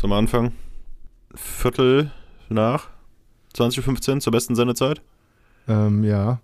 [0.00, 0.52] Zum Anfang.
[1.34, 2.10] Viertel
[2.48, 2.88] nach
[3.52, 5.02] 2015 zur besten Sendezeit.
[5.68, 6.40] Ähm, ja.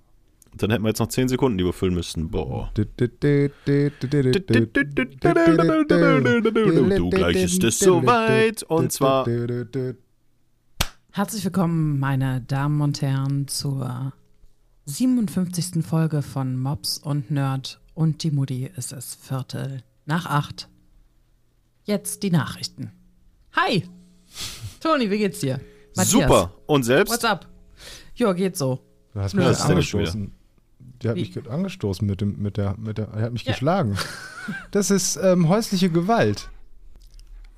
[0.52, 2.30] Dann hätten wir jetzt noch 10 Sekunden, die wir füllen müssten.
[2.30, 2.70] Boah.
[2.74, 2.84] Du,
[7.08, 8.62] gleich ist es soweit.
[8.64, 9.26] Und zwar.
[11.12, 14.12] Herzlich willkommen, meine Damen und Herren, zur
[14.84, 15.82] 57.
[15.82, 17.80] Folge von Mops und Nerd.
[17.94, 20.68] Und die Mutti ist es Viertel nach acht.
[21.84, 22.92] Jetzt die Nachrichten.
[23.56, 23.82] Hi!
[24.80, 25.60] Toni, wie geht's dir?
[25.96, 26.10] Matthias.
[26.10, 26.52] Super.
[26.66, 27.10] Und selbst?
[27.10, 27.46] What's up?
[28.14, 28.80] Ja, geht so.
[29.14, 30.32] Du hast mich angestoßen.
[31.02, 31.20] Der hat Wie?
[31.22, 33.52] mich angestoßen mit dem, mit der, mit der, er hat mich ja.
[33.52, 33.96] geschlagen.
[34.70, 36.50] Das ist ähm, häusliche Gewalt.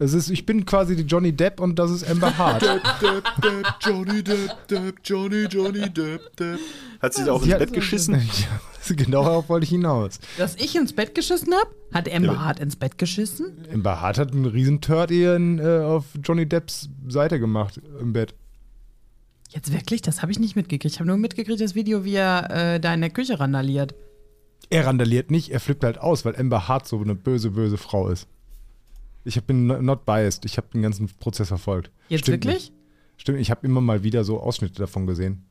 [0.01, 2.63] Es ist, ich bin quasi die Johnny Depp und das ist Amber Hart.
[2.63, 6.61] Depp, Depp, Depp, Johnny Depp, Depp, Johnny, Johnny Depp, Depp.
[7.01, 8.21] Hat sie da auch ins Bett geschissen?
[8.89, 10.19] Ja, genau darauf wollte ich hinaus.
[10.39, 11.69] Dass ich ins Bett geschissen habe?
[11.93, 12.45] Hat Amber ja.
[12.45, 13.53] Hart ins Bett geschissen?
[13.71, 18.35] Amber Hart hat einen riesen Turd ihren, äh, auf Johnny Depps Seite gemacht im Bett.
[19.51, 20.01] Jetzt wirklich?
[20.01, 20.95] Das habe ich nicht mitgekriegt.
[20.95, 23.95] Ich habe nur mitgekriegt das Video, wie er äh, da in der Küche randaliert.
[24.71, 28.09] Er randaliert nicht, er flippt halt aus, weil Amber Hart so eine böse, böse Frau
[28.09, 28.27] ist.
[29.25, 30.45] Ich bin not biased.
[30.45, 31.91] Ich habe den ganzen Prozess verfolgt.
[32.09, 32.71] Jetzt Stimmt wirklich?
[32.71, 32.73] Nicht.
[33.17, 35.45] Stimmt, ich habe immer mal wieder so Ausschnitte davon gesehen.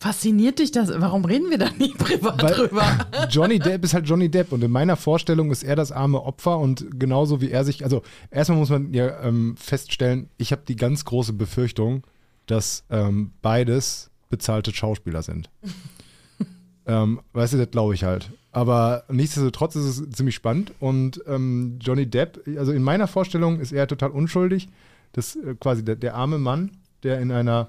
[0.00, 0.90] Fasziniert dich das?
[1.00, 3.06] Warum reden wir da nie privat Weil drüber?
[3.30, 6.58] Johnny Depp ist halt Johnny Depp und in meiner Vorstellung ist er das arme Opfer
[6.58, 10.76] und genauso wie er sich, also erstmal muss man ja ähm, feststellen, ich habe die
[10.76, 12.06] ganz große Befürchtung,
[12.46, 15.50] dass ähm, beides bezahlte Schauspieler sind.
[16.86, 18.30] ähm, weißt du, das glaube ich halt.
[18.50, 23.72] Aber nichtsdestotrotz ist es ziemlich spannend und ähm, Johnny Depp, also in meiner Vorstellung ist
[23.72, 24.68] er total unschuldig.
[25.12, 26.70] Das äh, quasi der, der, arme Mann,
[27.02, 27.68] der in einer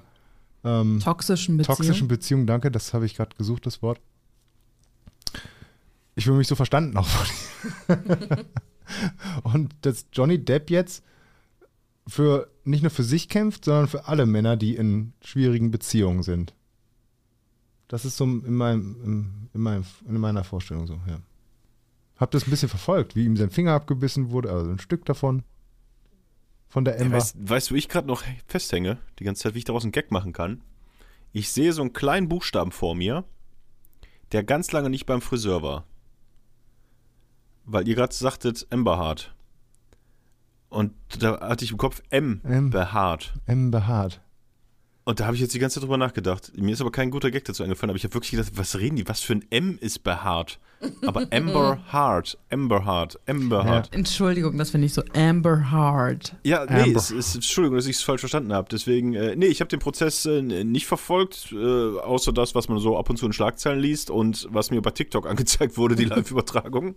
[0.64, 1.76] ähm, toxischen Beziehung.
[1.76, 4.00] Toxischen Beziehung, danke, das habe ich gerade gesucht, das Wort.
[6.14, 7.98] Ich will mich so verstanden auch von
[9.42, 11.04] Und dass Johnny Depp jetzt
[12.06, 16.54] für nicht nur für sich kämpft, sondern für alle Männer, die in schwierigen Beziehungen sind.
[17.90, 21.18] Das ist so in, meinem, in, meinem, in meiner Vorstellung so, ja.
[22.18, 25.42] Hab das ein bisschen verfolgt, wie ihm sein Finger abgebissen wurde, also ein Stück davon.
[26.68, 27.16] Von der Ember.
[27.16, 29.82] Ja, weißt, weißt du, wo ich gerade noch festhänge, die ganze Zeit, wie ich daraus
[29.82, 30.60] einen Gag machen kann?
[31.32, 33.24] Ich sehe so einen kleinen Buchstaben vor mir,
[34.30, 35.84] der ganz lange nicht beim Friseur war.
[37.64, 39.34] Weil ihr gerade sagtet, Emberhart.
[40.68, 43.34] Und da hatte ich im Kopf M, M behaart.
[43.46, 44.20] M behaart.
[45.10, 46.52] Und da habe ich jetzt die ganze Zeit drüber nachgedacht.
[46.56, 48.94] Mir ist aber kein guter Gag dazu eingefallen, aber ich habe wirklich gedacht, was reden
[48.94, 49.08] die?
[49.08, 50.60] Was für ein M ist behaart?
[51.04, 53.88] Aber Amber Heart, Amber Heart, Amber Heart.
[53.90, 53.98] Ja.
[53.98, 56.36] Entschuldigung, das finde ich so Amber Heart.
[56.44, 58.68] Ja, nee, es, es, Entschuldigung, dass ich es falsch verstanden habe.
[58.70, 62.78] Deswegen, äh, nee, ich habe den Prozess äh, nicht verfolgt, äh, außer das, was man
[62.78, 66.04] so ab und zu in Schlagzeilen liest und was mir bei TikTok angezeigt wurde, die
[66.04, 66.94] Live-Übertragung.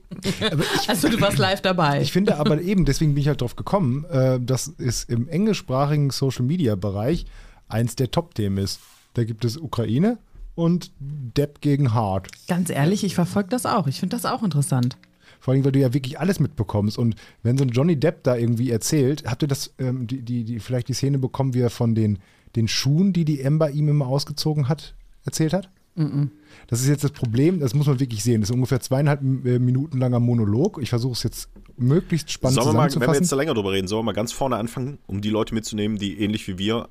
[0.88, 2.00] also du warst live dabei.
[2.00, 6.12] Ich finde aber eben, deswegen bin ich halt drauf gekommen, äh, dass es im englischsprachigen
[6.12, 7.26] Social-Media-Bereich
[7.74, 8.80] eins der Top-Themen ist.
[9.14, 10.18] Da gibt es Ukraine
[10.56, 12.30] und Depp gegen Hart.
[12.48, 13.88] Ganz ehrlich, ich verfolge das auch.
[13.88, 14.98] Ich finde das auch interessant.
[15.40, 16.98] Vor allem, weil du ja wirklich alles mitbekommst.
[16.98, 20.46] Und wenn so ein Johnny Depp da irgendwie erzählt, habt ihr das, ähm, die, die,
[20.46, 22.20] die, vielleicht die Szene bekommen, wie er von den,
[22.56, 24.96] den Schuhen, die die Amber ihm immer ausgezogen hat,
[25.26, 25.70] erzählt hat?
[25.96, 26.30] Mm -mm.
[26.68, 28.42] Das ist jetzt das Problem, das muss man wirklich sehen.
[28.42, 30.80] Das ist ungefähr zweieinhalb äh, Minuten langer Monolog.
[30.82, 33.74] Ich versuche es jetzt möglichst spannend sollen wir mal, Wenn wir jetzt da länger drüber
[33.74, 36.88] reden, sollen wir mal ganz vorne anfangen, um die Leute mitzunehmen, die ähnlich wie wir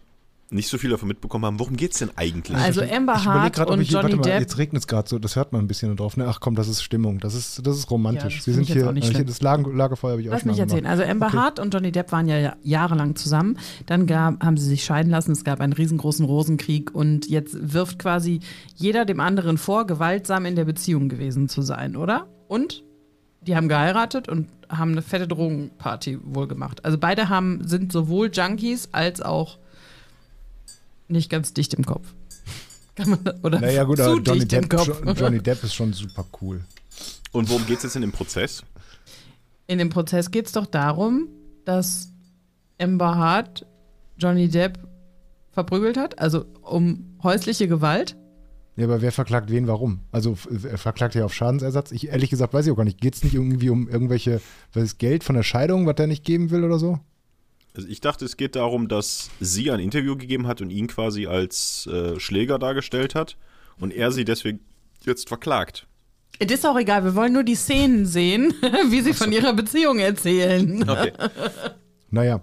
[0.50, 1.58] nicht so viel davon mitbekommen haben.
[1.58, 2.56] Worum geht es denn eigentlich?
[2.58, 4.40] Also Amber Hart grad, und ich, Johnny mal, Depp.
[4.40, 6.16] Jetzt regnet es gerade so, das hört man ein bisschen drauf.
[6.16, 6.26] Ne?
[6.28, 8.34] Ach komm, das ist Stimmung, das ist, das ist romantisch.
[8.34, 10.60] Ja, das Wir sind hier, hier das Lager, Lagerfeuer habe ich Lass auch schon mich
[10.60, 10.86] erzählen.
[10.86, 11.36] Also Amber okay.
[11.38, 13.58] Hart und Johnny Depp waren ja jahrelang zusammen.
[13.86, 15.32] Dann gab, haben sie sich scheiden lassen.
[15.32, 18.40] Es gab einen riesengroßen Rosenkrieg und jetzt wirft quasi
[18.76, 22.26] jeder dem anderen vor, gewaltsam in der Beziehung gewesen zu sein, oder?
[22.48, 22.84] Und
[23.40, 26.84] die haben geheiratet und haben eine fette Drogenparty wohl gemacht.
[26.84, 29.58] Also beide haben, sind sowohl Junkies als auch
[31.12, 32.14] nicht ganz dicht im Kopf.
[32.94, 34.72] Kann man oder naja, gut, aber Johnny Depp,
[35.16, 36.62] Johnny Depp ist schon super cool.
[37.32, 38.62] Und worum geht es jetzt in dem Prozess?
[39.66, 41.28] In dem Prozess geht es doch darum,
[41.64, 42.10] dass
[42.78, 43.66] Amber Hart
[44.18, 44.78] Johnny Depp
[45.50, 48.16] verprügelt hat, also um häusliche Gewalt.
[48.76, 50.00] Ja, aber wer verklagt wen warum?
[50.12, 51.92] Also er verklagt ja auf Schadensersatz.
[51.92, 53.00] Ich ehrlich gesagt weiß ich auch gar nicht.
[53.00, 54.40] Geht es nicht irgendwie um irgendwelche,
[54.72, 56.98] was Geld von der Scheidung, was er nicht geben will oder so?
[57.74, 61.26] Also ich dachte, es geht darum, dass sie ein Interview gegeben hat und ihn quasi
[61.26, 63.36] als äh, Schläger dargestellt hat
[63.78, 64.60] und er sie deswegen
[65.04, 65.86] jetzt verklagt.
[66.38, 68.52] Es ist auch egal, wir wollen nur die Szenen sehen,
[68.90, 70.88] wie sie von ihrer Beziehung erzählen.
[70.88, 71.12] Okay.
[72.10, 72.42] naja,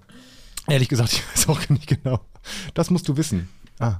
[0.68, 2.22] ehrlich gesagt, ich weiß auch nicht genau.
[2.74, 3.50] Das musst du wissen.
[3.80, 4.00] Ah.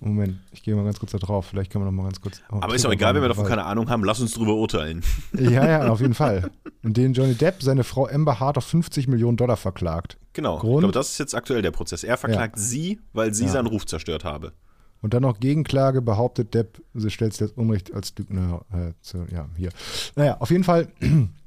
[0.00, 1.46] Moment, ich gehe mal ganz kurz da drauf.
[1.46, 2.40] Vielleicht können wir noch mal ganz kurz.
[2.52, 4.04] Oh, Aber ist doch egal, wenn wir davon keine Ahnung haben.
[4.04, 5.02] Lass uns drüber urteilen.
[5.38, 6.50] Ja, ja, auf jeden Fall.
[6.82, 10.18] In denen Johnny Depp seine Frau Amber Hart auf 50 Millionen Dollar verklagt.
[10.32, 10.58] Genau.
[10.58, 10.76] Grund?
[10.76, 12.04] Ich glaube, das ist jetzt aktuell der Prozess.
[12.04, 12.62] Er verklagt ja.
[12.62, 13.50] sie, weil sie ja.
[13.50, 14.52] seinen Ruf zerstört habe.
[15.00, 19.26] Und dann noch Gegenklage behauptet Depp, sie stellt sich das Unrecht als Lügner äh, zu,
[19.30, 19.70] ja, hier.
[20.16, 20.88] Naja, auf jeden Fall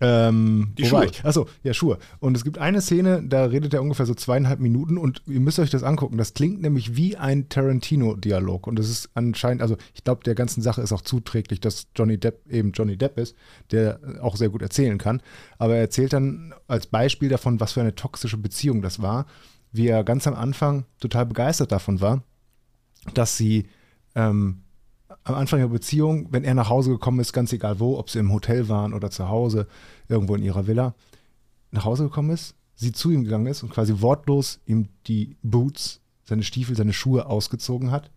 [0.00, 1.10] ähm, die Schuhe.
[1.22, 1.98] Achso, ja, Schuhe.
[2.18, 5.58] Und es gibt eine Szene, da redet er ungefähr so zweieinhalb Minuten und ihr müsst
[5.58, 6.18] euch das angucken.
[6.18, 8.66] Das klingt nämlich wie ein Tarantino-Dialog.
[8.66, 12.18] Und das ist anscheinend, also ich glaube, der ganzen Sache ist auch zuträglich, dass Johnny
[12.18, 13.36] Depp eben Johnny Depp ist,
[13.70, 15.22] der auch sehr gut erzählen kann.
[15.58, 19.26] Aber er erzählt dann als Beispiel davon, was für eine toxische Beziehung das war,
[19.70, 22.22] wie er ganz am Anfang total begeistert davon war,
[23.14, 23.68] dass sie
[24.16, 24.63] ähm,
[25.22, 28.18] am Anfang der Beziehung, wenn er nach Hause gekommen ist, ganz egal wo, ob sie
[28.18, 29.66] im Hotel waren oder zu Hause,
[30.08, 30.94] irgendwo in ihrer Villa,
[31.70, 36.00] nach Hause gekommen ist, sie zu ihm gegangen ist und quasi wortlos ihm die Boots,
[36.24, 38.10] seine Stiefel, seine Schuhe ausgezogen hat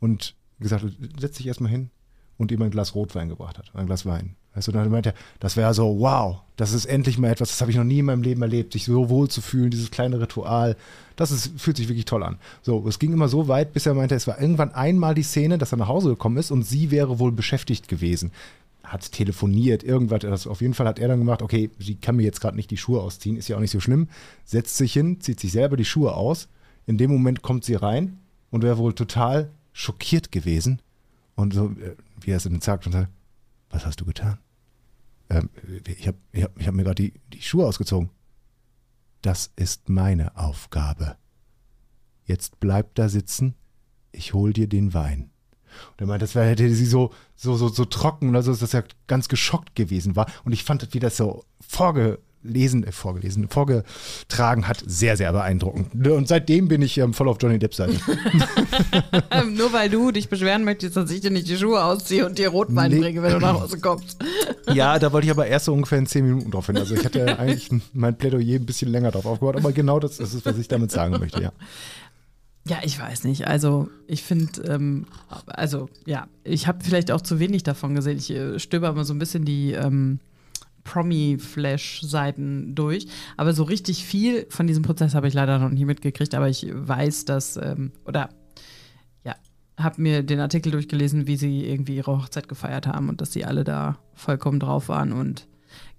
[0.00, 1.90] und gesagt hat, setz dich erstmal hin
[2.38, 4.36] und ihm ein Glas Rotwein gebracht hat, ein Glas Wein.
[4.54, 7.60] Weißt du, dann meinte er, das wäre so, wow, das ist endlich mal etwas, das
[7.60, 10.20] habe ich noch nie in meinem Leben erlebt, sich so wohl zu fühlen, dieses kleine
[10.20, 10.76] Ritual,
[11.16, 12.38] das ist, fühlt sich wirklich toll an.
[12.62, 15.58] So, es ging immer so weit, bis er meinte, es war irgendwann einmal die Szene,
[15.58, 18.32] dass er nach Hause gekommen ist und sie wäre wohl beschäftigt gewesen.
[18.82, 22.22] Hat telefoniert, irgendwas, das, auf jeden Fall hat er dann gemacht, okay, sie kann mir
[22.22, 24.08] jetzt gerade nicht die Schuhe ausziehen, ist ja auch nicht so schlimm,
[24.44, 26.48] setzt sich hin, zieht sich selber die Schuhe aus,
[26.86, 28.18] in dem Moment kommt sie rein
[28.50, 30.80] und wäre wohl total schockiert gewesen
[31.36, 33.10] und so, äh, wie er es dann sagt, und sagt,
[33.70, 34.38] was hast du getan?
[35.30, 35.50] ähm,
[35.86, 38.10] ich habe ich hab, ich hab mir gerade die, die Schuhe ausgezogen.
[39.22, 41.16] Das ist meine Aufgabe.
[42.24, 43.54] Jetzt bleib da sitzen,
[44.12, 45.30] ich hol dir den Wein.
[45.92, 48.84] Und er meinte, das wäre, hätte sie so, so, so, so trocken, also dass er
[49.06, 50.30] ganz geschockt gewesen war.
[50.44, 56.06] Und ich fand, wie das so vorge, lesen, äh, vorgelesen, vorgetragen hat, sehr, sehr beeindruckend.
[56.06, 57.94] Und seitdem bin ich ähm, voll auf Johnny Depp Seite.
[59.56, 62.48] Nur weil du dich beschweren möchtest, dass ich dir nicht die Schuhe ausziehe und dir
[62.48, 63.00] Rotwein nee.
[63.00, 64.18] bringe, wenn du nach Hause kommst.
[64.72, 66.76] ja, da wollte ich aber erst so ungefähr in zehn Minuten drauf hin.
[66.76, 70.34] Also ich hatte eigentlich mein Plädoyer ein bisschen länger drauf aufgebaut, aber genau das, das
[70.34, 71.52] ist, was ich damit sagen möchte, ja.
[72.66, 73.48] Ja, ich weiß nicht.
[73.48, 75.06] Also ich finde, ähm,
[75.46, 78.18] also ja, ich habe vielleicht auch zu wenig davon gesehen.
[78.18, 80.20] Ich äh, stöber immer so ein bisschen die ähm,
[80.88, 83.06] Promi-Flash-Seiten durch.
[83.36, 86.34] Aber so richtig viel von diesem Prozess habe ich leider noch nie mitgekriegt.
[86.34, 88.30] Aber ich weiß, dass, ähm, oder
[89.22, 89.34] ja,
[89.76, 93.44] habe mir den Artikel durchgelesen, wie sie irgendwie ihre Hochzeit gefeiert haben und dass sie
[93.44, 95.12] alle da vollkommen drauf waren.
[95.12, 95.46] Und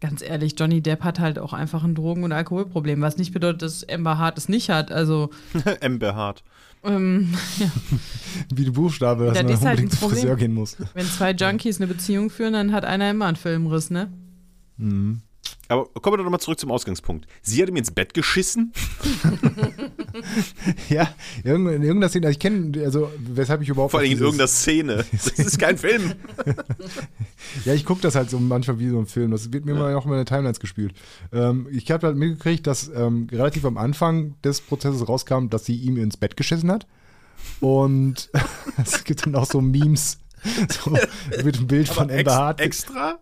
[0.01, 3.62] ganz ehrlich, Johnny Depp hat halt auch einfach ein Drogen- und Alkoholproblem, was nicht bedeutet,
[3.62, 4.92] dass Amber Hart es nicht hat.
[4.92, 5.30] Also.
[5.81, 6.44] Amber Hart.
[6.83, 7.69] Ähm, ja.
[8.56, 10.77] Wie die Buchstabe, dass ja, man halt unbedingt zum Friseur gehen muss.
[10.95, 14.12] Wenn zwei Junkies eine Beziehung führen, dann hat einer immer einen Filmriss, ne?
[14.80, 15.22] Mhm.
[15.68, 17.28] Aber kommen wir doch mal zurück zum Ausgangspunkt.
[17.44, 18.74] Sie hat ihm ins Bett geschissen?
[20.90, 23.92] ja, in irgendeiner Szene, also ich kenne, also weshalb ich überhaupt.
[23.92, 25.06] Vor allem in irgendeiner Szene.
[25.12, 26.14] Das ist kein Film.
[27.66, 29.30] ja, ich gucke das halt so manchmal wie so ein Film.
[29.30, 29.80] Das wird mir ja.
[29.80, 30.94] mal auch in meine Timelines gespielt.
[31.31, 35.76] Ähm, ich habe halt mitgekriegt, dass ähm, relativ am Anfang des Prozesses rauskam, dass sie
[35.76, 36.88] ihm ins Bett geschissen hat.
[37.60, 38.31] Und
[38.84, 40.18] es gibt dann auch so Memes
[40.70, 40.98] so,
[41.44, 42.62] mit einem Bild Aber von Amber Hart.
[42.62, 43.20] Extra?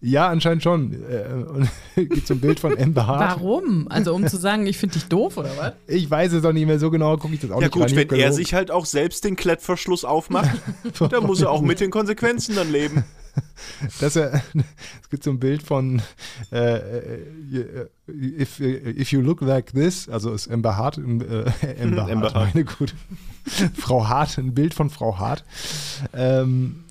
[0.00, 0.92] Ja, anscheinend schon.
[0.92, 3.40] Äh, gibt so ein Bild von Amber Hart.
[3.40, 3.88] Warum?
[3.88, 5.72] Also um zu sagen, ich finde dich doof oder was?
[5.86, 7.86] Ich weiß es auch nicht mehr so genau, gucke ich das auch ja, nicht Ja
[7.86, 10.50] gut, wenn er sich halt auch selbst den Klettverschluss aufmacht,
[11.10, 13.04] dann muss er auch mit den Konsequenzen dann leben.
[14.00, 14.42] Dass er,
[15.00, 16.02] es gibt so ein Bild von
[16.50, 21.02] äh, äh if, if you look like this, also ist Amber Hart, äh,
[21.80, 22.94] Amber, Amber Hart, meine gut,
[23.76, 25.44] Frau Hart, ein Bild von Frau Hart.
[26.12, 26.84] Ähm,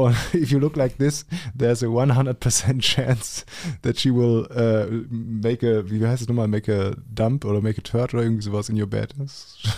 [0.00, 3.44] Und if you look like this, there's a 100% chance
[3.82, 7.78] that she will uh, make a, wie heißt es nochmal, make a dump oder make
[7.78, 9.14] a turd oder irgendwie sowas in your bed.
[9.18, 9.68] Das ist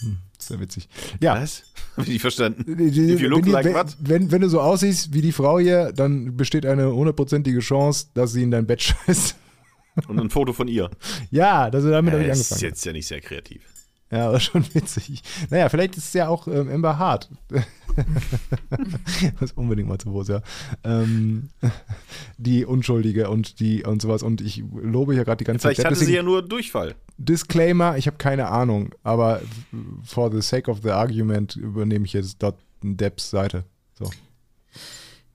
[0.02, 0.88] hm, sehr witzig.
[1.20, 1.40] Ja.
[1.40, 1.62] Was?
[1.96, 2.64] Hab ich nicht verstanden.
[2.78, 3.96] If you look wenn, like wenn, what?
[4.00, 8.32] Wenn, wenn du so aussiehst wie die Frau hier, dann besteht eine hundertprozentige Chance, dass
[8.32, 9.34] sie in dein Bett scheißt.
[10.08, 10.90] Und ein Foto von ihr.
[11.30, 12.48] Ja, das, damit äh, habe ich angefangen.
[12.48, 13.62] Das ist jetzt ja nicht sehr kreativ.
[14.10, 15.22] Ja, aber schon witzig.
[15.50, 17.30] Naja, vielleicht ist es ja auch ähm, Amber Hart.
[19.40, 20.42] das unbedingt mal zu groß, ja.
[20.82, 21.50] Ähm,
[22.36, 24.24] die Unschuldige und die und sowas.
[24.24, 25.86] Und ich lobe ja gerade die ganze vielleicht Zeit.
[25.86, 26.96] Vielleicht hatte sie ja nur Durchfall.
[27.18, 29.42] Disclaimer, ich habe keine Ahnung, aber
[30.02, 33.64] for the sake of the argument übernehme ich jetzt dort Depps Seite.
[33.94, 34.10] So.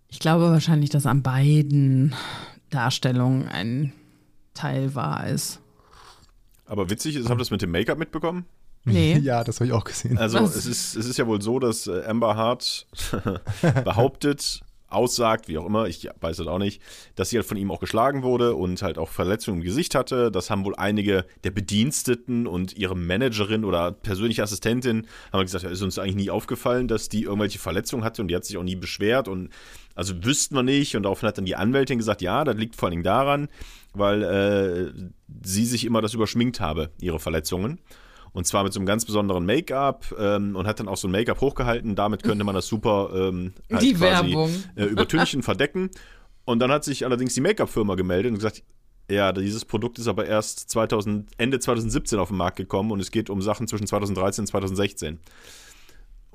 [0.10, 2.14] Ich glaube wahrscheinlich, dass an beiden
[2.72, 3.94] Darstellungen ein
[4.54, 5.60] Teil wahr ist.
[6.66, 8.46] Aber witzig ist, habt ihr das mit dem Make-up mitbekommen?
[8.86, 9.20] Nee.
[9.24, 10.18] Ja, das habe ich auch gesehen.
[10.18, 12.88] Also es ist, es ist ja wohl so, dass äh, Amber Hart
[13.84, 16.82] behauptet, aussagt, wie auch immer, ich weiß es auch nicht,
[17.16, 20.32] dass sie halt von ihm auch geschlagen wurde und halt auch Verletzungen im Gesicht hatte.
[20.32, 25.70] Das haben wohl einige der Bediensteten und ihre Managerin oder persönliche Assistentin haben gesagt, ja,
[25.70, 28.64] ist uns eigentlich nie aufgefallen, dass die irgendwelche Verletzungen hatte und die hat sich auch
[28.64, 29.50] nie beschwert und
[29.96, 32.88] also wüssten wir nicht und daraufhin hat dann die Anwältin gesagt, ja, das liegt vor
[32.88, 33.48] allen Dingen daran,
[33.94, 34.92] weil äh,
[35.44, 37.80] sie sich immer das überschminkt habe, ihre Verletzungen.
[38.36, 41.12] Und zwar mit so einem ganz besonderen Make-up ähm, und hat dann auch so ein
[41.12, 41.96] Make-up hochgehalten.
[41.96, 44.52] Damit könnte man das super ähm, halt die quasi, Werbung.
[44.76, 45.90] Äh, übertünchen, verdecken.
[46.44, 48.62] Und dann hat sich allerdings die Make-up-Firma gemeldet und gesagt,
[49.10, 53.10] ja, dieses Produkt ist aber erst 2000, Ende 2017 auf den Markt gekommen und es
[53.10, 55.20] geht um Sachen zwischen 2013 und 2016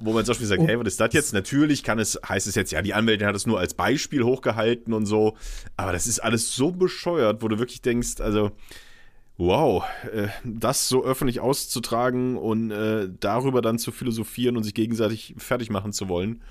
[0.03, 0.67] wo man zum Beispiel sagt, oh.
[0.67, 1.35] hey, was ist das jetzt?
[1.35, 4.95] Natürlich kann es, heißt es jetzt, ja, die Anwältin hat es nur als Beispiel hochgehalten
[4.95, 5.37] und so,
[5.77, 8.51] aber das ist alles so bescheuert, wo du wirklich denkst, also,
[9.41, 15.35] wow, äh, das so öffentlich auszutragen und äh, darüber dann zu philosophieren und sich gegenseitig
[15.39, 16.43] fertig machen zu wollen,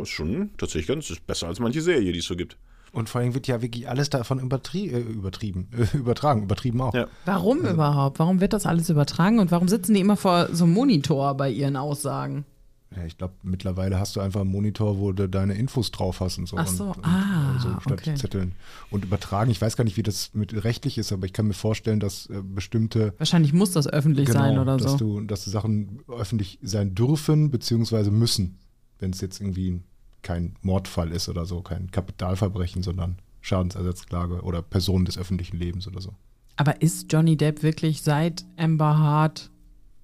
[0.00, 2.56] ist schon tatsächlich ganz ist besser als manche Serie, die es so gibt.
[2.92, 6.94] Und vor allem wird ja wirklich alles davon übertrie äh, übertrieben, übertragen, übertrieben auch.
[6.94, 7.08] Ja.
[7.24, 7.74] Warum also.
[7.74, 8.18] überhaupt?
[8.20, 11.50] Warum wird das alles übertragen und warum sitzen die immer vor so einem Monitor bei
[11.50, 12.46] ihren Aussagen?
[12.94, 16.38] Ja, ich glaube, mittlerweile hast du einfach einen Monitor, wo du deine Infos drauf hast
[16.38, 16.56] und so.
[16.56, 18.14] Ach so, und, ah, und, so statt okay.
[18.14, 18.52] Zetteln.
[18.90, 21.54] Und übertragen, ich weiß gar nicht, wie das mit rechtlich ist, aber ich kann mir
[21.54, 23.12] vorstellen, dass äh, bestimmte.
[23.18, 24.98] Wahrscheinlich muss das öffentlich genau, sein oder dass so.
[24.98, 28.58] Du, dass die Sachen öffentlich sein dürfen, beziehungsweise müssen,
[29.00, 29.80] wenn es jetzt irgendwie
[30.22, 36.00] kein Mordfall ist oder so, kein Kapitalverbrechen, sondern Schadensersatzklage oder Person des öffentlichen Lebens oder
[36.00, 36.14] so.
[36.56, 39.50] Aber ist Johnny Depp wirklich seit Amber Hart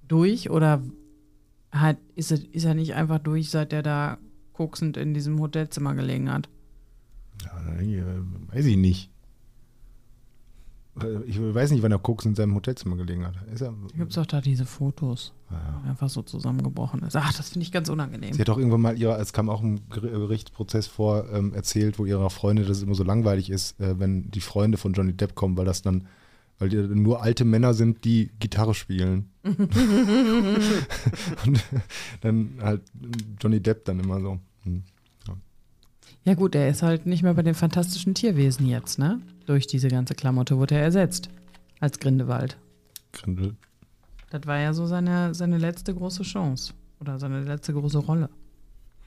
[0.07, 0.83] durch oder
[1.73, 4.19] hat, ist, er, ist er nicht einfach durch, seit er da
[4.53, 6.49] koksend in diesem Hotelzimmer gelegen hat?
[7.45, 8.03] Ja, äh,
[8.53, 9.13] weiß ich nicht.
[11.01, 13.35] Äh, ich weiß nicht, wann er Koks in seinem Hotelzimmer gelegen hat.
[13.53, 15.83] Ist er, Gibt es doch da diese Fotos, ja.
[15.89, 17.17] einfach so zusammengebrochen ist.
[17.17, 18.35] Ach, das finde ich ganz unangenehm.
[18.35, 22.05] Sie hat doch irgendwann mal ihrer, es kam auch ein Gerichtsprozess vor, ähm, erzählt, wo
[22.05, 25.35] ihrer Freunde, dass es immer so langweilig ist, äh, wenn die Freunde von Johnny Depp
[25.35, 26.07] kommen, weil das dann
[26.59, 29.31] weil die nur alte Männer sind, die Gitarre spielen.
[29.43, 29.59] und
[32.21, 32.83] dann halt
[33.41, 34.39] Johnny Depp dann immer so.
[34.65, 34.85] Hm,
[35.27, 35.35] ja.
[36.25, 36.35] ja.
[36.35, 39.21] gut, er ist halt nicht mehr bei den fantastischen Tierwesen jetzt, ne?
[39.47, 41.31] Durch diese ganze Klamotte wurde er ersetzt.
[41.81, 42.57] Als Grindewald.
[43.13, 43.57] Grindel.
[44.31, 46.75] Das war ja so seine, seine letzte große Chance.
[47.01, 48.31] Oder seine letzte große Rolle.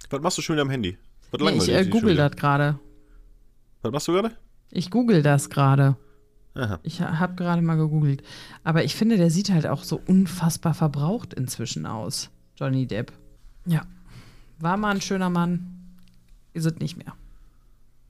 [0.09, 0.97] Was machst du schon am Handy?
[1.39, 2.79] Nee, ich äh, google das gerade.
[3.81, 4.31] Was machst du gerade?
[4.71, 5.95] Ich google das gerade.
[6.55, 6.79] Aha.
[6.83, 8.23] Ich habe gerade mal gegoogelt.
[8.63, 13.11] Aber ich finde, der sieht halt auch so unfassbar verbraucht inzwischen aus, Johnny Depp.
[13.65, 13.85] Ja.
[14.59, 15.67] War mal ein schöner Mann,
[16.53, 17.13] ist es nicht mehr.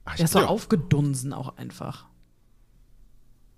[0.06, 0.46] Ach, der ist so ja.
[0.46, 2.06] aufgedunsen auch einfach.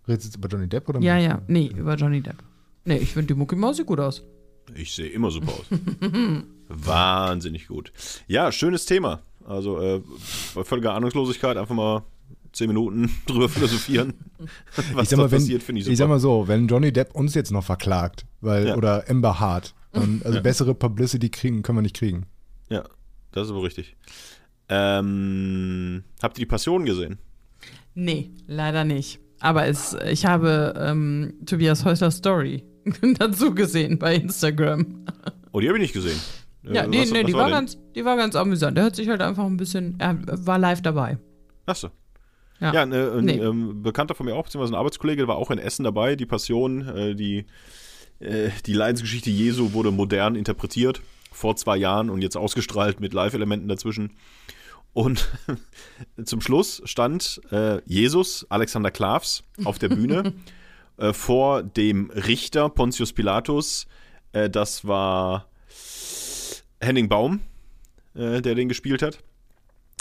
[0.07, 1.01] Redest du jetzt über Johnny Depp oder?
[1.01, 2.41] Ja, ja, nee, über Johnny Depp.
[2.85, 4.23] Nee, ich finde die Mucki Maus sieht gut aus.
[4.73, 5.65] Ich sehe immer super aus.
[6.69, 7.91] Wahnsinnig gut.
[8.27, 9.21] Ja, schönes Thema.
[9.45, 10.01] Also äh,
[10.55, 12.03] bei völliger Ahnungslosigkeit einfach mal
[12.51, 14.13] zehn Minuten drüber philosophieren,
[14.93, 15.93] was da passiert, finde ich super.
[15.93, 18.75] Ich sag mal so, wenn Johnny Depp uns jetzt noch verklagt, weil, ja.
[18.75, 20.41] oder Amber Hart, dann, also ja.
[20.41, 22.25] bessere Publicity kriegen, können wir nicht kriegen.
[22.69, 22.83] Ja,
[23.31, 23.95] das ist aber richtig.
[24.69, 27.17] Ähm, habt ihr die Passion gesehen?
[27.95, 29.19] Nee, leider nicht.
[29.39, 32.63] Aber es, ich habe ähm, Tobias Häusler Story
[33.19, 35.05] dazu gesehen bei Instagram.
[35.51, 36.19] Oh, die habe ich nicht gesehen.
[36.63, 38.77] Ja, äh, nee, was, nee, was die, war, war ganz, die war ganz amüsant.
[38.77, 41.17] Der hat sich halt einfach ein bisschen, er war live dabei.
[41.65, 41.89] Achso.
[42.59, 43.37] Ja, ja ne, ein, nee.
[43.37, 46.15] ähm, Bekannter von mir auch, beziehungsweise ein Arbeitskollege, war auch in Essen dabei.
[46.15, 47.45] Die Passion, äh, die,
[48.19, 53.67] äh, die Leidensgeschichte Jesu wurde modern interpretiert vor zwei Jahren und jetzt ausgestrahlt mit Live-Elementen
[53.67, 54.11] dazwischen.
[54.93, 55.29] Und
[56.25, 60.33] zum Schluss stand äh, Jesus, Alexander Klavs, auf der Bühne
[60.97, 63.85] äh, vor dem Richter Pontius Pilatus.
[64.31, 65.47] Äh, das war
[66.79, 67.41] Henning Baum,
[68.15, 69.19] äh, der den gespielt hat.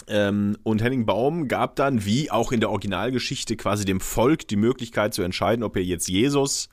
[0.07, 4.55] Ähm, und Henning Baum gab dann, wie auch in der Originalgeschichte, quasi dem Volk die
[4.55, 6.69] Möglichkeit zu entscheiden, ob er jetzt Jesus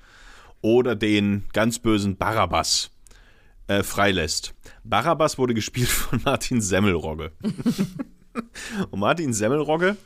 [0.60, 2.90] oder den ganz bösen Barabbas
[3.66, 4.54] äh, freilässt.
[4.84, 7.32] Barabbas wurde gespielt von Martin Semmelrogge.
[8.90, 9.96] und Martin Semmelrogge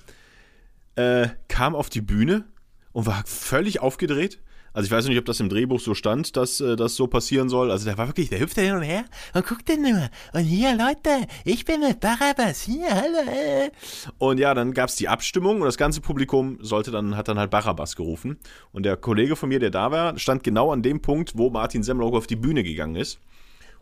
[0.95, 2.45] äh, kam auf die Bühne
[2.93, 4.41] und war völlig aufgedreht
[4.79, 7.49] also ich weiß nicht, ob das im Drehbuch so stand, dass äh, das so passieren
[7.49, 7.73] soll.
[7.73, 10.09] Also der war wirklich, der hüpfte hin und her und guckte nur.
[10.33, 12.63] Und hier, Leute, ich bin mit Barabbas.
[12.63, 13.29] Hier, hallo.
[13.29, 13.71] Äh.
[14.19, 17.41] Und ja, dann gab es die Abstimmung und das ganze Publikum sollte dann, hat dann
[17.41, 18.39] halt Barabbas gerufen.
[18.71, 21.83] Und der Kollege von mir, der da war, stand genau an dem Punkt, wo Martin
[21.83, 23.19] Semmelrock auf die Bühne gegangen ist.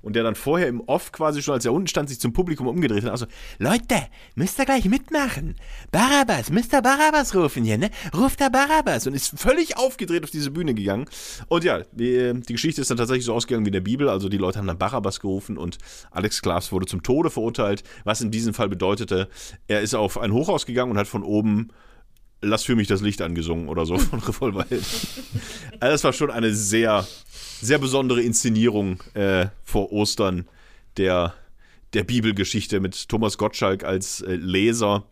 [0.07, 2.69] Und der dann vorher im Off quasi schon, als er unten stand, sich zum Publikum
[2.69, 3.11] umgedreht hat.
[3.11, 3.27] Also,
[3.59, 5.57] Leute, müsst ihr gleich mitmachen.
[5.91, 7.91] Barabbas, müsst ihr Barabbas rufen hier, ne?
[8.17, 9.09] Ruft da Barabbas.
[9.09, 11.07] Und ist völlig aufgedreht auf diese Bühne gegangen.
[11.49, 14.09] Und ja, die, die Geschichte ist dann tatsächlich so ausgegangen wie in der Bibel.
[14.09, 15.79] Also die Leute haben dann Barabbas gerufen und
[16.13, 19.29] Alex Klavs wurde zum Tode verurteilt, was in diesem Fall bedeutete,
[19.67, 21.71] er ist auf ein Hochhaus gegangen und hat von oben
[22.43, 24.85] Lass für mich das Licht angesungen oder so von Revolverheld.
[25.81, 27.07] also das war schon eine sehr,
[27.61, 30.47] sehr besondere Inszenierung äh, vor Ostern
[30.97, 31.35] der,
[31.95, 35.07] der Bibelgeschichte mit Thomas Gottschalk als äh, Leser.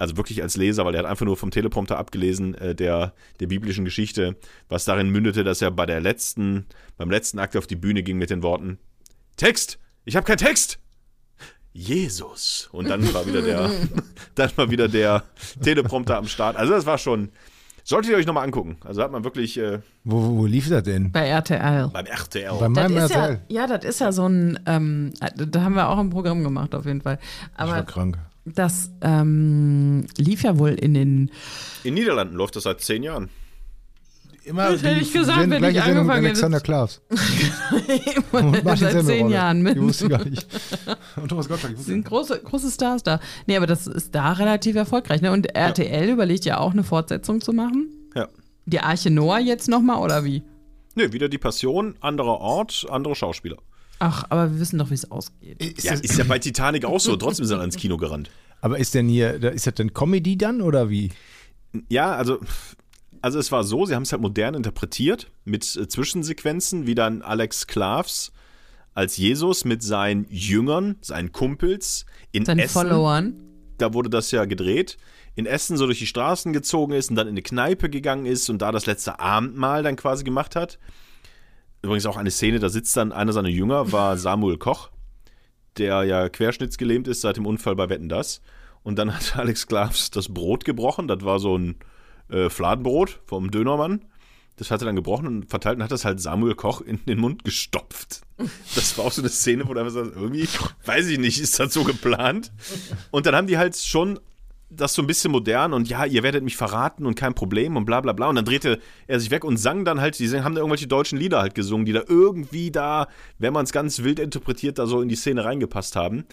[0.00, 3.46] Also wirklich als Leser, weil er hat einfach nur vom Teleprompter abgelesen äh, der, der
[3.48, 4.36] biblischen Geschichte,
[4.68, 8.16] was darin mündete, dass er bei der letzten, beim letzten Akt auf die Bühne ging
[8.18, 8.78] mit den Worten:
[9.36, 9.78] Text!
[10.04, 10.78] Ich habe keinen Text!
[11.78, 12.68] Jesus.
[12.72, 13.70] Und dann war wieder der,
[14.34, 15.22] dann war wieder der
[15.62, 16.56] Teleprompter am Start.
[16.56, 17.28] Also das war schon,
[17.84, 18.78] solltet ihr euch nochmal angucken.
[18.84, 19.56] Also hat man wirklich.
[19.58, 21.12] Äh, wo, wo, wo, lief das denn?
[21.12, 21.88] Bei RTL.
[21.88, 22.58] Beim RTL.
[22.58, 23.40] Bei meinem das RTL.
[23.48, 26.74] Ja, ja, das ist ja so ein, ähm, da haben wir auch ein Programm gemacht
[26.74, 27.20] auf jeden Fall.
[27.54, 28.18] Aber ich war krank.
[28.44, 31.30] Das ähm, lief ja wohl in den.
[31.84, 33.28] In Niederlanden läuft das seit zehn Jahren.
[34.48, 37.00] Immer das hätte ich gesagt, wenn ich Sendung angefangen mit Alexander Klavs.
[38.32, 39.28] Und Martin Seit zehn.
[39.28, 39.76] Jahren mit.
[39.76, 40.46] Die wusste ich gar nicht.
[41.16, 41.74] Und Thomas Gottschalk.
[41.78, 43.20] ich sind große, große Stars da.
[43.46, 45.20] Nee, aber das ist da relativ erfolgreich.
[45.20, 45.32] Ne?
[45.32, 47.88] Und RTL überlegt ja auch eine Fortsetzung zu machen.
[48.14, 48.28] Ja.
[48.66, 50.42] Die Arche Noah jetzt nochmal oder wie?
[50.94, 53.56] Nö, wieder die Passion, anderer Ort, andere Schauspieler.
[54.00, 55.62] Ach, aber wir wissen doch, wie es ausgeht.
[55.62, 57.16] Ist Ja, ist ja bei Titanic auch so.
[57.18, 58.30] Trotzdem sind alle ins Kino gerannt.
[58.60, 61.10] aber ist denn hier, ist das denn Comedy dann oder wie?
[61.88, 62.38] Ja, also,
[63.22, 67.22] also es war so, sie haben es halt modern interpretiert mit äh, Zwischensequenzen, wie dann
[67.22, 68.32] Alex Klavs
[68.94, 73.34] als Jesus mit seinen Jüngern, seinen Kumpels in Seinen Essen, Followern.
[73.78, 74.96] da wurde das ja gedreht,
[75.36, 78.50] in Essen so durch die Straßen gezogen ist und dann in eine Kneipe gegangen ist
[78.50, 80.80] und da das letzte Abendmahl dann quasi gemacht hat.
[81.80, 84.90] Übrigens auch eine Szene, da sitzt dann einer seiner Jünger, war Samuel Koch,
[85.76, 88.40] der ja querschnittsgelähmt ist seit dem Unfall bei Wetten Das.
[88.82, 91.06] Und dann hat Alex Klavs das Brot gebrochen.
[91.06, 91.76] Das war so ein
[92.30, 94.04] äh, Fladenbrot vom Dönermann.
[94.56, 97.18] Das hat er dann gebrochen und verteilt und hat das halt Samuel Koch in den
[97.18, 98.22] Mund gestopft.
[98.74, 100.48] Das war auch so eine Szene, wo du einfach sagst, irgendwie,
[100.84, 102.50] weiß ich nicht, ist das so geplant?
[103.10, 104.18] Und dann haben die halt schon
[104.70, 107.86] das so ein bisschen modern und ja, ihr werdet mich verraten und kein Problem und
[107.86, 108.28] bla bla bla.
[108.28, 111.18] Und dann drehte er sich weg und sang dann halt, die haben da irgendwelche deutschen
[111.18, 113.08] Lieder halt gesungen, die da irgendwie da,
[113.38, 116.26] wenn man es ganz wild interpretiert, da so in die Szene reingepasst haben.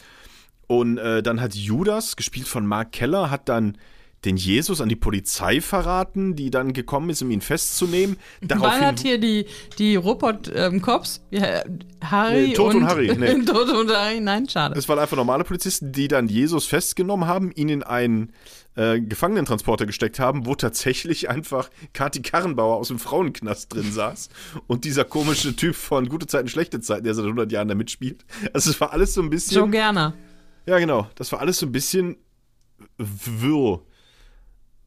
[0.67, 3.77] Und äh, dann hat Judas, gespielt von Mark Keller, hat dann
[4.25, 8.17] den Jesus an die Polizei verraten, die dann gekommen ist, um ihn festzunehmen.
[8.41, 9.45] Wann hat hier die,
[9.77, 11.21] die Robot-Cops?
[11.31, 11.63] ja,
[12.03, 13.33] Harry Nee, Toto und und Harry, nee.
[13.45, 14.77] Toto und Harry, nein, schade.
[14.77, 18.33] Es waren einfach normale Polizisten, die dann Jesus festgenommen haben, ihn in einen
[18.75, 24.29] äh, Gefangenentransporter gesteckt haben, wo tatsächlich einfach Kati Karrenbauer aus dem Frauenknast drin saß
[24.67, 28.25] und dieser komische Typ von Gute Zeiten, Schlechte Zeiten, der seit 100 Jahren da mitspielt.
[28.53, 29.57] Also es war alles so ein bisschen...
[29.57, 30.13] Joe Gerner.
[30.65, 31.07] Ja, genau.
[31.15, 32.17] Das war alles so ein bisschen
[32.97, 33.81] wirr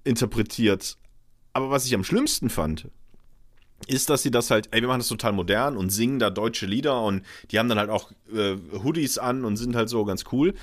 [0.08, 0.96] interpretiert.
[1.52, 2.88] Aber was ich am schlimmsten fand,
[3.86, 6.66] ist, dass sie das halt, ey, wir machen das total modern und singen da deutsche
[6.66, 10.24] Lieder und die haben dann halt auch äh, Hoodies an und sind halt so ganz
[10.32, 10.54] cool.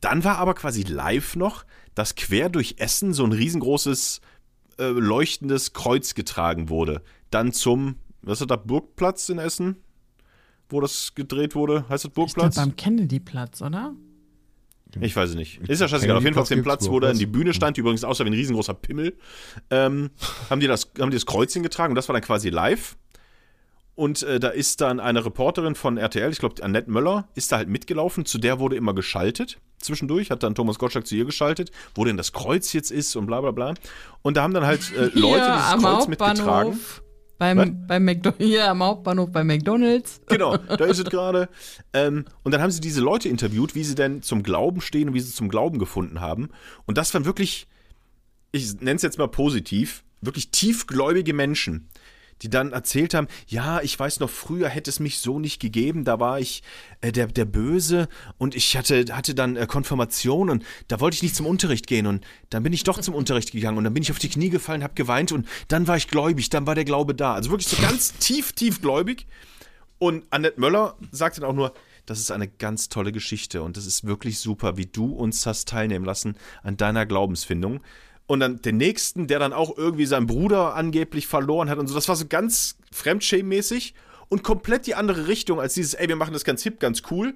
[0.00, 4.20] Dann war aber quasi live noch, dass quer durch Essen so ein riesengroßes
[4.78, 7.02] äh, leuchtendes Kreuz getragen wurde.
[7.30, 9.76] Dann zum, was ist das, Burgplatz in Essen?
[10.68, 11.82] Wo das gedreht wurde?
[11.88, 12.54] Heißt das Ich glaube Burgplatz?
[12.56, 13.94] beim Kennedy-Platz, oder?
[15.00, 15.60] Ich weiß es nicht.
[15.68, 16.16] Ist ja scheißegal.
[16.16, 18.24] Auf jeden Fall auf dem Platz, wo da in die Bühne stand, die übrigens aussah
[18.24, 19.16] wie ein riesengroßer Pimmel,
[19.70, 20.10] ähm,
[20.48, 22.96] haben, die das, haben die das Kreuzchen getragen und das war dann quasi live.
[23.94, 27.58] Und äh, da ist dann eine Reporterin von RTL, ich glaube Annette Möller, ist da
[27.58, 28.24] halt mitgelaufen.
[28.24, 29.58] Zu der wurde immer geschaltet.
[29.78, 33.26] Zwischendurch hat dann Thomas Gottschalk zu ihr geschaltet, wo denn das Kreuz jetzt ist und
[33.26, 33.74] bla bla bla.
[34.22, 36.72] Und da haben dann halt äh, Leute Hier dieses am Kreuz mitgetragen.
[36.72, 37.02] Hauptbahnhof.
[37.40, 37.68] Beim, Was?
[37.86, 40.20] beim hier am Hauptbahnhof bei McDonalds.
[40.28, 41.48] Genau, da ist es gerade.
[41.94, 45.14] Ähm, und dann haben sie diese Leute interviewt, wie sie denn zum Glauben stehen und
[45.14, 46.50] wie sie zum Glauben gefunden haben.
[46.84, 47.66] Und das waren wirklich,
[48.52, 51.88] ich nenne es jetzt mal positiv, wirklich tiefgläubige Menschen,
[52.42, 56.04] die dann erzählt haben, ja, ich weiß noch, früher hätte es mich so nicht gegeben,
[56.04, 56.62] da war ich
[57.00, 61.22] äh, der, der Böse und ich hatte, hatte dann äh, Konfirmation und da wollte ich
[61.22, 64.02] nicht zum Unterricht gehen und dann bin ich doch zum Unterricht gegangen und dann bin
[64.02, 66.84] ich auf die Knie gefallen, habe geweint und dann war ich gläubig, dann war der
[66.84, 67.34] Glaube da.
[67.34, 69.26] Also wirklich so ganz tief, tiefgläubig.
[69.98, 71.74] Und Annette Möller sagt dann auch nur,
[72.06, 75.68] das ist eine ganz tolle Geschichte und das ist wirklich super, wie du uns hast
[75.68, 77.80] teilnehmen lassen an deiner Glaubensfindung.
[78.30, 81.96] Und dann den nächsten, der dann auch irgendwie seinen Bruder angeblich verloren hat und so.
[81.96, 83.92] Das war so ganz fremdschämmäßig
[84.28, 87.34] und komplett die andere Richtung als dieses, ey, wir machen das ganz hip, ganz cool.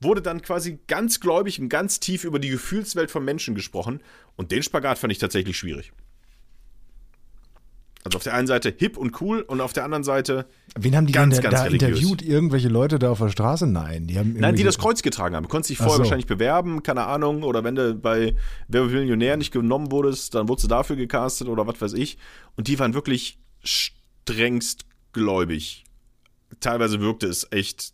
[0.00, 4.00] Wurde dann quasi ganz gläubig und ganz tief über die Gefühlswelt von Menschen gesprochen.
[4.34, 5.92] Und den Spagat fand ich tatsächlich schwierig.
[8.06, 10.44] Also auf der einen Seite hip und cool und auf der anderen Seite
[10.78, 11.88] Wen haben die Ganz, denn da, ganz da religiös.
[12.00, 12.20] interviewt?
[12.22, 13.66] Irgendwelche Leute da auf der Straße?
[13.66, 15.44] Nein, die haben Nein, die irgendwelche- das Kreuz getragen haben.
[15.44, 15.98] Du konntest dich vorher so.
[16.02, 18.34] wahrscheinlich bewerben, keine Ahnung, oder wenn du bei
[18.68, 22.18] Wer wird Millionär nicht genommen wurdest, dann wurdest du dafür gecastet oder was weiß ich.
[22.56, 25.84] Und die waren wirklich strengst gläubig.
[26.60, 27.92] Teilweise wirkte es echt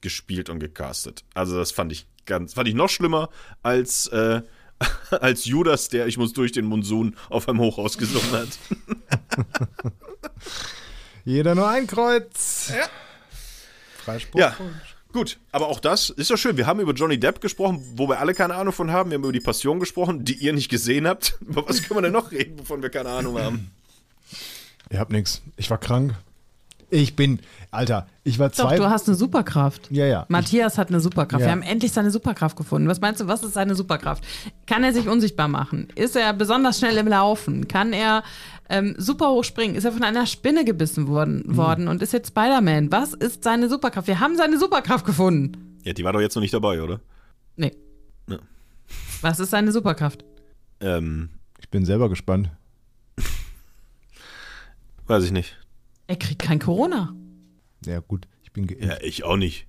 [0.00, 1.24] gespielt und gecastet.
[1.34, 3.28] Also das fand ich ganz, fand ich noch schlimmer
[3.62, 4.42] als, äh,
[5.10, 8.48] als Judas, der Ich muss durch den Monsun auf einem Hochhaus gesungen hat.
[11.24, 12.72] Jeder nur ein Kreuz.
[12.76, 12.86] Ja.
[14.04, 14.40] Freispruch.
[14.40, 14.56] Ja.
[15.12, 16.56] Gut, aber auch das ist doch schön.
[16.56, 19.10] Wir haben über Johnny Depp gesprochen, wo wir alle keine Ahnung von haben.
[19.10, 21.38] Wir haben über die Passion gesprochen, die ihr nicht gesehen habt.
[21.46, 23.70] Über was können wir denn noch reden, wovon wir keine Ahnung haben?
[24.90, 25.42] Ihr habt nichts.
[25.56, 26.14] Ich war krank.
[26.94, 28.76] Ich bin, Alter, ich war Doch, zwei.
[28.76, 29.90] du hast eine Superkraft.
[29.90, 30.26] Ja, ja.
[30.28, 31.40] Matthias hat eine Superkraft.
[31.40, 31.46] Ja.
[31.46, 32.86] Wir haben endlich seine Superkraft gefunden.
[32.86, 34.22] Was meinst du, was ist seine Superkraft?
[34.66, 35.88] Kann er sich unsichtbar machen?
[35.94, 37.66] Ist er besonders schnell im Laufen?
[37.66, 38.22] Kann er
[38.68, 39.74] ähm, super hoch springen?
[39.74, 41.56] Ist er von einer Spinne gebissen worden, Hm.
[41.56, 42.92] worden und ist jetzt Spider-Man?
[42.92, 44.06] Was ist seine Superkraft?
[44.06, 45.78] Wir haben seine Superkraft gefunden.
[45.84, 47.00] Ja, die war doch jetzt noch nicht dabei, oder?
[47.56, 47.72] Nee.
[48.28, 48.36] Ja.
[49.22, 50.26] Was ist seine Superkraft?
[50.80, 52.50] Ähm, ich bin selber gespannt.
[55.06, 55.56] weiß ich nicht.
[56.12, 57.14] Er kriegt kein Corona.
[57.86, 58.28] Ja, gut.
[58.42, 58.84] Ich bin geimpft.
[58.86, 59.66] Ja, ich auch nicht.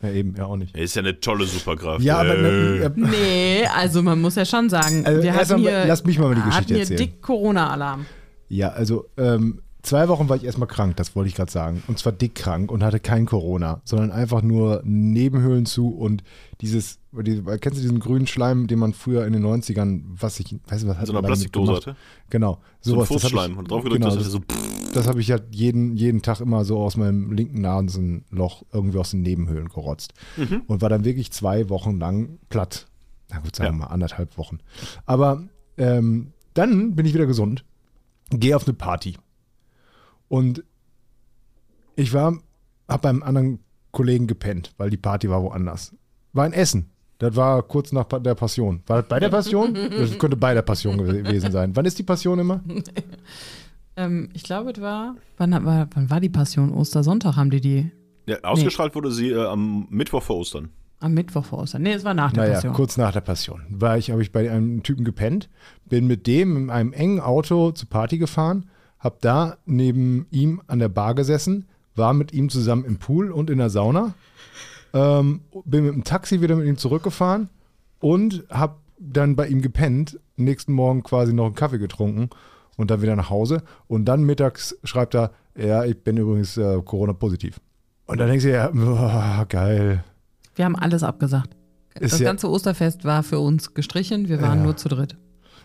[0.00, 0.76] Ja, eben, ja auch nicht.
[0.76, 2.04] Er ist ja eine tolle Superkraft.
[2.04, 2.42] Ja, aber Äh.
[2.42, 6.16] ne, Nee, also man muss ja schon sagen, Also wir hatten mal- hier, lass mich
[6.20, 6.98] mal die Geschichte hatten hier erzählen.
[6.98, 8.06] dick Corona-Alarm.
[8.48, 11.82] ja, also ähm, zwei Wochen war ich erstmal krank, das wollte ich gerade sagen.
[11.88, 16.22] Und zwar dick krank und hatte kein Corona, sondern einfach nur Nebenhöhlen zu und
[16.60, 20.54] dieses, die, kennst du diesen grünen Schleim, den man früher in den 90ern, was ich,
[20.68, 21.96] weiß nicht, was hat so damit Plastikdose hatte.
[22.28, 23.08] Genau, So ein sowas.
[23.08, 23.58] das hab Fußschleim.
[23.58, 24.40] Und drauf gedrückt genau, das, so
[24.92, 29.12] das habe ich ja jeden, jeden Tag immer so aus meinem linken Nasenloch irgendwie aus
[29.12, 30.14] den Nebenhöhlen gerotzt.
[30.36, 30.62] Mhm.
[30.66, 32.86] Und war dann wirklich zwei Wochen lang platt.
[33.30, 33.86] Na gut, sagen wir Ja.
[33.86, 34.58] mal anderthalb Wochen.
[35.06, 35.44] Aber
[35.78, 37.64] ähm, dann bin ich wieder gesund,
[38.30, 39.16] gehe auf eine Party.
[40.30, 40.62] Und
[41.96, 42.38] ich war,
[42.88, 43.58] habe beim anderen
[43.90, 45.92] Kollegen gepennt, weil die Party war woanders.
[46.32, 46.88] War in Essen.
[47.18, 48.82] Das war kurz nach der Passion.
[48.86, 49.74] War das bei der Passion?
[49.90, 51.74] Das könnte bei der Passion gew- gewesen sein.
[51.76, 52.62] Wann ist die Passion immer?
[53.96, 55.88] Ähm, ich glaube, es war wann, war.
[55.92, 56.72] wann war die Passion?
[56.72, 57.90] Ostersonntag haben die die
[58.26, 60.68] ja, ausgestrahlt wurde sie äh, am Mittwoch vor Ostern.
[61.00, 61.82] am Mittwoch vor Ostern.
[61.82, 62.72] Nee, es war nach der Naja, Passion.
[62.72, 63.62] kurz nach der Passion.
[63.68, 65.50] War ich, habe ich bei einem Typen gepennt,
[65.86, 68.69] bin mit dem in einem engen Auto zur Party gefahren,
[69.00, 73.50] habe da neben ihm an der Bar gesessen, war mit ihm zusammen im Pool und
[73.50, 74.14] in der Sauna,
[74.92, 77.48] ähm, bin mit dem Taxi wieder mit ihm zurückgefahren
[78.00, 82.30] und habe dann bei ihm gepennt, nächsten Morgen quasi noch einen Kaffee getrunken
[82.76, 83.62] und dann wieder nach Hause.
[83.88, 87.60] Und dann mittags schreibt er, ja, ich bin übrigens äh, Corona-positiv.
[88.06, 90.04] Und dann denkst du ja, boah, geil.
[90.56, 91.56] Wir haben alles abgesagt.
[91.98, 94.28] Ist das ja- ganze Osterfest war für uns gestrichen.
[94.28, 94.64] Wir waren Ja.
[94.64, 95.16] nur zu dritt.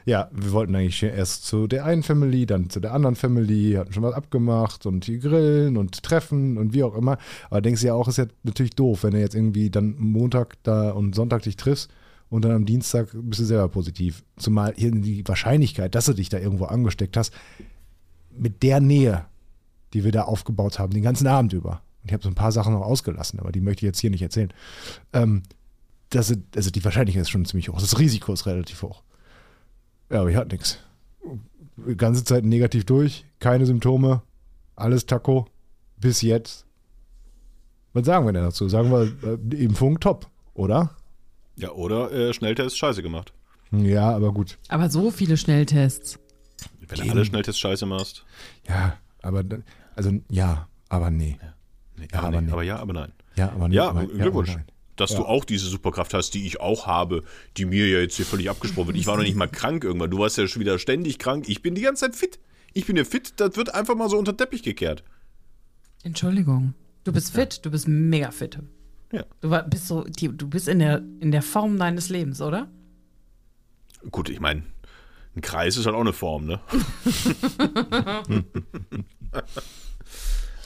[0.05, 3.91] Ja, wir wollten eigentlich erst zu der einen Family, dann zu der anderen Family, hatten
[3.91, 7.17] schon was abgemacht und die grillen und treffen und wie auch immer.
[7.49, 10.61] Aber denkst du ja auch, ist ja natürlich doof, wenn du jetzt irgendwie dann Montag
[10.61, 11.89] da und Sonntag dich triffst
[12.29, 14.23] und dann am Dienstag bist du selber positiv.
[14.37, 17.33] Zumal hier die Wahrscheinlichkeit, dass du dich da irgendwo angesteckt hast,
[18.37, 19.25] mit der Nähe,
[19.93, 21.81] die wir da aufgebaut haben, den ganzen Abend über.
[22.03, 24.11] Und ich habe so ein paar Sachen noch ausgelassen, aber die möchte ich jetzt hier
[24.11, 24.53] nicht erzählen.
[25.13, 25.41] Ähm,
[26.11, 27.79] das, also die Wahrscheinlichkeit ist schon ziemlich hoch.
[27.79, 29.01] Das Risiko ist relativ hoch.
[30.09, 30.79] Ja, aber ich hatte nichts.
[31.77, 34.21] Die ganze Zeit negativ durch, keine Symptome,
[34.75, 35.45] alles Taco,
[35.97, 36.65] bis jetzt.
[37.93, 38.69] Was sagen wir denn dazu?
[38.69, 40.91] Sagen wir, äh, die Impfung top, oder?
[41.57, 43.33] Ja, oder äh, Schnelltest scheiße gemacht.
[43.71, 44.57] Ja, aber gut.
[44.69, 46.19] Aber so viele Schnelltests.
[46.87, 47.07] Wenn Eben.
[47.07, 48.25] du alle Schnelltests scheiße machst.
[48.67, 49.63] Ja, aber, dann-
[49.95, 51.37] also, ja, aber nee.
[51.97, 52.51] Nee, Ja, aber, aber nee, nee.
[52.53, 53.11] aber ja, aber nein.
[53.37, 53.75] Ja, aber nee.
[53.75, 54.49] Ja, aber, Glückwunsch.
[54.49, 54.67] aber nein.
[54.95, 55.17] Dass Ja.
[55.17, 57.23] du auch diese Superkraft hast, die ich auch habe,
[57.57, 58.97] die mir ja jetzt hier völlig abgesprochen wird.
[58.97, 60.09] Ich war noch nicht mal krank irgendwann.
[60.11, 61.45] Du warst ja schon wieder ständig krank.
[61.47, 62.39] Ich bin die ganze Zeit fit.
[62.73, 65.03] Ich bin ja fit, das wird einfach mal so unter den Teppich gekehrt.
[66.03, 66.73] Entschuldigung.
[67.03, 68.59] Du bist fit, du bist mega fit.
[69.11, 69.23] Ja.
[69.41, 72.69] Du war, bist so, du bist in der, in der Form deines Lebens, oder?
[74.11, 74.63] Gut, ich meine,
[75.35, 76.59] ein Kreis ist halt auch eine Form, ne?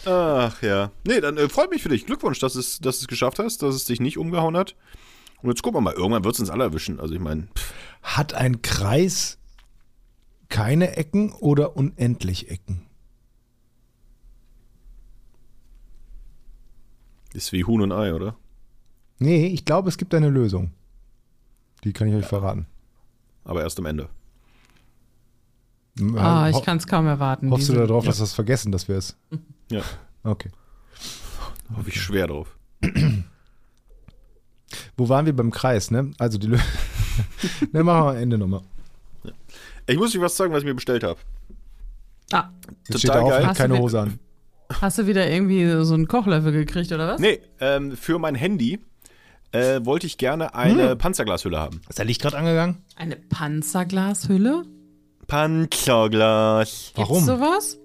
[0.05, 0.91] Ach ja.
[1.05, 2.05] Nee, dann äh, freut mich für dich.
[2.05, 4.75] Glückwunsch, dass, es, dass du es geschafft hast, dass es dich nicht umgehauen hat.
[5.41, 6.99] Und jetzt gucken wir mal, irgendwann wird es uns alle erwischen.
[6.99, 7.47] Also ich meine,
[8.01, 9.37] Hat ein Kreis
[10.49, 12.85] keine Ecken oder unendlich Ecken?
[17.33, 18.35] ist wie Huhn und Ei, oder?
[19.19, 20.71] Nee, ich glaube, es gibt eine Lösung.
[21.83, 22.65] Die kann ich euch verraten.
[23.43, 24.09] Aber erst am Ende.
[26.15, 27.51] Ah, ich kann es kaum erwarten.
[27.51, 29.17] Hoffst du darauf, dass wir es vergessen, dass wir es.
[29.71, 29.81] Ja,
[30.23, 30.49] Okay.
[31.75, 32.57] hoffe ich schwer drauf.
[34.97, 36.11] Wo waren wir beim Kreis, ne?
[36.19, 36.65] Also die Lösung.
[37.71, 38.61] ne, machen wir am Ende nochmal.
[39.87, 41.19] Ich muss euch was sagen, was ich mir bestellt habe.
[42.31, 42.49] Ah,
[42.87, 43.47] Jetzt steht Total er auf geil.
[43.47, 44.19] du keine Hose an.
[44.81, 47.19] hast du wieder irgendwie so einen Kochlöffel gekriegt oder was?
[47.19, 48.79] Nee, ähm, für mein Handy
[49.51, 50.97] äh, wollte ich gerne eine Hm.
[50.99, 51.81] Panzerglashülle haben.
[51.89, 52.83] Ist der Licht gerade angegangen?
[52.95, 54.63] Eine Panzerglashülle?
[55.25, 56.91] Panzerglas.
[56.95, 57.23] Gibt's Warum?
[57.25, 57.79] sowas?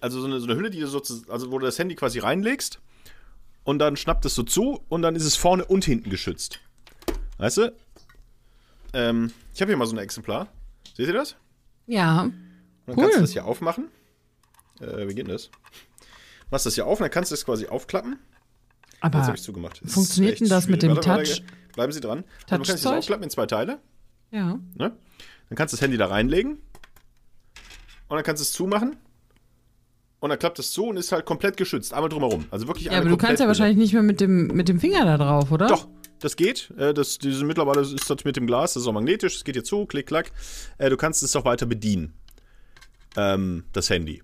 [0.00, 2.18] Also so eine, so eine Hülle, die du sozusagen, also wo du das Handy quasi
[2.20, 2.80] reinlegst
[3.64, 6.60] und dann schnappt es so zu und dann ist es vorne und hinten geschützt.
[7.38, 7.72] Weißt du?
[8.92, 10.48] Ähm, ich habe hier mal so ein Exemplar.
[10.96, 11.36] Seht ihr das?
[11.86, 12.22] Ja.
[12.22, 12.32] Und
[12.86, 13.02] dann Cool.
[13.04, 13.88] kannst du das hier aufmachen.
[14.80, 15.50] Äh, wie geht denn das?
[16.50, 18.12] Machst das hier auf und dann kannst du es quasi aufklappen.
[18.12, 19.80] Jetzt Aber habe ich zugemacht.
[19.84, 20.98] Das funktioniert denn das mit schwierig.
[21.00, 21.42] dem Warte, Touch?
[21.74, 22.18] Bleiben Sie dran.
[22.18, 22.98] Also, du kannst es Touchzeug?
[22.98, 23.78] aufklappen in zwei Teile.
[24.30, 24.58] ja.
[24.74, 24.96] Ne?
[25.48, 26.52] Dann kannst du das Handy da reinlegen.
[28.08, 28.96] Und dann kannst du es zumachen.
[30.20, 31.94] Und dann klappt es zu und ist halt komplett geschützt.
[31.94, 32.44] Einmal drumherum.
[32.50, 35.04] Also wirklich Ja, aber du kannst ja wahrscheinlich nicht mehr mit dem, mit dem Finger
[35.06, 35.66] da drauf, oder?
[35.66, 35.88] Doch,
[36.20, 36.70] das geht.
[36.76, 39.54] Äh, Das, diese, mittlerweile ist das mit dem Glas, das ist auch magnetisch, das geht
[39.56, 40.30] hier zu, klick, klack.
[40.78, 42.12] Äh, Du kannst es auch weiter bedienen.
[43.16, 44.22] Ähm, das Handy.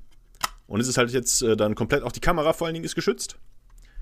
[0.66, 2.94] Und es ist halt jetzt äh, dann komplett, auch die Kamera vor allen Dingen ist
[2.94, 3.38] geschützt.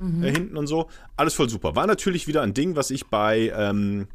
[0.00, 0.88] Äh, hinten und so.
[1.16, 1.76] Alles voll super.
[1.76, 4.09] War natürlich wieder ein Ding, was ich bei, ähm,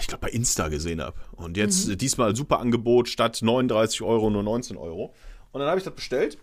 [0.00, 1.16] ich glaube, bei Insta gesehen habe.
[1.32, 5.14] Und jetzt äh, diesmal super Angebot, statt 39 Euro nur 19 Euro.
[5.52, 6.38] Und dann habe ich das bestellt.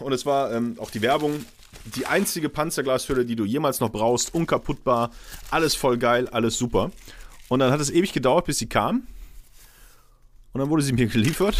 [0.00, 1.44] Und es war ähm, auch die Werbung,
[1.94, 5.10] die einzige Panzerglashülle, die du jemals noch brauchst, unkaputtbar,
[5.50, 6.90] alles voll geil, alles super.
[7.48, 9.06] Und dann hat es ewig gedauert, bis sie kam.
[10.52, 11.56] Und dann wurde sie mir geliefert.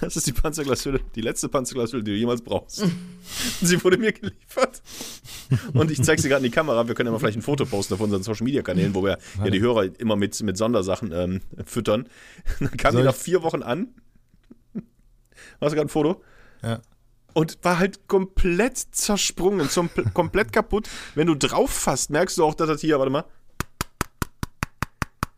[0.00, 2.84] Das ist die Panzerglashülle, die letzte Panzerglashülle, die du jemals brauchst.
[3.62, 4.82] sie wurde mir geliefert.
[5.72, 6.88] Und ich zeige sie gerade in die Kamera.
[6.88, 9.18] Wir können ja mal vielleicht ein Foto posten auf unseren Social Media Kanälen, wo wir
[9.38, 12.08] ja die Hörer immer mit, mit Sondersachen ähm, füttern.
[12.58, 13.94] Dann kam Soll die nach vier Wochen an.
[15.60, 16.22] Hast du gerade ein Foto?
[16.64, 16.80] Ja.
[17.34, 20.88] und war halt komplett zersprungen, zum, komplett kaputt.
[21.14, 23.24] Wenn du drauf fasst, merkst du auch, dass das hier, warte mal.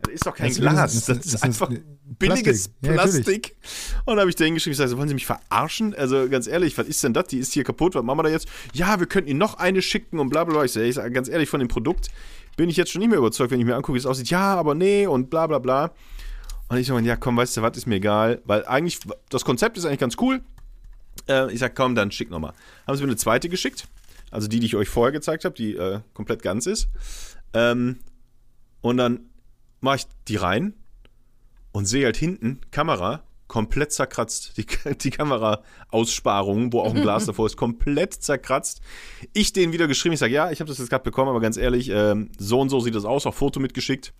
[0.00, 1.86] Das ist doch kein Das ist- Glas, das das, ist- ist einfach Plastik.
[2.18, 2.92] billiges Ja.
[2.92, 3.56] Plastik.
[4.04, 5.94] und da habe ich da hingeschrieben, ich sage, wollen Sie mich verarschen?
[5.94, 7.26] Also ganz ehrlich, was ist denn das?
[7.28, 8.46] Die ist hier kaputt, was machen wir da jetzt?
[8.72, 10.64] Ja, wir könnten Ihnen noch eine schicken und bla bla bla.
[10.64, 12.08] Ich sage, ich sag, ganz ehrlich, von dem Produkt
[12.56, 14.30] bin ich jetzt schon nicht mehr überzeugt, wenn ich mir angucke, wie es aussieht.
[14.30, 15.90] Ja, aber nee und bla bla bla.
[16.68, 19.76] Und ich so, ja komm, weißt du, was ist mir egal, weil eigentlich, das Konzept
[19.78, 20.40] ist eigentlich ganz cool.
[21.28, 22.52] Äh, ich sag, komm, dann schick nochmal.
[22.86, 23.86] Haben sie mir eine zweite geschickt.
[24.30, 26.88] Also die, die ich euch vorher gezeigt habe, die äh, komplett ganz ist.
[27.54, 28.00] Ähm,
[28.80, 29.20] und dann
[29.80, 30.74] mache ich die rein
[31.72, 34.56] und sehe halt hinten Kamera komplett zerkratzt.
[34.56, 34.66] Die,
[35.00, 38.80] die Kamera-Aussparung, wo auch ein Glas davor ist, komplett zerkratzt.
[39.32, 41.56] Ich denen wieder geschrieben, ich sage, ja, ich habe das jetzt gerade bekommen, aber ganz
[41.56, 44.12] ehrlich, ähm, so und so sieht das aus, auch Foto mitgeschickt.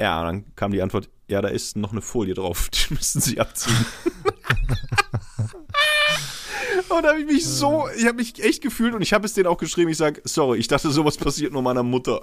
[0.00, 3.40] Ja, dann kam die Antwort, ja, da ist noch eine Folie drauf, die müssen sie
[3.40, 3.74] abziehen.
[6.88, 9.34] Und da habe ich mich so, ich habe mich echt gefühlt und ich habe es
[9.34, 12.22] denen auch geschrieben, ich sage, sorry, ich dachte, sowas passiert nur meiner Mutter.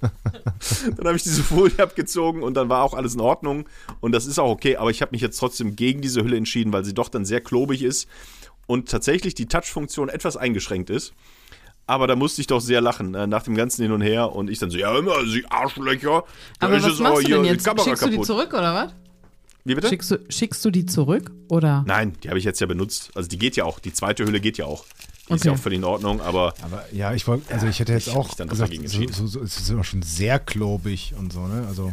[0.96, 3.68] dann habe ich diese Folie abgezogen und dann war auch alles in Ordnung
[4.00, 6.72] und das ist auch okay, aber ich habe mich jetzt trotzdem gegen diese Hülle entschieden,
[6.72, 8.08] weil sie doch dann sehr klobig ist
[8.66, 11.12] und tatsächlich die Touch-Funktion etwas eingeschränkt ist.
[11.86, 14.32] Aber da musste ich doch sehr lachen, äh, nach dem ganzen Hin und Her.
[14.32, 16.24] Und ich dann so, ja, immer, Sie Arschlöcher.
[16.60, 17.64] Da Aber ist was es machst du hier denn jetzt?
[17.64, 18.94] Kamera Schickst du die zurück oder was?
[19.64, 19.88] Wie bitte?
[19.88, 21.84] Schickst du, schickst du die zurück oder?
[21.86, 23.10] Nein, die habe ich jetzt ja benutzt.
[23.14, 23.78] Also die geht ja auch.
[23.78, 24.84] Die zweite Hülle geht ja auch.
[25.28, 25.48] Die ist Okay.
[25.48, 28.14] ja auch völlig in Ordnung, aber Aber ja, ich wollte, also ich hätte jetzt ich
[28.16, 29.14] auch dann gesagt, dagegen so, entschieden.
[29.14, 31.64] so, so, es ist auch schon sehr klobig und so, ne?
[31.68, 31.92] Also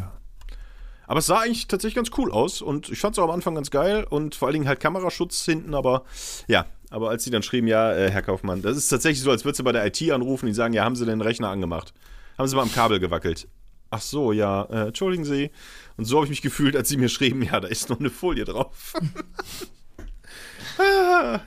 [1.06, 3.54] Aber es sah eigentlich tatsächlich ganz cool aus und ich fand es auch am Anfang
[3.56, 6.04] ganz geil und vor allen Dingen halt Kameraschutz hinten, aber
[6.48, 9.46] ja, aber als sie dann schrieben, ja, äh, Herr Kaufmann, das ist tatsächlich so, als
[9.46, 11.94] würdest du bei der IT anrufen, die sagen, ja, haben Sie den Rechner angemacht?
[12.38, 13.48] Haben Sie mal am Kabel gewackelt?
[13.91, 15.52] Ach so, ja, äh, entschuldigen Sie.
[15.97, 18.10] Und so habe ich mich gefühlt, als sie mir schrieben, ja, da ist noch eine
[18.10, 18.93] Folie drauf.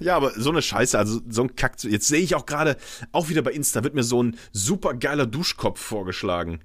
[0.01, 1.83] Ja, aber so eine Scheiße, also so ein Kack.
[1.85, 2.77] Jetzt sehe ich auch gerade,
[3.13, 6.61] auch wieder bei Insta, wird mir so ein super geiler Duschkopf vorgeschlagen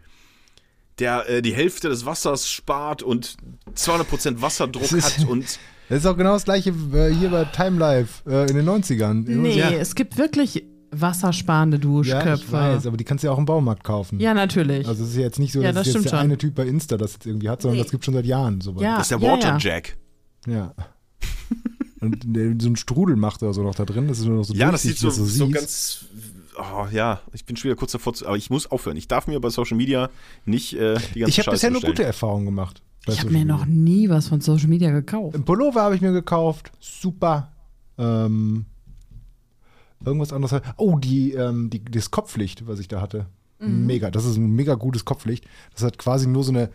[0.99, 3.37] der äh, die Hälfte des Wassers spart und
[3.75, 5.45] 200% Wasserdruck Das ist- hat und
[5.89, 9.23] das ist auch genau das gleiche äh, hier bei Time Life äh, in den 90ern.
[9.27, 12.43] Nee, Ja, es gibt wirklich wassersparende ja, Duschköpfe.
[12.45, 14.19] ich weiß, aber die kannst du ja auch im Baumarkt kaufen.
[14.19, 14.87] Ja, natürlich.
[14.87, 16.19] Also es ist ja jetzt nicht so, Ja, dass das es jetzt der schon.
[16.19, 17.83] eine Typ bei Insta das jetzt irgendwie hat, sondern Nee.
[17.83, 18.81] das gibt schon seit Jahren sowas.
[18.81, 18.97] Ja.
[18.97, 19.33] das ist der ja.
[19.33, 19.97] Waterjack.
[20.47, 20.73] Ja.
[21.99, 24.43] Und der so einen Strudel macht oder so noch da drin, das ist nur noch
[24.43, 25.51] so Ja, das sieht so, so siehst.
[25.51, 26.05] ganz.
[26.59, 28.25] Oh, ja, ich bin schon wieder kurz davor zu.
[28.27, 28.97] Aber ich muss aufhören.
[28.97, 30.09] Ich darf mir bei Social Media
[30.45, 32.81] nicht äh, die ganze Ich habe bisher nur gute Erfahrungen gemacht.
[33.07, 33.73] ich habe mir noch Media.
[33.81, 35.35] nie was von Social Media gekauft.
[35.35, 37.51] Ein Pullover habe ich mir gekauft, super.
[37.97, 38.65] Ähm,
[40.05, 40.51] irgendwas anderes.
[40.51, 43.27] halt- Oh, die, ähm, die, das Kopflicht, was ich da hatte.
[43.59, 43.85] Mhm.
[43.85, 45.45] Mega, das ist ein mega gutes Kopflicht.
[45.73, 46.69] Das hat quasi nur so eine,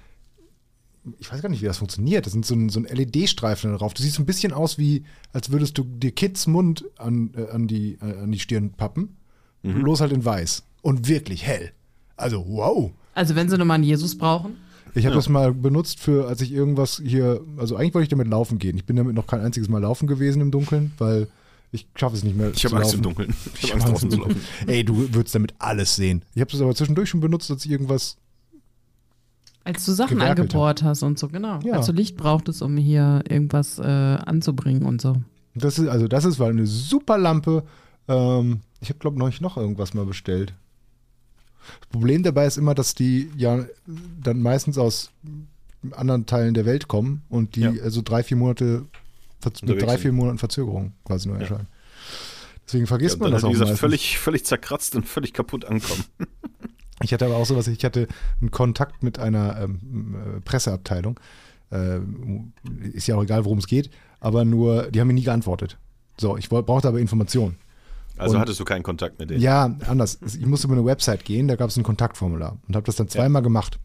[1.18, 2.26] ich weiß gar nicht, wie das funktioniert.
[2.26, 3.94] Das sind so ein, so ein LED-Streifen da drauf.
[3.94, 7.66] Du siehst ein bisschen aus wie, als würdest du dir Kids Mund an, äh, an,
[7.66, 9.16] die, äh, an die Stirn pappen.
[9.62, 9.82] Mhm.
[9.82, 10.62] Bloß halt in weiß.
[10.82, 11.72] Und wirklich hell.
[12.16, 12.90] Also, wow.
[13.14, 14.56] Also wenn sie nochmal einen Jesus brauchen.
[14.94, 15.18] Ich habe Ja.
[15.18, 18.76] das mal benutzt für, als ich irgendwas hier, also eigentlich wollte ich damit laufen gehen.
[18.76, 21.28] Ich bin damit noch kein einziges Mal laufen gewesen im Dunkeln, weil
[21.72, 22.52] ich schaffe es nicht mehr.
[22.54, 23.02] Ich habe Angst im.
[23.02, 23.34] Dunkeln.
[23.54, 24.40] Ich Ich habe Angst draußen zu im laufen.
[24.66, 26.22] Ey, du würdest damit alles sehen.
[26.34, 28.16] Ich habe das aber zwischendurch schon benutzt, als ich irgendwas.
[29.64, 31.60] Als du Sachen angebohrt hast und so, genau.
[31.60, 31.74] Ja.
[31.74, 35.16] Als du Licht brauchtest, um hier irgendwas äh, anzubringen und so.
[35.54, 37.64] Das ist, also das ist weil eine super Lampe.
[38.08, 40.54] Ähm, ich habe, glaube ich, noch irgendwas mal bestellt.
[41.80, 43.64] Das Problem dabei ist immer, dass die ja
[44.20, 45.10] dann meistens aus
[45.92, 47.72] anderen Teilen der Welt kommen und die Ja.
[47.82, 48.84] also drei, vier Monate
[49.62, 51.68] mit drei, vier Monaten Verzögerung quasi nur erscheinen.
[52.66, 53.80] Deswegen vergisst Ja, man dann das auch wie gesagt, meistens.
[53.80, 56.04] völlig, völlig zerkratzt und völlig kaputt ankommen.
[57.02, 58.06] Ich hatte aber auch sowas, ich hatte
[58.40, 61.18] einen Kontakt mit einer ähm, äh, Presseabteilung.
[61.72, 61.98] Äh,
[62.92, 65.78] ist ja auch egal, worum es geht, aber nur, die haben mir nie geantwortet.
[66.16, 67.56] So, ich brauchte aber Informationen.
[68.18, 69.40] Also Und- hattest du keinen Kontakt mit denen.
[69.40, 70.20] Ja, anders.
[70.22, 73.08] Ich musste über eine Website gehen, da gab es ein Kontaktformular und habe das dann
[73.08, 73.80] zweimal gemacht.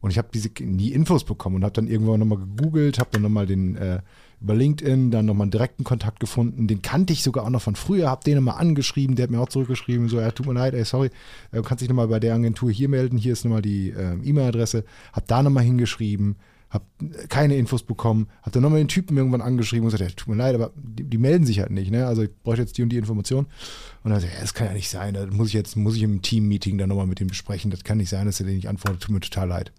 [0.00, 3.22] Und ich habe diese nie Infos bekommen und habe dann irgendwann nochmal gegoogelt, habe dann
[3.22, 4.00] nochmal den äh,
[4.40, 6.68] über LinkedIn dann nochmal einen direkten Kontakt gefunden.
[6.68, 9.40] Den kannte ich sogar auch noch von früher, habe den nochmal angeschrieben, der hat mir
[9.40, 11.08] auch zurückgeschrieben, so, ja, tut mir leid, ey, sorry,
[11.50, 14.14] äh, du kannst dich nochmal bei der Agentur hier melden, hier ist nochmal die äh,
[14.22, 16.36] E-Mail-Adresse, habe da nochmal hingeschrieben,
[16.70, 16.84] habe
[17.28, 20.36] keine Infos bekommen, habe dann nochmal den Typen irgendwann angeschrieben und gesagt, ja, tut mir
[20.36, 22.06] leid, aber die, die melden sich halt nicht, ne?
[22.06, 23.46] Also ich bräuchte jetzt die und die Information.
[24.04, 26.02] Und dann sagt ja, das kann ja nicht sein, da muss ich jetzt, muss ich
[26.02, 28.68] im Team-Meeting dann nochmal mit dem besprechen, das kann nicht sein, dass er den nicht
[28.68, 29.72] antwortet, tut mir total leid.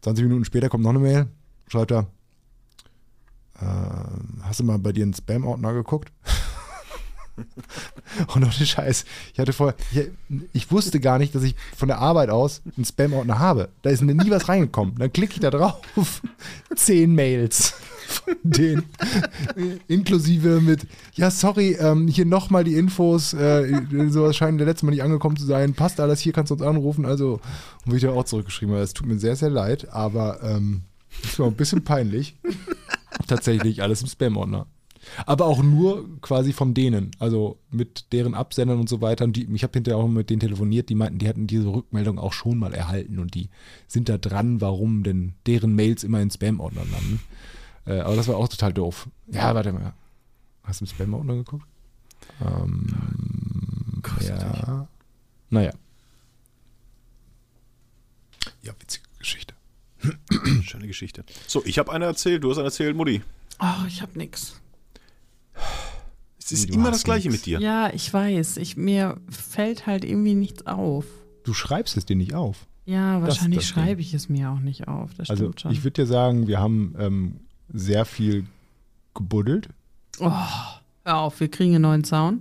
[0.00, 1.26] 20 Minuten später kommt noch eine Mail,
[1.68, 2.06] schreibt er, ähm,
[4.42, 6.12] hast du mal bei dir in Spam-Ordner geguckt?
[8.34, 10.10] Und ohne Scheiß, ich hatte vorher, ich,
[10.52, 13.70] ich wusste gar nicht, dass ich von der Arbeit aus einen Spam-Ordner habe.
[13.82, 14.96] Da ist mir nie was reingekommen.
[14.98, 15.80] Dann klicke ich da drauf.
[16.76, 17.74] Zehn Mails
[18.12, 18.84] von denen.
[19.88, 23.32] Inklusive mit, ja, sorry, ähm, hier nochmal die Infos.
[23.32, 25.74] Äh, sowas scheint der letzte Mal nicht angekommen zu sein.
[25.74, 27.06] Passt alles, hier kannst du uns anrufen.
[27.06, 27.40] Also,
[27.84, 30.82] wo ich da auch zurückgeschrieben habe, es tut mir sehr, sehr leid, aber ähm,
[31.24, 32.36] es war ein bisschen peinlich.
[33.26, 34.66] Tatsächlich alles im Spam-Ordner.
[35.26, 39.24] Aber auch nur quasi von denen, also mit deren Absendern und so weiter.
[39.24, 42.18] Und die, ich habe hinterher auch mit denen telefoniert, die meinten, die hatten diese Rückmeldung
[42.18, 43.48] auch schon mal erhalten und die
[43.88, 47.20] sind da dran, warum denn deren Mails immer in Spam-Ordner landen.
[47.84, 49.08] Äh, aber das war auch total doof.
[49.26, 49.92] Ja, warte mal.
[50.62, 51.66] Hast du im Spam-Ordner geguckt?
[52.40, 52.86] Ähm,
[54.20, 54.86] ja.
[55.50, 55.72] Naja.
[58.62, 59.51] Ja, witzige Geschichte.
[60.62, 61.24] Schöne Geschichte.
[61.46, 63.22] So, ich habe eine erzählt, du hast eine erzählt, Mutti.
[63.60, 64.60] Oh, ich hab nix.
[66.38, 67.40] Es ist Du immer das Gleiche nix.
[67.40, 67.60] mit dir.
[67.60, 68.56] Ja, ich weiß.
[68.56, 71.04] Ich, mir fällt halt irgendwie nichts auf.
[71.44, 72.66] Du schreibst es dir nicht auf.
[72.84, 75.10] Ja, wahrscheinlich das schreibe ich es mir auch nicht auf.
[75.16, 75.72] Das Also stimmt schon.
[75.72, 77.40] ich würde dir sagen, wir haben ähm,
[77.72, 78.46] sehr viel
[79.14, 79.68] gebuddelt.
[80.18, 80.30] oh,
[81.04, 82.40] hör auf, wir kriegen einen neuen Zaun.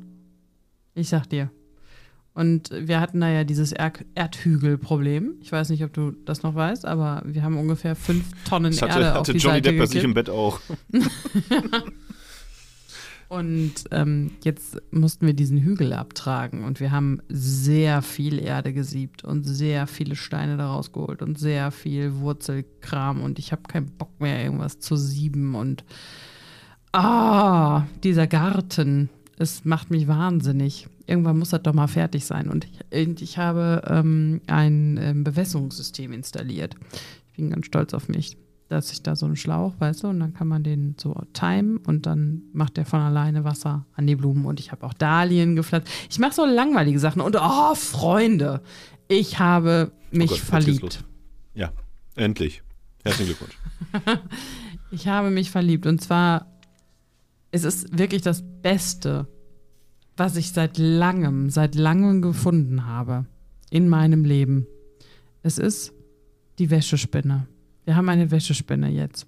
[0.95, 1.51] Ich sag dir.
[2.33, 5.35] Und wir hatten da ja dieses er Erdhügelproblem.
[5.41, 8.81] Ich weiß nicht, ob du das noch weißt, aber wir haben ungefähr fünf Tonnen Das
[8.81, 10.61] Erde hatte, auf hatte die Johnny Seite Depp bei sich im Bett auch.
[13.31, 19.23] Und ähm, jetzt mussten wir diesen Hügel abtragen und wir haben sehr viel Erde gesiebt
[19.23, 24.19] und sehr viele Steine daraus geholt und sehr viel Wurzelkram und ich habe keinen Bock
[24.19, 25.85] mehr, irgendwas zu sieben und
[26.91, 30.89] ah, dieser Garten, es macht mich wahnsinnig.
[31.11, 35.23] Irgendwann muss das doch mal fertig sein und ich, und ich habe ähm, ein ähm,
[35.23, 36.75] Bewässerungssystem installiert.
[37.27, 38.37] Ich bin ganz stolz auf mich
[38.71, 41.77] dass ich da so einen Schlauch, weißt du, und dann kann man den so timen
[41.77, 44.45] und dann macht der von alleine Wasser an die Blumen.
[44.45, 45.91] Und ich habe auch Dahlien gepflanzt.
[46.09, 47.21] Ich mache so langweilige Sachen.
[47.21, 48.61] Und oh, Freunde,
[49.09, 51.03] ich habe mich Oh Gott, verliebt.
[51.53, 51.73] Ja,
[52.15, 52.63] endlich.
[53.03, 53.57] Herzlichen Glückwunsch.
[54.93, 55.85] Ich habe mich verliebt.
[55.85, 56.47] Und zwar,
[57.51, 59.25] es ist wirklich das Beste,
[60.17, 63.25] was ich seit langem, seit langem gefunden habe
[63.69, 64.67] in meinem Leben.
[65.43, 65.93] Es ist
[66.59, 67.47] die Wäschespinne.
[67.85, 69.25] Wir haben eine Wäschespinne jetzt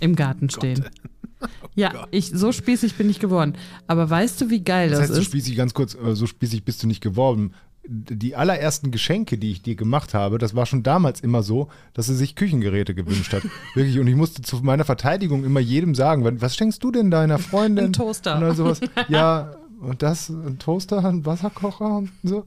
[0.00, 0.84] im Garten stehen.
[1.74, 2.08] ja, Gott.
[2.10, 3.54] ich, so spießig bin ich geworden.
[3.86, 5.26] Aber weißt du, wie geil Das das, heißt, so ist?
[5.26, 7.54] spießig, ganz kurz, äh, so spießig bist du nicht geworden.
[7.84, 12.06] Die allerersten Geschenke, die ich dir gemacht habe, das war schon damals immer so, dass
[12.06, 13.42] sie sich Küchengeräte gewünscht hat.
[13.74, 13.98] Wirklich.
[13.98, 17.86] Und ich musste zu meiner Verteidigung immer jedem sagen, "Was- schenkst du denn deiner Freundin?
[17.86, 18.38] Ein Toaster.
[18.38, 18.80] Dann sowas.
[19.08, 22.44] Ja, und das, ein Toaster, ein Wasserkocher und so.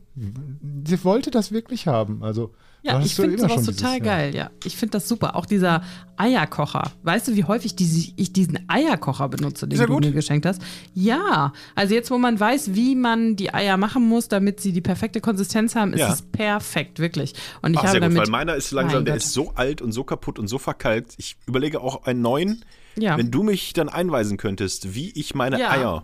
[0.88, 2.24] Sie wollte das wirklich haben.
[2.24, 4.00] Also, Ja, ich finde sowas schon total dieses, ja.
[4.00, 4.50] geil, ja.
[4.64, 5.36] Ich finde das super.
[5.36, 5.82] Auch dieser
[6.18, 6.92] Eierkocher.
[7.04, 10.06] Weißt du, wie häufig die, ich diesen Eierkocher benutze, den du gut?
[10.06, 10.62] mir geschenkt hast?
[10.94, 11.52] Ja.
[11.76, 15.20] Also jetzt, wo man weiß, wie man die Eier machen muss, damit sie die perfekte
[15.20, 16.14] Konsistenz haben, ist Ja.
[16.14, 17.34] es perfekt, wirklich.
[17.62, 18.22] Und ich Ach, habe sehr gut, damit.
[18.24, 19.24] weil meiner ist langsam, der Gott.
[19.24, 21.16] ist so alt und so kaputt und so verkalkt.
[21.18, 22.64] Ich überlege auch einen neuen.
[22.98, 25.72] ja, Wenn du mich dann einweisen könntest, wie ich meine Ja.
[25.72, 26.04] Eier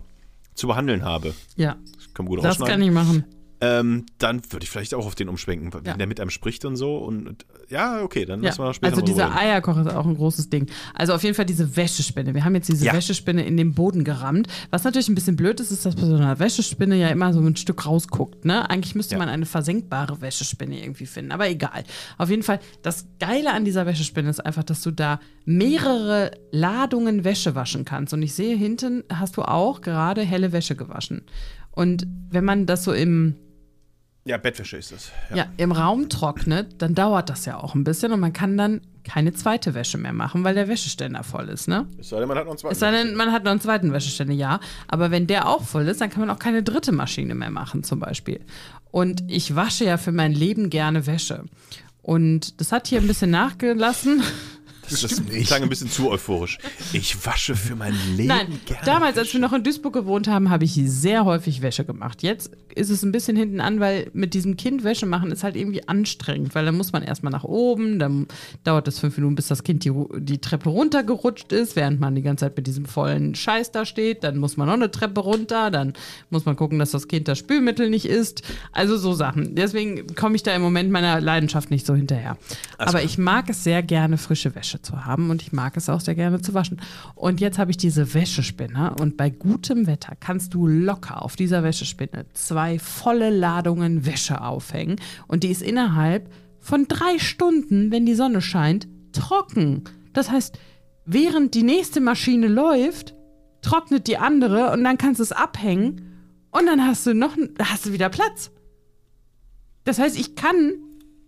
[0.54, 1.34] zu behandeln habe.
[1.56, 3.24] ja, Das kann man gut das kann ich machen.
[3.62, 5.96] Ähm, dann würde ich vielleicht auch auf den umschwenken, wenn Ja.
[5.96, 6.96] der mit einem spricht und so.
[6.98, 9.34] Und, und ja, okay, dann Ja, lassen wir später also dieser.
[9.36, 10.66] Eierkocher ist auch ein großes Ding.
[10.94, 12.34] Also auf jeden Fall diese Wäschespinne.
[12.34, 12.92] Wir haben jetzt diese Ja.
[12.92, 14.48] Wäschespinne in den Boden gerammt.
[14.70, 17.40] Was natürlich ein bisschen blöd ist, ist, dass bei so einer Wäschespinne ja immer so
[17.40, 18.44] ein Stück rausguckt.
[18.44, 18.68] Ne?
[18.68, 21.30] Eigentlich müsste man eine versenkbare Wäschespinne irgendwie finden.
[21.30, 21.84] Aber egal.
[22.18, 27.22] Auf jeden Fall, das Geile an dieser Wäschespinne ist einfach, dass du da mehrere Ladungen
[27.24, 28.12] Wäsche waschen kannst.
[28.12, 31.22] Und ich sehe, hinten hast du auch gerade helle Wäsche gewaschen.
[31.70, 33.36] Und wenn man das so im
[34.24, 35.10] Ja, Bettwäsche ist das.
[35.34, 35.46] ja.
[35.56, 39.32] im Raum trocknet, dann dauert das ja auch ein bisschen und man kann dann keine
[39.32, 41.86] zweite Wäsche mehr machen, weil der Wäscheständer voll ist, ne?
[41.98, 42.72] Es sei denn, man hat noch einen zweiten.
[42.72, 44.60] Es sei denn, man hat noch einen zweiten Wäscheständer, ja.
[44.86, 47.82] Aber wenn der auch voll ist, dann kann man auch keine dritte Maschine mehr machen,
[47.82, 48.40] zum Beispiel.
[48.92, 51.44] Und ich wasche ja für mein Leben gerne Wäsche.
[52.02, 54.22] Und das hat hier ein bisschen nachgelassen.
[54.92, 56.58] Das, das klang ein bisschen zu euphorisch.
[56.92, 58.84] Ich wasche für mein Leben Nein, gerne.
[58.84, 62.22] damals, als wir noch in Duisburg gewohnt haben, habe ich sehr häufig Wäsche gemacht.
[62.22, 65.56] Jetzt ist es ein bisschen hinten an, weil mit diesem Kind Wäsche machen ist halt
[65.56, 68.26] irgendwie anstrengend, weil dann muss man erstmal nach oben, dann
[68.64, 72.22] dauert es fünf Minuten, bis das Kind die, die Treppe runtergerutscht ist, während man die
[72.22, 74.24] ganze Zeit mit diesem vollen Scheiß da steht.
[74.24, 75.92] Dann muss man noch eine Treppe runter, dann
[76.30, 78.42] muss man gucken, dass das Kind das Spülmittel nicht isst.
[78.72, 79.54] Also so Sachen.
[79.54, 82.36] Deswegen komme ich da im Moment meiner Leidenschaft nicht so hinterher.
[82.78, 86.00] Aber ich mag es sehr gerne, frische Wäsche zu haben und ich mag es auch
[86.00, 86.80] sehr gerne zu waschen.
[87.14, 91.62] Und jetzt habe ich diese Wäschespinne und bei gutem Wetter kannst du locker auf dieser
[91.62, 94.96] Wäschespinne zwei volle Ladungen Wäsche aufhängen
[95.28, 96.30] und die ist innerhalb
[96.60, 99.84] von drei Stunden, wenn die Sonne scheint, trocken.
[100.12, 100.58] Das heißt,
[101.04, 103.14] während die nächste Maschine läuft,
[103.62, 106.12] trocknet die andere und dann kannst du es abhängen
[106.50, 108.50] und dann hast du noch hast du wieder Platz.
[109.84, 110.74] Das heißt, ich kann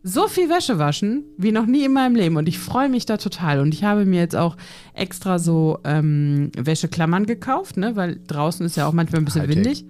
[0.07, 3.17] so viel Wäsche waschen wie noch nie in meinem Leben und ich freue mich da
[3.17, 3.59] total.
[3.61, 4.57] Und ich habe mir jetzt auch
[4.93, 7.97] extra so ähm, Wäscheklammern gekauft, ne?
[7.97, 9.57] weil draußen ist ja auch manchmal ein bisschen Hightech.
[9.57, 9.85] windig.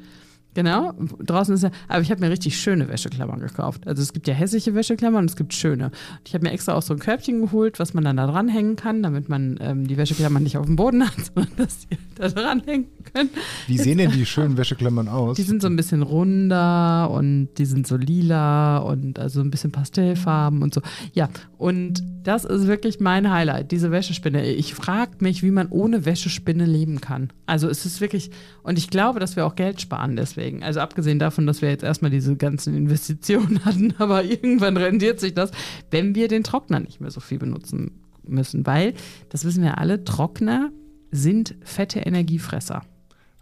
[0.54, 3.86] Genau, draußen ist ja, aber ich habe mir richtig schöne Wäscheklammern gekauft.
[3.86, 5.90] Also es gibt ja hässliche Wäscheklammern und es gibt schöne.
[6.24, 9.02] Ich habe mir extra auch so ein Körbchen geholt, was man dann da dranhängen kann,
[9.02, 12.86] damit man ähm, die Wäscheklammern nicht auf dem Boden hat, sondern dass die da dranhängen
[13.12, 13.30] können.
[13.66, 15.36] Wie sehen denn die schönen Wäscheklammern aus?
[15.36, 19.72] Die sind so ein bisschen runder und die sind so lila und also ein bisschen
[19.72, 20.82] Pastellfarben und so.
[21.14, 21.28] Ja,
[21.58, 24.46] und das ist wirklich mein Highlight, diese Wäschespinne.
[24.46, 27.30] Ich frage mich, wie man ohne Wäschespinne leben kann.
[27.46, 28.30] Also es ist wirklich,
[28.62, 30.43] und ich glaube, dass wir auch Geld sparen deswegen.
[30.62, 35.34] Also abgesehen davon, dass wir jetzt erstmal diese ganzen Investitionen hatten, aber irgendwann rendiert sich
[35.34, 35.50] das,
[35.90, 38.66] wenn wir den Trockner nicht mehr so viel benutzen müssen.
[38.66, 38.94] Weil,
[39.28, 40.70] das wissen wir alle, Trockner
[41.10, 42.82] sind fette Energiefresser.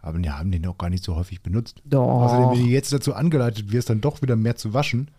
[0.01, 1.81] Aber die haben den auch gar nicht so häufig benutzt.
[1.85, 2.23] Doch.
[2.23, 5.09] Außerdem, wenn du jetzt dazu angeleitet wirst, dann doch wieder mehr zu waschen,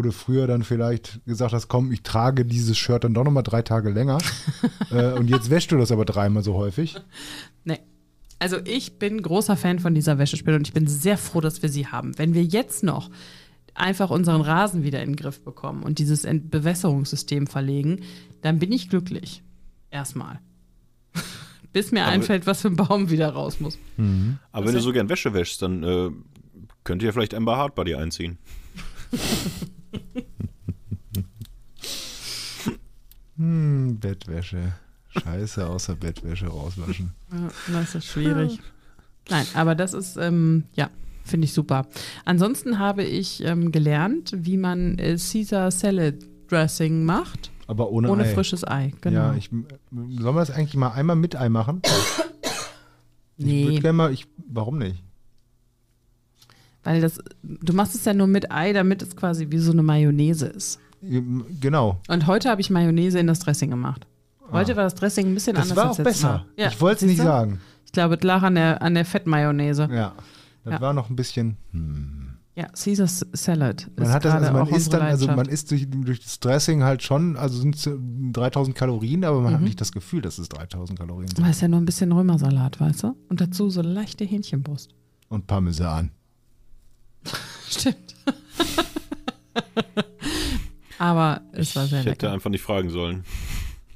[0.00, 3.62] du früher dann vielleicht gesagt hast, komm, ich trage dieses Shirt dann doch nochmal drei
[3.62, 4.18] Tage länger.
[4.90, 6.96] äh, und jetzt wäschst du das aber dreimal so häufig.
[7.64, 7.80] Nee.
[8.42, 11.68] Also ich bin großer Fan von dieser Wäschespinne und ich bin sehr froh, dass wir
[11.68, 12.18] sie haben.
[12.18, 13.08] Wenn wir jetzt noch
[13.74, 18.00] einfach unseren Rasen wieder in den Griff bekommen und dieses Ent- Bewässerungssystem verlegen,
[18.40, 19.44] dann bin ich glücklich.
[19.92, 20.40] Erstmal.
[21.72, 23.78] Bis mir Aber- einfällt, was für ein Baum wieder raus muss.
[24.50, 26.10] Aber wenn du so gern Wäsche wäschst, dann äh,
[26.82, 28.38] könnt ihr vielleicht Amber Hart bei dir einziehen.
[33.36, 34.74] Hm, Bettwäsche.
[35.20, 37.12] Scheiße, außer Bettwäsche rauswaschen.
[37.30, 38.60] Ja, das ist schwierig.
[39.28, 40.90] Nein, aber das ist, ähm, ja,
[41.24, 41.86] finde ich super.
[42.24, 46.16] Ansonsten habe ich ähm, gelernt, wie man äh, Caesar Salad
[46.48, 47.50] Dressing macht.
[47.66, 48.34] Aber ohne, Ohne Ei.
[48.34, 49.32] frisches Ei, genau.
[49.32, 51.80] Ja, ich, sollen wir das eigentlich mal einmal mit Ei machen?
[53.38, 53.64] Ich nee.
[53.64, 55.02] würde gerne mal, ich, warum nicht?
[56.84, 59.82] Weil das, du machst es ja nur mit Ei, damit es quasi wie so eine
[59.82, 60.80] Mayonnaise ist.
[61.00, 62.00] Genau.
[62.08, 64.06] Und heute habe ich Mayonnaise in das Dressing gemacht.
[64.52, 65.60] Heute war das Dressing ein bisschen Ah.
[65.60, 66.46] Das anders war als auch besser.
[66.56, 67.60] Ja, ich wollte es nicht sagen.
[67.86, 69.88] Ich glaube, es lag an der, an der Fettmayonnaise.
[69.92, 70.12] Ja.
[70.64, 70.80] Das Ja.
[70.80, 71.56] war noch ein bisschen.
[71.72, 72.28] Hm.
[72.54, 75.70] Ja, Caesar Salad Man ist hat das, also man auch isst dann, also man isst
[75.70, 77.88] durch, durch das Dressing halt schon, also sind es
[78.32, 79.68] 3000 Kalorien, aber man hat Mhm.
[79.68, 81.48] nicht das Gefühl, dass es 3000 Kalorien sind.
[81.48, 83.16] ist ja nur ein bisschen Römersalat, weißt du?
[83.30, 84.90] Und dazu so leichte Hähnchenbrust.
[85.30, 86.10] Und Parmesan.
[87.70, 87.96] Stimmt.
[90.98, 92.32] Aber es war sehr ich hätte lecker.
[92.34, 93.24] einfach nicht fragen sollen.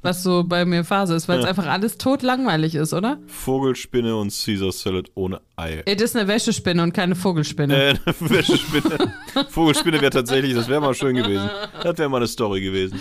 [0.06, 1.50] Was so bei mir Phase ist, weil es Ja.
[1.50, 3.18] einfach alles tot langweilig ist, oder?
[3.26, 5.82] Vogelspinne und Caesar Salad ohne Ei.
[5.84, 7.74] Es ist eine Wäschespinne und keine Vogelspinne.
[7.76, 9.12] Äh, eine Wäschespinne.
[9.50, 11.50] Vogelspinne wäre tatsächlich, das wäre mal schön gewesen.
[11.82, 12.98] Das wäre mal eine Story gewesen.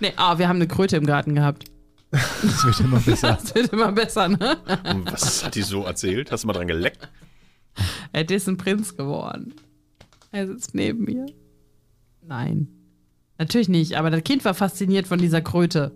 [0.00, 1.64] Nee, ah, wir haben eine Kröte im Garten gehabt.
[2.10, 3.38] Das wird immer besser.
[3.42, 4.56] Das wird immer besser, ne?
[4.92, 6.30] Und was hat die so erzählt?
[6.30, 7.08] Hast du mal dran geleckt?
[8.12, 9.54] Er ist ein Prinz geworden.
[10.30, 11.26] Er sitzt neben mir.
[12.22, 12.68] Nein.
[13.38, 15.90] Natürlich nicht, aber das Kind war fasziniert von dieser Kröte.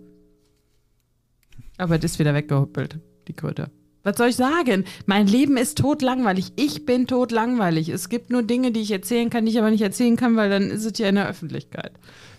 [1.79, 3.71] Aber es ist wieder weggehuppelt, die Kröte.
[4.03, 4.85] Was soll ich sagen?
[5.05, 6.53] Mein Leben ist totlangweilig.
[6.55, 7.89] Ich bin totlangweilig.
[7.89, 10.49] Es gibt nur Dinge, die ich erzählen kann, die ich aber nicht erzählen kann, weil
[10.49, 11.91] dann ist es ja in der Öffentlichkeit.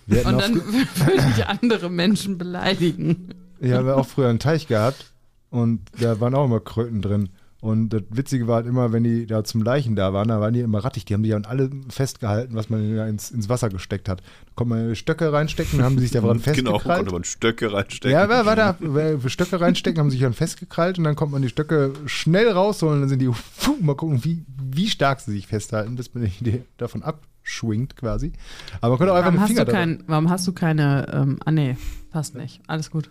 [0.07, 3.34] Und dann würde ich andere Menschen beleidigen.
[3.61, 5.12] Ja, haben wir auch früher einen Teich gehabt
[5.51, 7.28] und da waren auch immer Kröten drin.
[7.61, 10.54] Und das Witzige war halt immer, wenn die da zum Leichen da waren, da waren
[10.54, 11.04] die immer rattig.
[11.04, 14.20] Die haben sich an alle festgehalten, was man da ins, ins Wasser gesteckt hat.
[14.20, 16.98] Da konnte man Stöcke reinstecken, haben die sich da dran Genau, festgekrallt.
[17.00, 18.11] konnte man Stöcke reinstecken.
[18.18, 21.42] Ja, war, war da, äh, Stöcke reinstecken, haben sich dann festgekrallt und dann kommt man
[21.42, 23.00] die Stöcke schnell rausholen.
[23.00, 24.42] Dann sind die, puh, mal gucken, wie,
[24.72, 28.32] wie stark sie sich festhalten, bis man die davon abschwingt quasi.
[28.80, 30.52] Aber man konnte auch einfach Warum den hast, Finger du da kein, warum hast du
[30.52, 31.06] keine.
[31.12, 31.76] Ähm, ah, nee,
[32.11, 32.62] passt nicht.
[32.66, 33.11] Alles gut.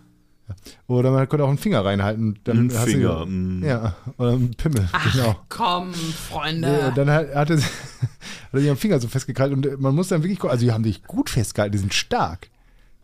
[0.86, 2.38] Oder man konnte auch einen Finger reinhalten.
[2.44, 3.64] Dann Ein hast du- Finger, mm.
[3.64, 5.40] Ja, oder einen Pimmel, genau.
[5.48, 5.96] Komm, Ja,
[6.28, 6.92] Freunde.
[6.96, 7.64] dann hat, hatte sie
[8.04, 10.84] hat er sich am Finger so festgekrallt und man muss dann wirklich, also die haben
[10.84, 12.50] sich gut festgehalten, die sind stark,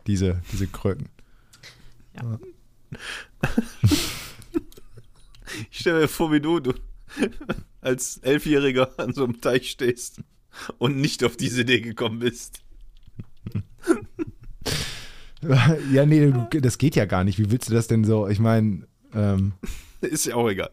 [0.07, 1.09] diese, diese Kröten.
[5.71, 6.73] Ich stelle mir vor, wie du, du
[7.81, 10.21] als Elfjähriger an so einem Teich stehst
[10.77, 12.59] und nicht auf diese Idee gekommen bist.
[15.91, 17.39] Ja, nee, das geht ja gar nicht.
[17.39, 18.27] Wie willst du das denn so?
[18.27, 19.53] Ich meine, ähm,
[20.01, 20.69] Ist ja auch egal.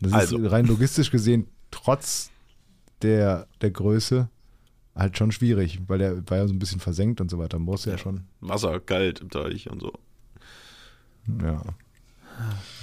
[0.00, 0.38] das Also.
[0.38, 2.30] ist rein logistisch gesehen trotz
[3.02, 4.28] der, der Größe
[4.94, 7.58] halt schon schwierig, weil der war ja so ein bisschen versenkt und so weiter.
[7.58, 9.92] Muss ja schon, Wasser kalt im Teich und so.
[11.42, 11.62] ja.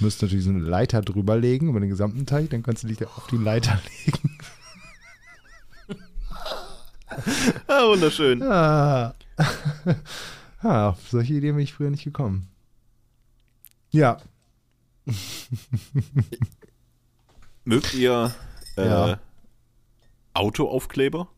[0.00, 2.98] Müsst natürlich so eine Leiter drüber legen über den gesamten Teich, dann kannst du dich
[2.98, 4.38] da auf die Leiter legen.
[7.66, 8.42] Ah, wunderschön.
[8.42, 9.14] Ah.
[10.68, 12.48] Ah, auf solche Ideen bin ich früher nicht gekommen.
[13.90, 14.18] Ja,
[17.64, 18.34] Mögt ihr
[18.76, 19.20] äh, Ja.
[20.34, 21.28] Autoaufkleber?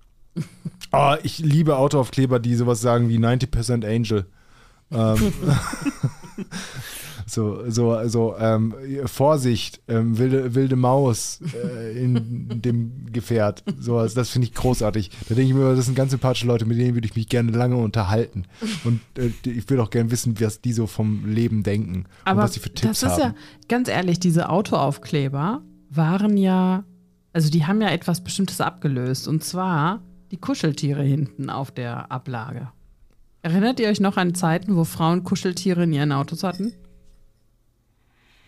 [0.93, 4.26] Oh, ich liebe Autoaufkleber, die sowas sagen wie 90% Angel.
[4.91, 5.33] Ähm,
[7.29, 8.74] so, so, so, ähm,
[9.05, 13.62] Vorsicht, ähm, wilde, wilde Maus äh, in dem Gefährt.
[13.79, 15.11] Sowas, das finde ich großartig.
[15.29, 17.53] Da denke ich mir, das sind ganz sympathische Leute, mit denen würde ich mich gerne
[17.53, 18.45] lange unterhalten.
[18.85, 22.45] Und äh, ich will auch gerne wissen, was die so vom Leben denken Aber und
[22.45, 23.35] was sie für Tipps das ist haben.
[23.35, 26.85] ja, ganz ehrlich, diese Autoaufkleber waren ja,
[27.33, 29.29] also die haben ja etwas Bestimmtes abgelöst.
[29.29, 32.68] Und zwar die Kuscheltiere hinten auf der Ablage.
[33.43, 36.72] Erinnert ihr euch noch an Zeiten, wo Frauen Kuscheltiere in ihren Autos hatten?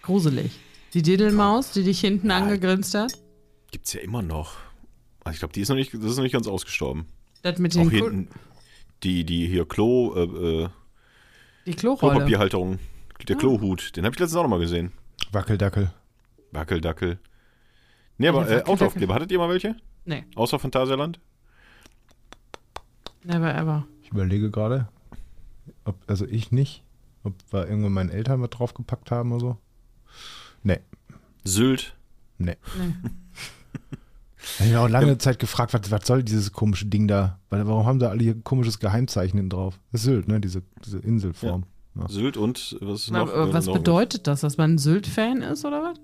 [0.03, 0.59] Gruselig.
[0.94, 3.12] Die Diddelmaus, die dich hinten angegrinst hat.
[3.70, 4.57] Gibt's ja immer noch.
[5.24, 7.07] Also ich glaube, die ist noch nicht, das ist noch nicht ganz ausgestorben.
[7.42, 8.28] Das mit Auch den Ku hinten
[9.03, 10.68] die, die hier Klo, äh, äh,
[11.66, 12.12] die Klorolle.
[12.12, 12.78] Klopapierhalterung,
[13.28, 14.92] der Klohut, den habe ich letztens auch noch mal gesehen.
[15.32, 15.92] Wackeldackel.
[16.53, 17.18] Wackeldackel.
[18.18, 18.62] Nee, aber äh.
[18.64, 19.76] Autoaufkleber, hattet ihr mal welche?
[20.05, 21.20] Nee, Außer Phantasialand?
[23.22, 23.86] never ever.
[24.03, 24.88] Ich überlege gerade,
[25.84, 26.82] ob, also ich nicht,
[27.22, 29.59] ob wir irgendwann meinen Eltern was draufgepackt haben oder so.
[31.45, 31.95] Sylt?
[32.38, 32.57] nee.
[32.76, 32.95] Nee.
[34.43, 37.38] Ich habe mich auch lange Zeit gefragt, was, was soll dieses komische Ding da?
[37.51, 39.78] Weil, warum haben da alle hier komisches Geheimzeichen drauf?
[39.93, 40.41] Das ist Sylt, ne?
[40.41, 41.64] Diese, diese Inselform.
[41.95, 42.09] Ja.
[42.09, 43.30] Sylt und was ist noch?
[43.32, 45.99] Aber, was noch bedeutet das, dass man ein Sylt-Fan ist oder was?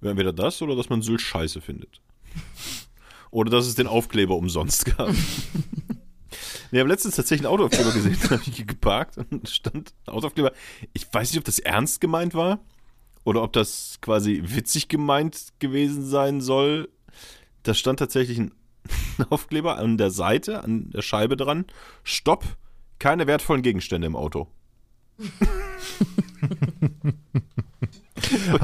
[0.00, 2.00] Entweder das oder dass man Sylt scheiße findet.
[3.30, 5.10] oder dass es den Aufkleber umsonst gab.
[6.70, 10.52] Ich habe letztens tatsächlich einen Autoaufkleber gesehen, da habe ich geparkt und stand ein Autoaufkleber.
[10.94, 12.60] Ich weiß nicht, ob das ernst gemeint war
[13.24, 16.88] oder ob das quasi witzig gemeint gewesen sein soll.
[17.62, 18.52] Da stand tatsächlich ein
[19.30, 21.66] Aufkleber an der Seite, an der Scheibe dran.
[22.02, 22.44] Stopp,
[22.98, 24.48] keine wertvollen Gegenstände im Auto.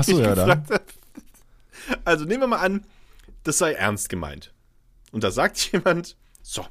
[0.03, 0.51] So, ich ja, dann.
[0.51, 0.83] hab.
[2.05, 2.85] Also nehmen wir mal an,
[3.45, 4.53] das sei ernst gemeint.
[5.13, 6.67] Und da sagt jemand, so,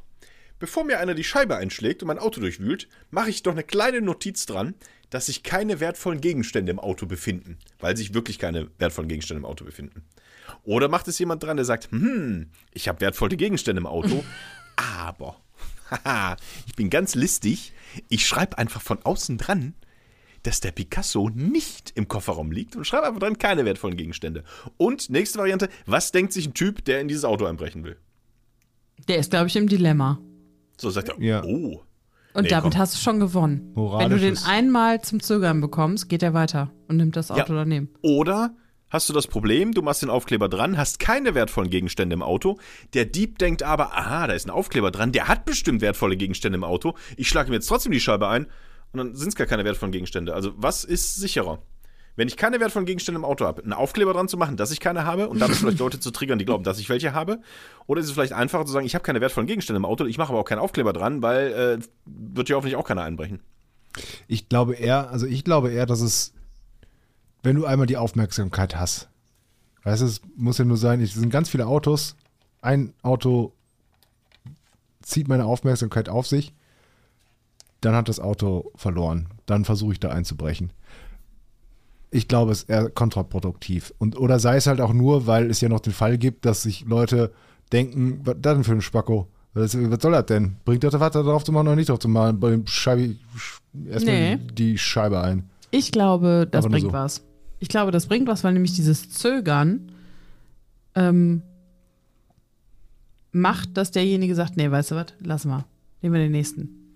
[0.60, 4.02] bevor mir einer die Scheibe einschlägt und mein Auto durchwühlt, mache ich doch eine kleine
[4.02, 4.76] Notiz dran,
[5.10, 9.46] dass sich keine wertvollen Gegenstände im Auto befinden, weil sich wirklich keine wertvollen Gegenstände im
[9.46, 10.04] Auto befinden.
[10.64, 14.24] Oder macht es jemand dran, der sagt, hm, ich habe wertvolle Gegenstände im Auto,
[14.76, 15.40] aber,
[15.90, 16.36] haha,
[16.68, 17.74] ich bin ganz listig,
[18.10, 19.74] ich schreibe einfach von außen dran,
[20.44, 24.44] dass der Picasso nicht im Kofferraum liegt und schreibe einfach dran, keine wertvollen Gegenstände.
[24.78, 27.98] Und nächste Variante, was denkt sich ein Typ, der in dieses Auto einbrechen will?
[29.08, 30.20] Der ist, glaube ich, im Dilemma.
[30.78, 31.44] So sagt er, Ja.
[31.44, 31.84] oh,
[32.34, 32.80] Und Nee, damit komm.
[32.82, 33.72] hast du schon gewonnen.
[33.76, 37.60] Wenn du den einmal zum Zögern bekommst, geht er weiter und nimmt das Auto Ja.
[37.60, 37.90] daneben.
[38.02, 38.56] Oder
[38.90, 42.58] hast du das Problem, du machst den Aufkleber dran, hast keine wertvollen Gegenstände im Auto.
[42.94, 46.58] Der Dieb denkt aber, aha, da ist ein Aufkleber dran, der hat bestimmt wertvolle Gegenstände
[46.58, 46.94] im Auto.
[47.18, 48.46] Ich schlage ihm jetzt trotzdem die Scheibe ein
[48.94, 50.34] und dann sind es gar keine wertvollen Gegenstände.
[50.34, 51.60] Also, was ist sicherer?
[52.18, 54.80] Wenn ich keine wertvollen Gegenstände im Auto habe, einen Aufkleber dran zu machen, dass ich
[54.80, 57.40] keine habe und damit vielleicht Leute zu triggern, die glauben, dass ich welche habe?
[57.86, 60.18] Oder ist es vielleicht einfacher zu sagen, ich habe keine wertvollen Gegenstände im Auto, ich
[60.18, 63.40] mache aber auch keinen Aufkleber dran, weil äh, wird ja hoffentlich auch keiner einbrechen.
[64.28, 66.34] Ich glaube eher, also ich glaube eher, dass es,
[67.44, 69.10] wenn du einmal die Aufmerksamkeit hast.
[69.84, 72.16] Weißt du, es muss ja nur sein, es sind ganz viele Autos.
[72.62, 73.54] Ein Auto
[75.04, 76.52] zieht meine Aufmerksamkeit auf sich.
[77.82, 79.28] Dann hat das Auto verloren.
[79.46, 80.74] Dann versuche ich da einzubrechen.
[82.10, 83.94] Ich glaube, es ist eher kontraproduktiv.
[83.98, 86.64] Und, oder sei es halt auch nur, weil es ja noch den Fall gibt, dass
[86.64, 87.32] sich Leute
[87.72, 89.28] denken, was das denn für ein Spacko?
[89.54, 90.56] Was, was soll das denn?
[90.66, 92.40] Bringt das was da drauf zu machen oder nicht drauf zu machen?
[92.40, 93.16] Bei dem Scheibe,
[93.90, 94.38] erstmal Nee.
[94.54, 95.50] die, Scheibe ein.
[95.72, 96.94] Ich glaube, das bringt so.
[96.94, 97.24] was.
[97.60, 99.92] Ich glaube, das bringt was, weil nämlich dieses Zögern
[100.96, 101.42] ähm,
[103.32, 105.66] macht, dass derjenige sagt, nee, weißt du was, lass mal,
[106.02, 106.87] nehmen wir den nächsten.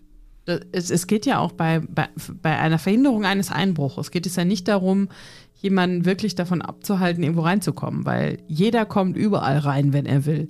[0.72, 2.10] Es, es geht ja auch bei, bei,
[2.42, 5.10] bei einer Verhinderung eines Einbruchs, geht es ja nicht darum,
[5.56, 10.50] jemanden wirklich davon abzuhalten, irgendwo reinzukommen, weil jeder kommt überall rein, wenn er will.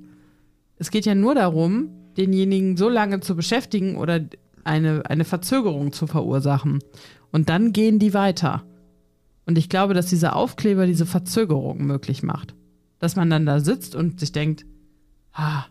[0.78, 4.22] Es geht ja nur darum, denjenigen so lange zu beschäftigen oder
[4.64, 6.80] eine, eine Verzögerung zu verursachen.
[7.32, 8.64] Und dann gehen die weiter.
[9.46, 12.56] Und ich glaube, dass dieser Aufkleber diese Verzögerung möglich macht.
[13.00, 14.66] Dass man dann da sitzt und sich denkt,
[15.34, 15.66] ah,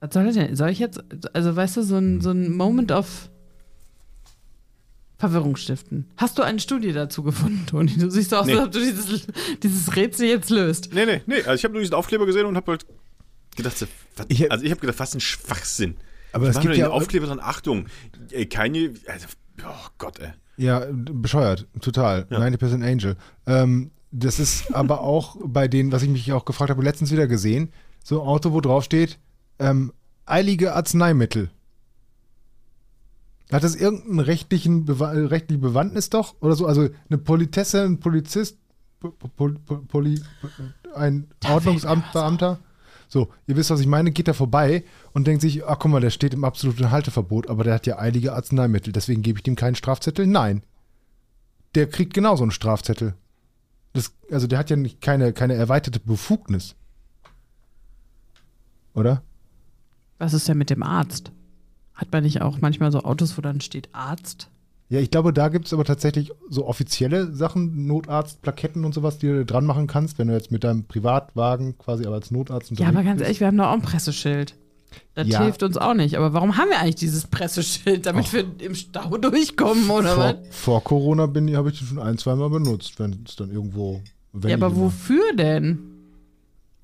[0.00, 0.56] was soll das denn?
[0.56, 1.02] Soll ich jetzt,
[1.34, 3.30] also weißt du, so ein, so ein Moment of
[5.22, 6.06] Verwirrung stiften.
[6.16, 7.96] Hast du eine Studie dazu gefunden, Toni?
[7.96, 8.54] Du siehst aus, Nee.
[8.54, 9.26] als ob du dieses,
[9.62, 10.92] dieses Rätsel jetzt löst.
[10.92, 11.36] Nee, nee, nee.
[11.36, 12.84] Also ich habe nur diesen Aufkleber gesehen und habe halt
[13.54, 15.94] gedacht, was, Ich hab- also ich habe gedacht, was ein Schwachsinn.
[16.32, 17.86] Aber Ich es gibt ja Aufkleber dran, Achtung,
[18.32, 19.26] ey, keine, also,
[19.64, 20.30] oh Gott, ey.
[20.56, 22.26] Ja, bescheuert, total.
[22.30, 22.38] Ja.
[22.38, 23.16] 90% Angel.
[23.46, 27.28] Ähm, das ist aber auch bei denen, was ich mich auch gefragt habe, letztens wieder
[27.28, 27.70] gesehen,
[28.02, 29.18] so ein Auto, wo drauf steht,
[29.60, 29.92] ähm,
[30.26, 31.50] eilige Arzneimittel.
[33.52, 36.34] Hat das irgendeinen rechtlichen Bewa äh, rechtliche Bewandtnis doch?
[36.40, 36.66] Oder so?
[36.66, 38.58] Also eine Politesse, ein Polizist,
[38.98, 40.20] po, po, po, Poli,
[40.94, 42.58] ein Ordnungsamtbeamter?
[43.08, 46.00] So, ihr wisst, was ich meine, geht da vorbei und denkt sich, ach guck mal,
[46.00, 49.54] der steht im absoluten Halteverbot, aber der hat ja eilige Arzneimittel, deswegen gebe ich dem
[49.54, 50.26] keinen Strafzettel.
[50.26, 50.62] Nein.
[51.74, 53.14] Der kriegt genauso einen Strafzettel.
[53.92, 56.74] Das, also der hat ja nicht keine, keine erweiterte Befugnis.
[58.94, 59.22] Oder?
[60.16, 61.32] Was ist denn mit dem Arzt?
[61.94, 64.48] Hat man nicht auch manchmal so Autos, wo dann steht Arzt?
[64.88, 69.16] Ja, ich glaube, da gibt es aber tatsächlich so offizielle Sachen, Notarzt, Plaketten und sowas,
[69.18, 72.70] die du dran machen kannst, wenn du jetzt mit deinem Privatwagen quasi aber als Notarzt
[72.72, 74.54] Ja, aber unterwegs ganz ehrlich, wir haben doch auch ein Presseschild.
[75.14, 75.42] Das Ja.
[75.42, 76.16] hilft uns auch nicht.
[76.18, 78.04] Aber warum haben wir eigentlich dieses Presseschild?
[78.04, 80.32] Damit wir im Stau durchkommen, oder was?
[80.32, 83.50] vor, vor Corona bin ich- habe ich das schon ein, zweimal benutzt, wenn es dann
[83.50, 84.02] irgendwo.
[84.46, 85.78] Ja, aber wofür denn?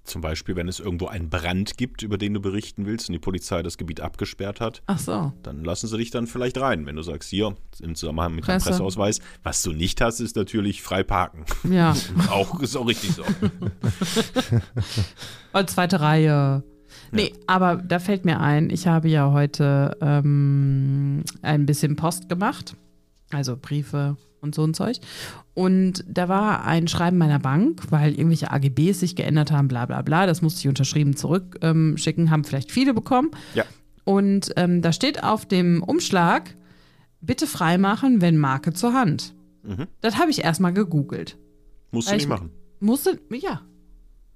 [0.09, 3.19] Zum Beispiel, wenn es irgendwo einen Brand gibt, über den du berichten willst und die
[3.19, 5.33] Polizei das Gebiet abgesperrt hat, Ach so.
[5.43, 8.57] dann lassen sie dich dann vielleicht rein, wenn du sagst, hier, im Zusammenhang mit deinem
[8.57, 8.71] Presse.
[8.71, 9.21] Presseausweis.
[9.43, 11.45] Was du nicht hast, ist natürlich frei parken.
[11.71, 11.95] Ja.
[12.31, 13.23] auch, ist auch richtig so.
[15.53, 16.63] Und zweite Reihe.
[17.13, 22.77] Nee, aber da fällt mir ein, ich habe ja heute ähm, ein bisschen Post gemacht.
[23.31, 24.99] Also Briefe und so ein Zeug.
[25.55, 30.03] Und da war ein Schreiben meiner Bank, weil irgendwelche AGBs sich geändert haben, bla bla
[30.03, 30.27] bla.
[30.27, 33.31] Das musste ich unterschrieben zurückschicken, ähm, schicken, haben vielleicht viele bekommen.
[33.55, 33.65] Ja.
[34.05, 36.55] Und ähm, da steht auf dem Umschlag,
[37.21, 39.35] bitte freimachen, wenn Marke zur Hand.
[39.65, 39.87] Mhm.
[40.01, 41.37] Das habe ich erstmal gegoogelt.
[41.91, 42.51] Musst du nicht ich- machen.
[42.81, 43.63] Musste, ja.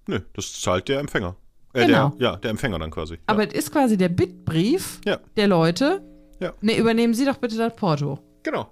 [0.09, 1.37] Nö, das zahlt der Empfänger.
[1.75, 2.11] Äh, Genau.
[2.19, 3.19] der, ja, der Empfänger dann quasi.
[3.27, 5.21] Aber es ist quasi der Bittbrief Ja.
[5.37, 6.03] der Leute.
[6.41, 6.53] Ja.
[6.61, 8.15] Ne, übernehmen Sie doch bitte das Porto.
[8.15, 8.69] ja, genau.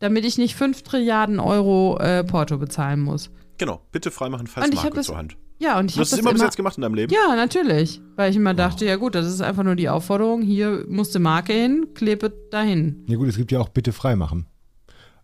[0.00, 3.30] Damit ich nicht 5 Trilliarden Euro äh, Porto bezahlen muss.
[3.58, 3.80] Genau.
[3.92, 5.36] Bitte freimachen, falls Und ich hab Marke das- zur Hand.
[5.62, 6.38] Ja, und ich Du habe hast das es immer immer.
[6.38, 7.12] bis jetzt gemacht in deinem Leben?
[7.12, 8.00] ja, natürlich.
[8.16, 10.40] Weil ich immer dachte, ja gut, das ist einfach nur die Aufforderung.
[10.40, 13.04] Hier musste Marke hin, klebe dahin.
[13.08, 14.46] Ja gut, es gibt ja auch bitte freimachen.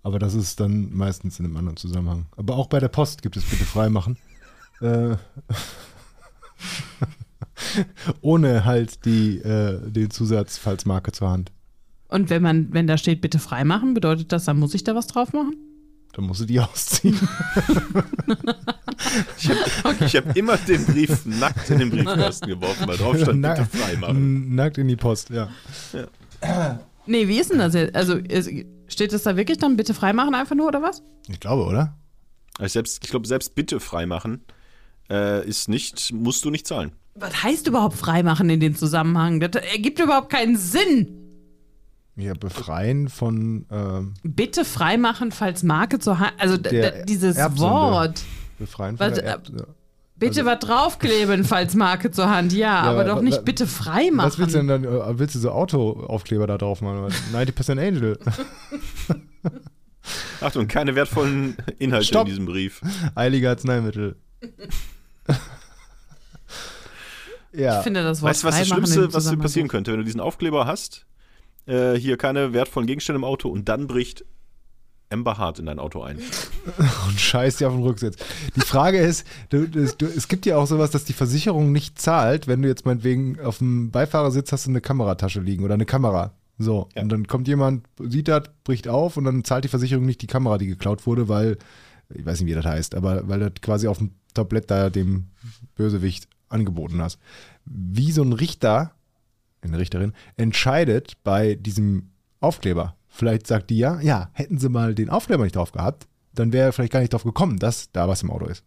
[0.02, 2.26] Aber das ist dann meistens in einem anderen Zusammenhang.
[2.36, 4.18] Aber auch bei der Post gibt es bitte freimachen.
[4.82, 5.16] äh,
[8.20, 11.50] ohne halt die, äh, den Zusatz Falsmarke zur Hand.
[12.08, 15.06] Und wenn man, wenn da steht, bitte freimachen, bedeutet das, dann muss ich da was
[15.06, 15.56] drauf machen?
[16.12, 17.18] Dann musst du die ausziehen.
[19.38, 23.66] Ich habe hab immer den Brief nackt in den Briefkasten geworfen, weil drauf stand, bitte
[23.66, 24.54] freimachen.
[24.54, 25.50] Nackt in die Post, ja.
[27.06, 27.94] Nee, wie ist denn das jetzt?
[27.94, 28.18] Also
[28.88, 31.02] steht das da wirklich dann, bitte freimachen einfach nur oder was?
[31.28, 31.96] Ich glaube, oder?
[32.58, 34.44] Also selbst, ich glaube, selbst bitte freimachen
[35.10, 36.92] äh, ist nicht, musst du nicht zahlen.
[37.14, 39.40] Was heißt überhaupt freimachen in dem Zusammenhang?
[39.40, 41.25] Das ergibt überhaupt keinen Sinn.
[42.16, 46.32] Ja, befreien von ähm, Bitte freimachen, falls Marke zur Hand.
[46.38, 47.70] Also dieses Erbsünde.
[47.72, 48.22] Wort.
[48.58, 49.64] befreien von Was, der Erb ja.
[50.18, 52.54] Bitte was draufkleben, falls Marke zur Hand.
[52.54, 54.30] Ja, aber aber doch nicht bitte freimachen.
[54.30, 54.84] Was willst du denn dann?
[54.84, 57.00] äh, Willst du so Autoaufkleber da drauf machen?
[57.00, 57.14] oder was?
[57.34, 58.18] 90% Angel.
[60.40, 62.22] Achtung, keine wertvollen Inhalte Stopp.
[62.22, 62.80] in diesem Brief.
[63.14, 64.16] Heilige Arzneimittel.
[67.52, 67.78] ja.
[67.78, 70.04] Ich finde das Wort Weißt du, was das Schlimmste, was dir passieren könnte, wenn du
[70.04, 71.04] diesen Aufkleber hast?
[71.66, 74.24] Äh, hier keine wertvollen Gegenstände im Auto und dann bricht
[75.08, 76.18] Amber Hart in dein Auto ein.
[77.08, 78.16] und scheißt dir auf den Rücksitz.
[78.56, 82.00] Die Frage ist, du, du, du, es gibt ja auch sowas, dass die Versicherung nicht
[82.00, 85.86] zahlt, wenn du jetzt meinetwegen auf dem Beifahrersitz hast du eine Kameratasche liegen oder eine
[85.86, 86.32] Kamera.
[86.58, 87.02] So, Ja.
[87.02, 90.26] und dann kommt jemand, sieht das, bricht auf und dann zahlt die Versicherung nicht die
[90.26, 91.58] Kamera, die geklaut wurde, weil,
[92.14, 95.26] ich weiß nicht, wie das heißt, aber weil das quasi auf dem Tablett da dem
[95.76, 97.18] Bösewicht angeboten hast.
[97.64, 98.92] Wie so ein Richter,
[99.70, 102.10] eine Richterin, entscheidet bei diesem
[102.40, 102.96] Aufkleber.
[103.08, 106.66] Vielleicht sagt die ja, ja, hätten sie mal den Aufkleber nicht drauf gehabt, dann wäre
[106.66, 108.62] er vielleicht gar nicht drauf gekommen, dass da was im Auto ist.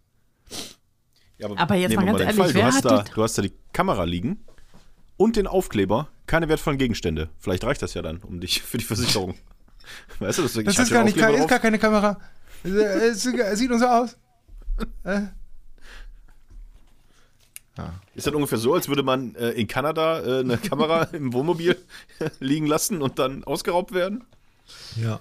[1.37, 3.23] Ja, Aber jetzt nehmen mal ganz den ehrlich, du, wer hast hat da, die- du
[3.23, 4.43] hast da die Kamera liegen
[5.17, 7.29] und den Aufkleber, keine wertvollen Gegenstände.
[7.37, 9.35] Vielleicht reicht das ja dann um dich für die Versicherung.
[10.19, 12.19] Weißt du, das, ist gar, nicht, ist gar keine Kamera.
[12.63, 14.17] Es, es, es sieht nur so aus.
[18.15, 21.77] Ist das ungefähr so, als würde man äh, in Kanada äh, eine Kamera im Wohnmobil
[22.39, 24.23] liegen lassen und dann ausgeraubt werden?
[24.95, 25.19] Ja.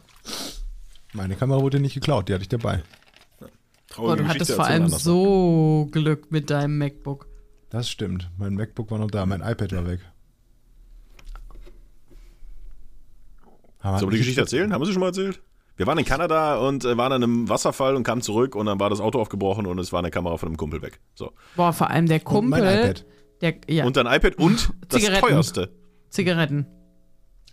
[1.12, 2.82] Meine Kamera wurde nicht geklaut, die hatte ich dabei.
[3.88, 5.02] Traurige Boah, du Geschichte hattest vor allem anders.
[5.02, 7.26] so Glück mit deinem MacBook.
[7.70, 8.30] Das stimmt.
[8.38, 10.00] Mein MacBook war noch da, mein iPad war weg.
[13.82, 14.72] Sollen wir die Geschichte erzählen?
[14.72, 15.40] Haben wir sie schon mal erzählt?
[15.78, 18.78] Wir waren in Kanada und äh, waren an einem Wasserfall und kamen zurück und dann
[18.80, 21.00] war das Auto aufgebrochen und es war eine Kamera von einem Kumpel weg.
[21.14, 21.32] So.
[21.56, 22.80] Boah, vor allem der Und mein Kumpel.
[22.84, 23.06] iPad.
[23.40, 25.26] Der, ja, Und dein iPad und das Zigaretten.
[25.26, 25.70] teuerste.
[26.10, 26.66] Zigaretten.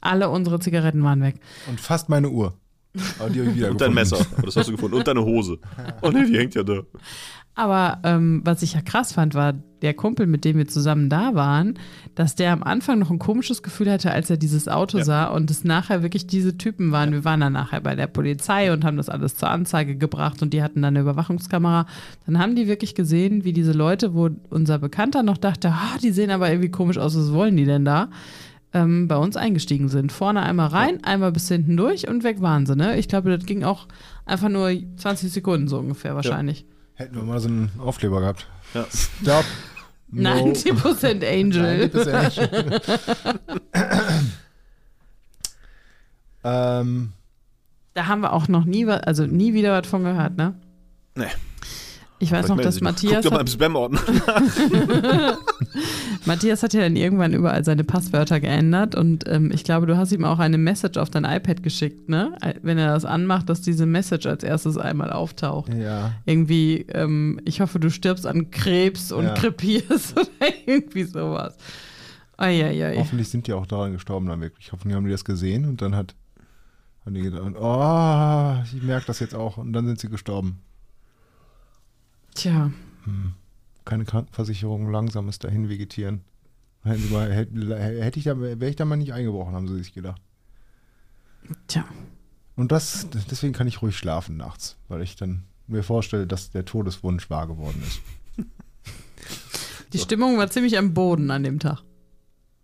[0.02, 1.36] Alle unsere Zigaretten waren weg.
[1.70, 2.58] Und fast meine Uhr.
[3.20, 3.94] Aber die habe ich wieder Und dein.
[3.94, 4.18] Messer.
[4.38, 4.98] Aber das hast du gefunden.
[4.98, 5.60] Und deine Hose.
[6.02, 6.82] Oh ne, die hängt ja da.
[7.56, 11.36] Aber ähm, was ich ja krass fand, war der Kumpel, mit dem wir zusammen da
[11.36, 11.76] waren,
[12.16, 15.06] dass der am Anfang noch ein komisches Gefühl hatte, als er dieses Auto Ja.
[15.06, 17.12] sah und es nachher wirklich diese Typen waren.
[17.14, 20.54] Wir waren dann nachher bei der Polizei und haben das alles zur Anzeige gebracht und
[20.54, 21.86] die hatten dann eine Überwachungskamera.
[22.26, 26.12] Dann haben die wirklich gesehen, wie diese Leute, wo unser Bekannter noch dachte, ah, die
[26.12, 28.10] sehen aber irgendwie komisch aus, was wollen die denn da?
[28.74, 30.12] Ähm, bei uns eingestiegen sind.
[30.12, 32.76] Vorne einmal rein, einmal bis hinten durch und weg waren sie.
[32.76, 32.98] Ne?
[32.98, 33.88] Ich glaube, das ging auch
[34.26, 36.66] einfach nur 20 Sekunden so ungefähr wahrscheinlich.
[36.96, 38.48] Hätten wir mal so einen Aufkleber gehabt.
[38.74, 38.86] Ja.
[38.92, 39.46] Stop.
[40.08, 40.30] No.
[40.30, 41.90] 90% Angel.
[41.92, 42.82] 90%
[46.44, 47.12] ähm,
[47.96, 50.54] Da haben wir auch noch nie, also nie wieder was von gehört, ne?
[51.16, 51.26] Nee.
[52.18, 52.82] Ich weiß Vielleicht noch, dass.
[52.82, 54.00] Matthias Guck doch mal im Spam-Ordner.
[56.26, 60.12] Matthias hat ja dann irgendwann überall seine Passwörter geändert und ähm, ich glaube, du hast
[60.14, 62.38] ihm auch eine Message auf dein iPad geschickt, ne?
[62.62, 65.74] Wenn er das anmacht, dass diese Message als erstes einmal auftaucht.
[65.74, 66.14] ja.
[66.26, 69.34] Irgendwie, ähm, ich hoffe, du stirbst an Krebs und Ja.
[69.34, 71.58] krepierst oder irgendwie sowas.
[72.38, 72.98] Eieiei.
[72.98, 74.72] Hoffentlich sind die auch daran gestorben dann wirklich.
[74.72, 76.16] Hoffentlich haben die das gesehen und dann hat
[77.06, 79.58] haben die gedacht, oh, ich merke das jetzt auch.
[79.58, 80.62] Und dann sind sie gestorben.
[82.36, 82.72] Tja,
[83.86, 86.22] Keine Krankenversicherung, langsames dahin vegetieren.
[86.84, 89.78] Hätten sie mal, hätte, hätte ich da, wäre ich da mal nicht eingebrochen, haben sie
[89.78, 90.22] sich gedacht.
[91.68, 91.86] tja.
[92.56, 96.64] Und das, deswegen kann ich ruhig schlafen nachts, weil ich dann mir vorstelle, dass der
[96.64, 98.02] Todeswunsch wahr geworden ist.
[99.94, 101.84] Die Stimmung war ziemlich am Boden an dem Tag.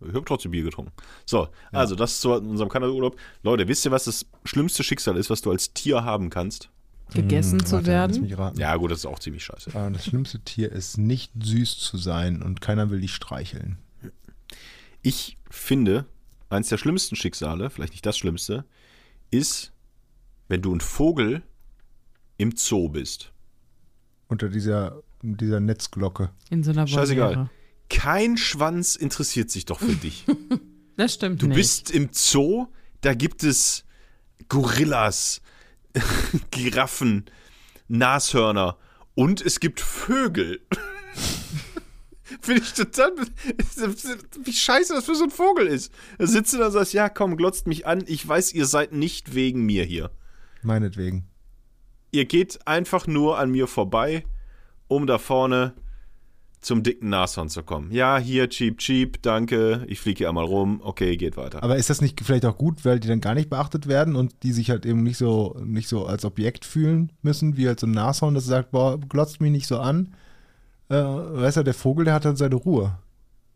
[0.00, 0.92] Ich habe trotzdem Bier getrunken.
[1.26, 3.16] So, also das zu unserem Kanada-Urlaub.
[3.42, 6.70] Leute, wisst ihr, was das schlimmste Schicksal ist, was du als Tier haben kannst?
[7.14, 8.22] Gegessen Hm, zu warte, lass werden.
[8.22, 8.58] mich raten.
[8.60, 9.70] Ja, gut, das ist auch ziemlich scheiße.
[9.70, 13.78] Äh, Das schlimmste Tier ist nicht süß zu sein und keiner will dich streicheln.
[15.02, 16.06] Ich finde,
[16.48, 18.64] eins der schlimmsten Schicksale, vielleicht nicht das Schlimmste,
[19.30, 19.72] ist,
[20.48, 21.42] wenn du ein Vogel
[22.36, 23.32] im Zoo bist.
[24.28, 26.30] Unter dieser, dieser Netzglocke.
[26.50, 27.30] In so einer Scheißegal.
[27.30, 27.50] Voliere.
[27.90, 30.24] Kein Schwanz interessiert sich doch für dich.
[30.96, 31.56] Das stimmt Du nicht.
[31.56, 32.66] bist im Zoo,
[33.00, 33.84] da gibt es
[34.48, 35.40] Gorillas,
[36.50, 37.26] Giraffen,
[37.88, 38.78] Nashörner
[39.14, 40.60] und es gibt Vögel.
[42.40, 43.12] Finde ich total.
[44.44, 45.92] Wie scheiße das für so ein Vogel ist.
[46.18, 48.04] Da sitzt du da und sagst: Ja, komm, glotzt mich an.
[48.06, 50.10] Ich weiß, ihr seid nicht wegen mir hier.
[50.62, 51.28] Meinetwegen.
[52.10, 54.24] Ihr geht einfach nur an mir vorbei,
[54.88, 55.74] um da vorne
[56.62, 57.90] zum dicken Nashorn zu kommen.
[57.90, 59.84] Ja, hier, cheap, cheap, danke.
[59.88, 60.80] Ich fliege hier einmal rum.
[60.82, 61.62] Okay, geht weiter.
[61.62, 64.42] Aber ist das nicht vielleicht auch gut, weil die dann gar nicht beachtet werden und
[64.44, 67.86] die sich halt eben nicht so, nicht so als Objekt fühlen müssen, wie halt so
[67.86, 70.14] ein Nashorn, das sagt, boah, glotzt mich nicht so an.
[70.88, 72.96] Äh, weißt du, der Vogel, der hat dann seine Ruhe.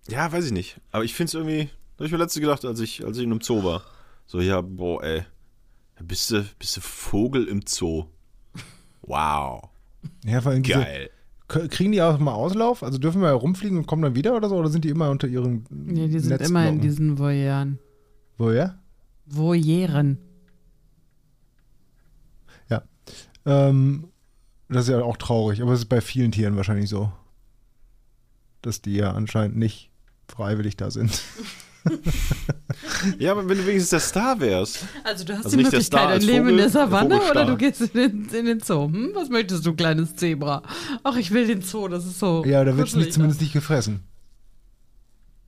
[0.09, 0.81] Ja, weiß ich nicht.
[0.91, 3.31] Aber ich finde es irgendwie, habe ich mir letztens gedacht, als ich, als ich in
[3.31, 3.83] einem Zoo war.
[4.27, 5.23] So, ja, boah, ey.
[6.01, 8.07] Bist du, bist du Vogel im Zoo?
[9.03, 9.69] Wow.
[10.25, 11.11] Ja, vor allem Geil.
[11.49, 12.83] Kriegen die auch mal Auslauf?
[12.83, 14.57] Also dürfen wir rumfliegen und kommen dann wieder oder so?
[14.57, 17.79] Oder sind die immer unter ihren Nee, die sind immer in diesen Voyeuren.
[18.37, 18.79] Woher?
[19.27, 20.19] Voyeuren.
[22.69, 22.83] Ja.
[23.45, 24.09] Ähm,
[24.69, 27.13] das ist ja auch traurig, aber es ist bei vielen Tieren wahrscheinlich so.
[28.63, 29.91] Dass die ja anscheinend nicht
[30.29, 31.23] freiwillig da sind.
[33.19, 34.85] ja, aber wenn du wenigstens der Star wärst.
[35.05, 37.93] Also du hast Also die Möglichkeit, ein Leben in der Savanne oder du gehst in
[37.93, 38.87] den, in den Zoo.
[38.87, 39.11] Hm?
[39.15, 40.63] Was möchtest du, kleines Zebra?
[41.03, 44.01] Ach, ich will den Zoo, das ist so Ja, da wird es zumindest nicht gefressen.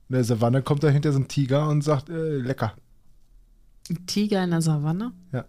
[0.09, 2.73] In der Savanne kommt dahinter so ein Tiger und sagt, äh, lecker.
[3.89, 5.13] Ein Tiger in der Savanne?
[5.31, 5.45] Ja.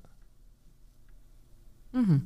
[1.93, 2.22] Mhm.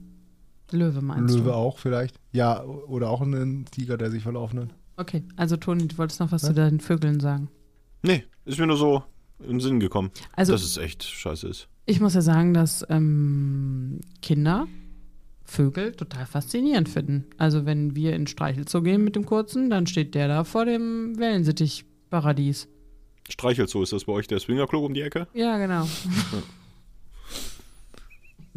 [0.71, 1.55] Löwe meinst Löwe du?
[1.55, 2.19] auch vielleicht.
[2.33, 4.69] Ja, oder auch ein Tiger, der sich verlaufen hat.
[4.97, 7.49] Okay, also Toni, du wolltest noch was zu deinen Vögeln sagen.
[8.03, 9.03] Nee, ist mir nur so
[9.47, 11.68] im Sinn gekommen, Also dass es echt scheiße ist.
[11.86, 14.66] ich muss ja sagen, dass ähm, Kinder
[15.47, 17.26] Vögel total faszinierend finden.
[17.36, 21.18] Also wenn wir in Streichelzoo gehen mit dem Kurzen, dann steht der da vor dem
[21.18, 22.68] Wellensittich-Paradies.
[23.28, 25.26] Streichelzoo, ist das bei euch der Swingerclub um die Ecke?
[25.34, 25.86] Ja, genau.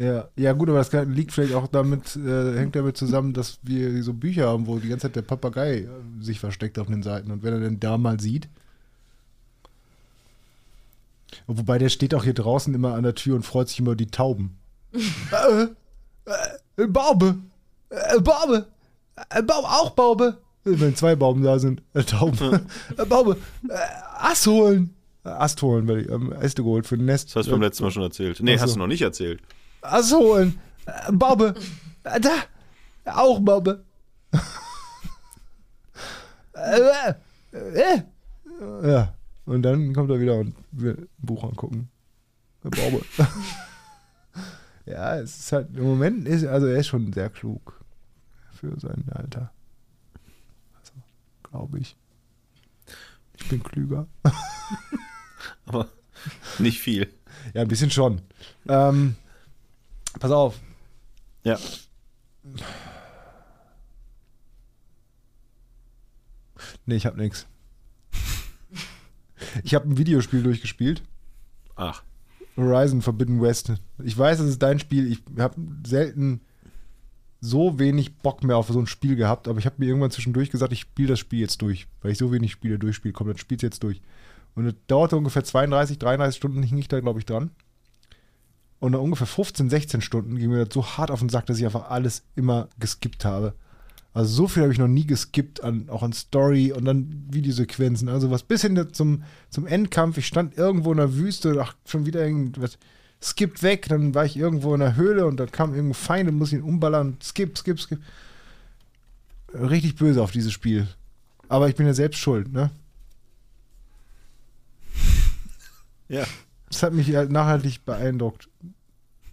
[0.00, 3.58] Ja, ja gut, aber das kann- liegt vielleicht auch damit, äh, hängt damit zusammen, dass
[3.64, 5.88] wir so Bücher haben, wo die ganze Zeit der Papagei äh,
[6.20, 7.32] sich versteckt auf den Seiten.
[7.32, 8.48] Und wenn er den da mal sieht.
[11.50, 13.96] Wobei der steht auch hier draußen immer an der Tür und freut sich immer über
[13.96, 14.58] die Tauben.
[14.92, 15.66] äh,
[16.76, 17.38] äh, Baube!
[17.88, 18.66] Äh, Baube!
[19.30, 20.38] Äh, Baube, auch Baube!
[20.64, 22.66] Wenn zwei Bauben da sind, äh, Tauben.
[22.98, 23.38] äh, Baube!
[23.68, 23.74] Äh,
[24.18, 24.94] Ast holen!
[25.24, 27.30] Äh, Ast holen, weil ich ähm, Äste geholt für ein Nest.
[27.30, 28.40] Das hast du beim Äh, letzten Mal schon erzählt.
[28.40, 28.62] Nee, Ach so.
[28.64, 29.40] hast du noch nicht erzählt.
[29.80, 30.60] Ast holen.
[30.84, 31.54] Äh, Baube.
[32.04, 32.30] Äh, Da.
[33.06, 33.84] Auch Baube.
[36.52, 37.14] äh,
[37.52, 38.02] äh, äh.
[38.82, 39.14] Ja.
[39.48, 41.88] Und dann kommt er wieder und will ein Buch angucken.
[42.64, 43.02] Äh, Baube.
[44.84, 47.82] ja, es ist halt, im Moment ist, also er ist schon sehr klug
[48.52, 49.50] für sein Alter.
[50.78, 50.92] Also,
[51.42, 51.96] glaube ich.
[53.38, 54.06] Ich bin klüger.
[55.64, 55.88] Aber
[56.58, 57.10] nicht viel.
[57.54, 58.20] Ja, ein bisschen schon.
[58.68, 59.16] Ähm,
[60.20, 60.60] pass auf.
[61.42, 61.58] Ja.
[66.84, 67.46] Nee, ich hab nix.
[69.64, 71.02] Ich habe ein Videospiel durchgespielt.
[71.76, 72.02] Ach,
[72.56, 73.72] Horizon Forbidden West.
[74.02, 75.10] Ich weiß, es ist dein Spiel.
[75.12, 75.54] Ich habe
[75.86, 76.40] selten
[77.40, 80.50] so wenig Bock mehr auf so ein Spiel gehabt, aber ich habe mir irgendwann zwischendurch
[80.50, 83.12] gesagt, ich spiele das Spiel jetzt durch, weil ich so wenig Spiele durchspiele.
[83.12, 84.02] Komm, dann spiel's jetzt durch.
[84.56, 87.50] Und es dauerte ungefähr 32, 33 Stunden, hing ich da, glaube ich, dran.
[88.80, 91.58] Und nach ungefähr 15, 16 Stunden ging mir das so hart auf den Sack, dass
[91.58, 93.54] ich einfach alles immer geskippt habe.
[94.14, 98.08] Also so viel habe ich noch nie geskippt, an, auch an Story und dann Videosequenzen,
[98.08, 100.18] also was bis hin zum, zum Endkampf.
[100.18, 102.78] Ich stand irgendwo in der Wüste, ach, schon wieder irgendwas,
[103.22, 106.36] skippt weg, dann war ich irgendwo in der Höhle und dann kam irgendein Feind und
[106.36, 108.00] muss ihn umballern, skip, skip, skip.
[109.54, 110.88] Richtig böse auf dieses Spiel.
[111.48, 112.70] Aber ich bin ja selbst schuld, ne?
[116.08, 116.24] ja.
[116.68, 118.48] Das hat mich halt nachhaltig beeindruckt.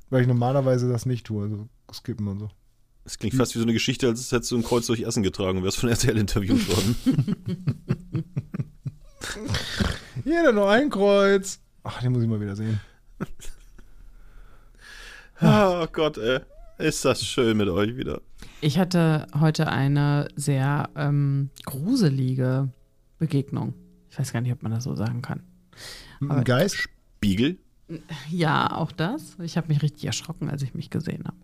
[0.09, 2.49] Weil ich normalerweise das nicht tue, also skippen und so.
[3.05, 5.59] Es klingt fast wie so eine Geschichte, als hättest du ein Kreuz durch Essen getragen
[5.59, 6.95] und wärst von RTL interviewt worden.
[10.25, 11.59] Jeder nur ein Kreuz.
[11.83, 12.79] Ach, den muss ich mal wieder sehen.
[15.41, 16.39] oh Gott, ey.
[16.77, 18.21] Ist das schön mit euch wieder.
[18.59, 22.69] Ich hatte heute eine sehr ähm, gruselige
[23.17, 23.73] Begegnung.
[24.09, 25.41] Ich weiß gar nicht, ob man das so sagen kann.
[26.21, 26.75] Aber- Ein Geist?
[26.75, 27.57] Spiegel?
[28.29, 29.37] Ja, auch das.
[29.41, 31.37] Ich habe mich richtig erschrocken, als ich mich gesehen habe.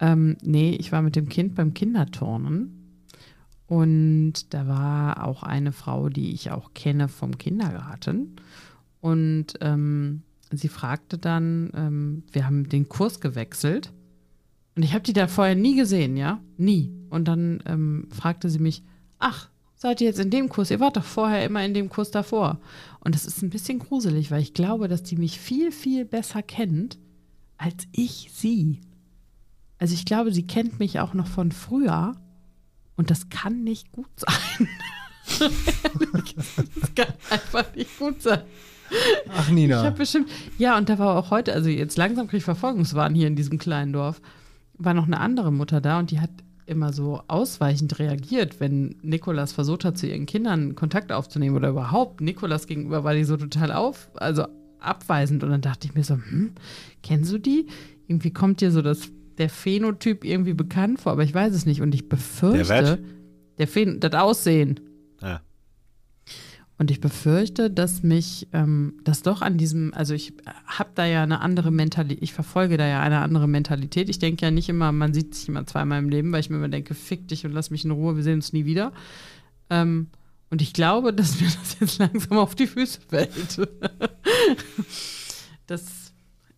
[0.00, 3.02] Ähm, nee, ich war mit dem Kind beim Kinderturnen
[3.66, 8.36] und da war auch eine Frau, die ich auch kenne vom Kindergarten.
[9.00, 10.22] Und ähm,
[10.52, 13.92] sie fragte dann, ähm, wir haben den Kurs gewechselt
[14.76, 16.40] und ich habe die da vorher nie gesehen, ja?
[16.58, 16.92] Nie.
[17.08, 18.82] Und dann ähm, fragte sie mich,
[19.18, 20.70] ach, seid ihr jetzt in dem Kurs?
[20.70, 22.60] Ihr wart doch vorher immer in dem Kurs davor.
[23.00, 26.42] Und das ist ein bisschen gruselig, weil ich glaube, dass die mich viel, viel besser
[26.42, 26.98] kennt,
[27.56, 28.80] als ich sie.
[29.78, 32.16] Also ich glaube, sie kennt mich auch noch von früher
[32.96, 34.68] und das kann nicht gut sein.
[36.36, 38.40] das kann einfach nicht gut sein.
[39.34, 39.82] Ach, Ich Nina.
[39.82, 43.26] habe bestimmt, ja, und da war auch heute, also jetzt langsam kriege ich Verfolgungswahn hier
[43.26, 44.20] in diesem kleinen Dorf,
[44.78, 46.30] war noch eine andere Mutter da und die hat
[46.66, 52.20] immer so ausweichend reagiert, wenn Nikolas versucht hat, zu ihren Kindern Kontakt aufzunehmen oder überhaupt.
[52.20, 54.46] Nikolas gegenüber war die so total auf, also
[54.80, 56.52] abweisend und dann dachte ich mir so, hm,
[57.02, 57.66] kennst du die?
[58.08, 61.80] Irgendwie kommt dir so das, der Phänotyp irgendwie bekannt vor, aber ich weiß es nicht
[61.80, 62.98] und ich befürchte,
[63.58, 64.80] der Phän das Aussehen.
[65.20, 65.40] Ja.
[66.78, 70.34] Und ich befürchte, dass mich ähm, das doch an diesem, also ich
[70.66, 74.10] habe da ja eine andere Mentalität, ich verfolge da ja eine andere Mentalität.
[74.10, 76.56] Ich denke ja nicht immer, man sieht sich immer zweimal im Leben, weil ich mir
[76.56, 78.92] immer denke, fick dich und lass mich in Ruhe, wir sehen uns nie wieder.
[79.70, 80.08] Ähm,
[80.50, 83.58] und ich glaube, dass mir das jetzt langsam auf die Füße fällt.
[85.66, 86.05] das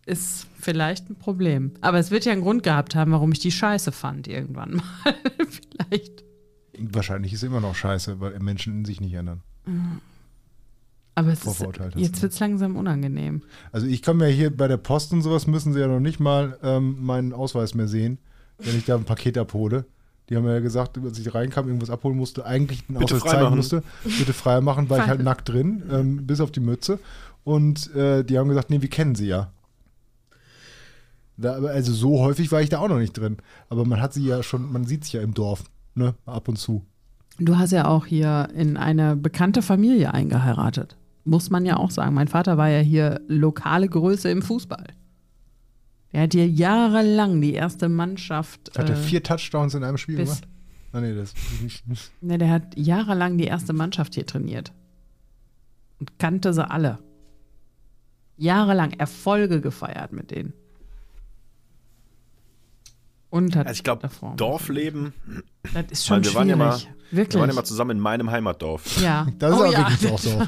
[0.09, 1.71] ist vielleicht ein Problem.
[1.81, 5.15] Aber es wird ja einen Grund gehabt haben, warum ich die scheiße fand irgendwann mal.
[5.47, 6.23] vielleicht.
[6.77, 9.41] Wahrscheinlich ist immer noch scheiße, weil Menschen in sich nicht ändern.
[11.15, 13.41] Aber es ist, jetzt wird es langsam unangenehm.
[13.71, 16.19] Also ich kann mir hier bei der Post und sowas müssen sie ja noch nicht
[16.19, 18.19] mal ähm, meinen Ausweis mehr sehen,
[18.57, 19.85] wenn ich da ein Paket abhole.
[20.29, 23.43] Die haben ja gesagt, als ich reinkam, irgendwas abholen musste, eigentlich einen Bitte Ausweis zeigen
[23.43, 23.57] machen.
[23.57, 23.83] musste.
[24.03, 26.99] Bitte frei machen, war ich halt nackt drin, ähm, bis auf die Mütze.
[27.43, 29.51] Und äh, die haben gesagt, nee, wir kennen sie ja.
[31.39, 33.37] Da, also so häufig war ich da auch noch nicht drin.
[33.69, 35.63] Aber man hat sie ja schon, man sieht sie ja im Dorf,
[35.95, 36.85] ne, ab und zu.
[37.37, 40.97] Du hast ja auch hier in eine bekannte Familie eingeheiratet.
[41.23, 42.13] Muss man ja auch sagen.
[42.13, 44.87] Mein Vater war ja hier lokale Größe im Fußball.
[46.11, 48.77] Er hat hier jahrelang die erste Mannschaft.
[48.77, 50.47] Hat er äh, vier Touchdowns in einem Spiel gemacht?
[50.91, 52.11] Ah, nee, das nicht.
[52.21, 54.73] Ne, der hat jahrelang die erste Mannschaft hier trainiert.
[55.99, 56.99] Und kannte sie alle.
[58.37, 60.53] Jahrelang Erfolge gefeiert mit denen.
[63.29, 65.13] Und hat Also ich glaube, Dorfleben,
[65.73, 66.85] Das ist schon wir waren ja schwierig.
[66.87, 67.35] mal, Wirklich.
[67.35, 68.99] wir waren ja mal zusammen in meinem Heimatdorf.
[69.01, 69.27] ja.
[69.39, 69.89] Das ist oh, ja.
[69.89, 70.47] wirklich auch so.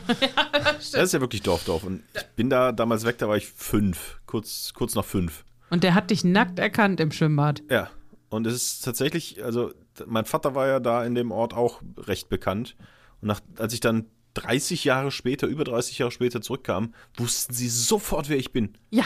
[0.77, 1.83] Das ist ja wirklich Dorfdorf.
[1.83, 5.43] Und ich bin da damals weg, da war ich fünf, kurz, kurz nach fünf.
[5.69, 7.61] Und der hat dich nackt erkannt im Schwimmbad.
[7.69, 7.89] Ja.
[8.29, 9.73] Und es ist tatsächlich, also
[10.07, 12.75] mein Vater war ja da in dem Ort auch recht bekannt.
[13.21, 14.05] Und nach, als ich dann
[14.35, 18.73] 30 Jahre später, über 30 Jahre später zurückkam, wussten sie sofort, wer ich bin.
[18.89, 19.03] Ja.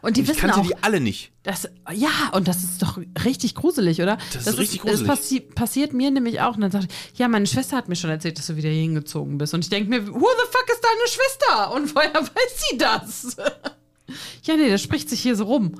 [0.00, 1.32] Und die Und wissen kannte auch, die alle nicht.
[1.42, 4.16] das, ja, und das ist doch richtig gruselig, oder?
[4.32, 5.08] Das ist richtig Das gruselig.
[5.08, 6.54] passi passiert mir nämlich auch.
[6.54, 8.80] Und dann sagt ich, ja, meine Schwester hat mir schon erzählt, dass du wieder hier
[8.82, 9.54] hingezogen bist.
[9.54, 11.74] Und ich denke mir, who the fuck ist deine Schwester?
[11.74, 13.36] Und woher weiß sie das?
[14.44, 15.74] ja, nee, das spricht sich hier so rum.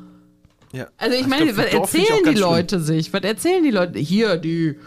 [0.72, 0.88] Ja.
[0.96, 2.50] Also ich Ich meine, glaub, was erzählen die ganz schlimm.
[2.50, 3.12] Leute sich?
[3.12, 3.98] Was erzählen die Leute?
[4.00, 4.78] Hier, die,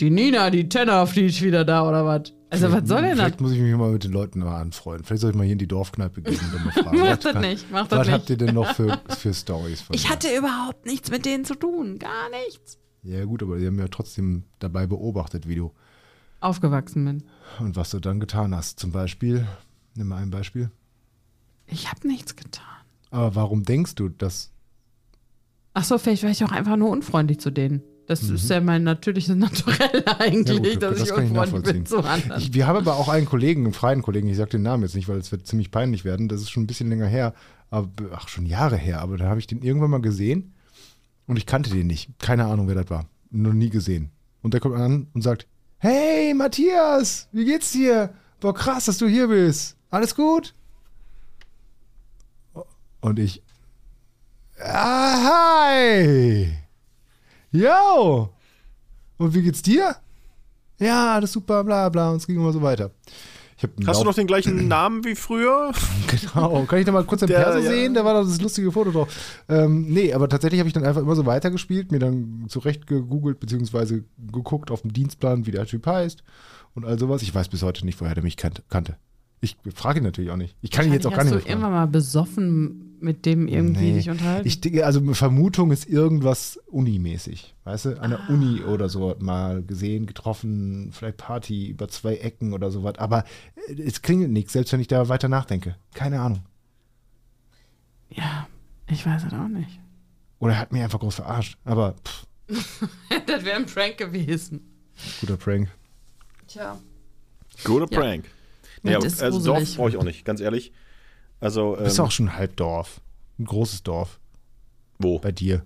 [0.00, 2.32] die Nina, die Tenor, die ist wieder da oder was?
[2.50, 3.18] Also was soll denn das?
[3.20, 5.04] Vielleicht muss ich mich mal mit den Leuten mal anfreunden.
[5.04, 6.98] Vielleicht soll ich mal hier in die Dorfkneipe gehen und mal fragen.
[6.98, 8.14] Mach was das nicht, mach das Was nicht.
[8.14, 10.10] habt ihr denn noch für, für Stories von Ich mir?
[10.10, 11.98] hatte überhaupt nichts mit denen zu tun.
[11.98, 12.78] Gar nichts.
[13.02, 15.72] Ja gut, aber die haben ja trotzdem dabei beobachtet, wie du
[16.40, 17.22] Aufgewachsen bin.
[17.60, 18.80] und was du dann getan hast.
[18.80, 19.46] Zum Beispiel,
[19.94, 20.70] nimm mal ein Beispiel.
[21.66, 22.64] Ich habe nichts getan.
[23.10, 24.50] Aber warum denkst du, dass
[25.72, 27.82] Ach so, vielleicht war ich auch einfach nur unfreundlich zu denen.
[28.10, 30.64] Das ist ja mein natürliches Naturell eigentlich, Mhm.
[30.64, 32.40] Ja gut, dass das ich unfreundlich bin zu anderen.
[32.42, 34.96] Ich, wir haben aber auch einen Kollegen, einen freien Kollegen, ich sage den Namen jetzt
[34.96, 37.34] nicht, weil es wird ziemlich peinlich werden, das ist schon ein bisschen länger her,
[37.70, 40.54] aber, ach, schon Jahre her, aber da habe ich den irgendwann mal gesehen
[41.28, 42.10] und ich kannte den nicht.
[42.18, 43.06] Keine Ahnung, wer das war.
[43.30, 44.10] Noch nie gesehen.
[44.42, 45.46] Und der kommt an und sagt,
[45.78, 48.12] hey Matthias, wie geht's dir?
[48.40, 49.76] Boah, krass, dass du hier bist.
[49.88, 50.52] Alles gut?
[53.02, 53.40] Und ich,
[54.58, 56.56] ah, hi.
[57.52, 58.30] Yo.
[59.18, 59.96] Und wie geht's dir?
[60.78, 62.10] Ja, alles super, bla bla.
[62.10, 62.90] Und es ging immer so weiter.
[63.56, 65.72] Ich hab einen Hast du noch den gleichen Namen wie früher?
[66.06, 66.64] Genau.
[66.64, 67.68] Kann ich da mal kurz den Der, Perso ja.
[67.70, 67.92] sehen?
[67.92, 69.08] Da war doch das lustige Foto drauf.
[69.50, 73.38] Ähm, nee, aber tatsächlich habe ich dann einfach immer so weitergespielt, mir dann zurecht gegoogelt,
[73.40, 76.22] beziehungsweise geguckt auf dem Dienstplan, wie der Typ heißt
[76.74, 77.20] und all sowas.
[77.20, 78.96] Ich weiß bis heute nicht, woher der mich kannt- kannte.
[79.42, 80.56] Ich frage ihn natürlich auch nicht.
[80.62, 81.60] Ich kann ihn jetzt auch gar nicht Hast mehr du fragen.
[81.60, 83.94] irgendwann mal besoffen mit dem irgendwie Nee.
[83.94, 84.46] dich unterhalten?
[84.46, 87.54] Ich denke, also eine Vermutung ist irgendwas Uni-mäßig.
[87.64, 88.28] Weißt du, an der Ah.
[88.32, 92.94] Uni oder so mal gesehen, getroffen, vielleicht Party über zwei Ecken oder sowas.
[92.98, 93.24] Aber
[93.68, 95.76] äh, es klingelt nichts, selbst wenn ich da weiter nachdenke.
[95.94, 96.42] Keine Ahnung.
[98.10, 98.46] ja,
[98.88, 99.78] ich weiß es auch nicht.
[100.38, 101.58] Oder er hat mich einfach groß verarscht.
[101.64, 102.26] Aber pff,
[103.26, 104.60] das wäre ein Prank gewesen.
[105.20, 105.68] guter Prank.
[106.48, 106.78] Tja.
[107.64, 108.00] Guter Ja.
[108.00, 108.24] Prank.
[108.82, 109.44] Ja, Ja, also.
[109.44, 110.72] Dorf brauche ich auch nicht, ganz ehrlich.
[111.40, 113.00] Also, ähm, Ist auch schon ein Halbdorf.
[113.38, 114.20] Ein großes Dorf.
[114.98, 115.18] wo?
[115.18, 115.64] Bei dir.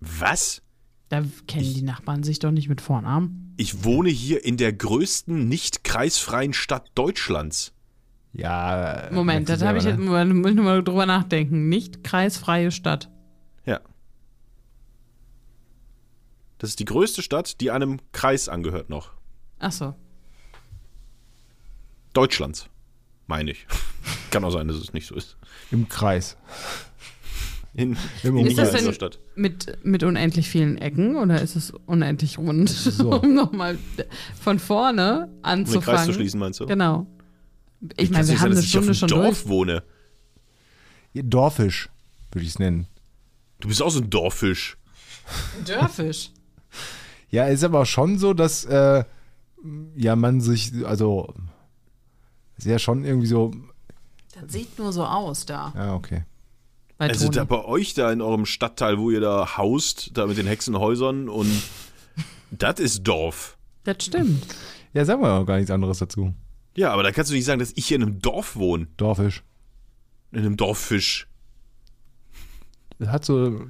[0.00, 0.62] Was?
[1.08, 3.54] Da kennen die Nachbarn sich doch nicht mit Vornamen.
[3.56, 7.72] Ich wohne hier in der größten nicht kreisfreien Stadt Deutschlands.
[8.32, 9.08] Ja.
[9.12, 10.10] Moment, das habe ich selber, jetzt ne?
[10.10, 11.68] mal, muss ich mal drüber nachdenken.
[11.68, 13.08] Nicht kreisfreie Stadt.
[13.64, 13.80] Ja.
[16.58, 19.12] Das ist die größte Stadt, die einem Kreis angehört noch.
[19.60, 19.94] Ach so.
[22.12, 22.68] Deutschlands,
[23.26, 23.66] meine ich.
[24.30, 25.36] Kann auch sein, dass es nicht so ist.
[25.70, 26.36] Im Kreis.
[27.76, 29.18] In, Im in Ist das denn Stadt.
[29.34, 32.68] mit, mit unendlich vielen Ecken oder ist es unendlich rund?
[32.68, 33.10] So.
[33.20, 33.78] um nochmal
[34.40, 35.96] von vorne Um den anzufangen.
[35.96, 36.66] Kreis zu schließen, meinst du?
[36.66, 37.06] Genau.
[37.96, 39.48] Ich Wie meine, wir haben sein, eine ich Stunde dem schon Dorf durch.
[39.48, 39.82] wohne.
[41.14, 41.88] Dorfisch,
[42.32, 42.86] würde ich es nennen.
[43.60, 44.76] Du bist auch so ein Dorffisch.
[45.66, 46.30] Dörfisch.
[47.30, 49.04] Ja, ist aber schon so, dass äh,
[49.96, 51.34] ja man sich, also
[52.56, 53.52] ist ja schon irgendwie so,
[54.40, 55.72] Das sieht nur so aus da.
[55.76, 56.24] ja, okay.
[56.96, 57.36] Bei Also Toni.
[57.36, 61.28] da bei euch da in eurem Stadtteil, wo ihr da haust, da mit den Hexenhäusern
[61.28, 61.50] und
[62.50, 63.58] das ist Dorf.
[63.84, 64.46] das stimmt.
[64.92, 66.32] Ja, sagen wir auch gar nichts anderes dazu.
[66.76, 68.86] Ja, aber da kannst du nicht sagen, dass ich hier in einem Dorf wohne.
[68.96, 69.42] Dorfisch.
[70.32, 71.26] In einem Dorffisch.
[72.98, 73.66] Das hat so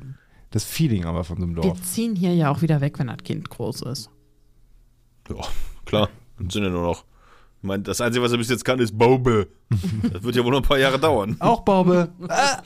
[0.51, 1.83] das Feeling aber von so einem Wir Dorf.
[1.83, 4.11] ziehen hier ja auch wieder weg, wenn das Kind groß ist.
[5.29, 5.37] Ja,
[5.87, 6.09] klar.
[6.39, 7.05] Dann sind ja nur noch
[7.65, 9.49] Ich meine, das Einzige, was er bis jetzt kann, ist Baube.
[10.13, 11.35] Das wird ja wohl noch ein paar Jahre dauern.
[11.41, 12.13] Auch Baube.
[12.29, 12.61] ah,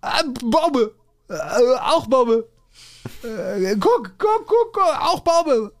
[0.00, 0.92] ah, Baube.
[1.28, 1.34] Äh,
[1.80, 2.48] auch Baube.
[3.22, 5.72] Äh, guck, guck, guck, guck, auch Baube.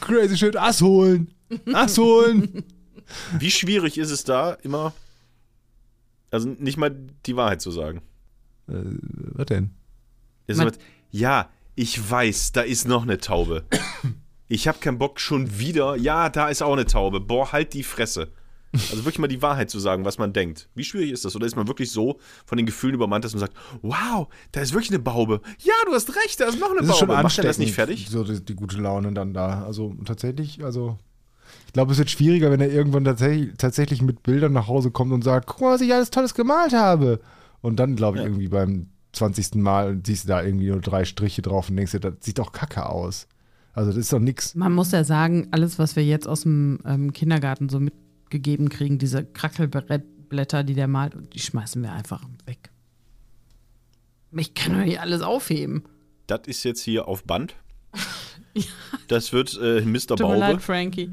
[0.00, 0.56] Crazy shit.
[0.56, 1.34] Ass holen.
[1.74, 2.64] Ass holen.
[3.38, 4.94] Wie schwierig ist es da immer,
[6.30, 8.00] also nicht mal die Wahrheit zu sagen?
[8.68, 8.72] Äh,
[9.34, 9.68] was denn?
[10.46, 10.72] Ist Man-
[11.10, 13.64] ja, ich weiß, da ist noch eine Taube.
[14.52, 15.96] Ich habe keinen Bock schon wieder.
[15.96, 17.20] Ja, da ist auch eine Taube.
[17.20, 18.28] Boah, halt die Fresse.
[18.74, 20.68] Also wirklich mal die Wahrheit zu sagen, was man denkt.
[20.74, 21.34] Wie schwierig ist das?
[21.36, 24.72] Oder ist man wirklich so von den Gefühlen übermannt, dass man sagt, wow, da ist
[24.72, 25.40] wirklich eine Baube.
[25.58, 27.16] Ja, du hast recht, da ist noch eine Das ist schon Baube.
[27.22, 27.48] Macht ansteckend.
[27.50, 28.08] das nicht fertig?
[28.10, 29.62] So die, die gute Laune dann da.
[29.64, 30.98] Also tatsächlich, also
[31.66, 35.12] ich glaube, es wird schwieriger, wenn er irgendwann tatsächlich, tatsächlich mit Bildern nach Hause kommt
[35.12, 37.20] und sagt, guck mal, was ich alles Tolles gemalt habe.
[37.62, 38.28] Und dann, glaube ich, Ja.
[38.28, 39.54] irgendwie beim 20.
[39.56, 42.52] Mal siehst du da irgendwie nur drei Striche drauf und denkst dir, das sieht doch
[42.52, 43.28] kacke aus.
[43.74, 44.54] Also das ist doch nix.
[44.54, 48.98] Man muss ja sagen, alles, was wir jetzt aus dem ähm, Kindergarten so mitgegeben kriegen,
[48.98, 52.70] diese Krackelblätter, die der malt, die schmeißen wir einfach weg.
[54.32, 55.84] Ich kann doch nicht alles aufheben.
[56.26, 57.54] Das ist jetzt hier auf Band.
[59.08, 59.98] Das wird äh, Mr.
[60.08, 61.10] Tut mir Baube, leid, Frankie.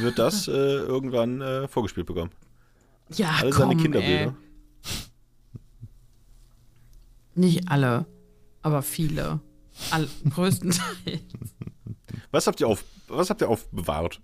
[0.00, 2.30] wird das äh, irgendwann äh, vorgespielt bekommen.
[3.14, 3.82] Ja, Alle komm, seine.
[3.82, 4.34] Kinderbilder.
[7.36, 8.06] Nicht alle,
[8.62, 9.40] aber viele.
[9.92, 10.82] All, größtenteils.
[12.32, 14.20] Was habt ihr auf, was habt ihr aufbewahrt?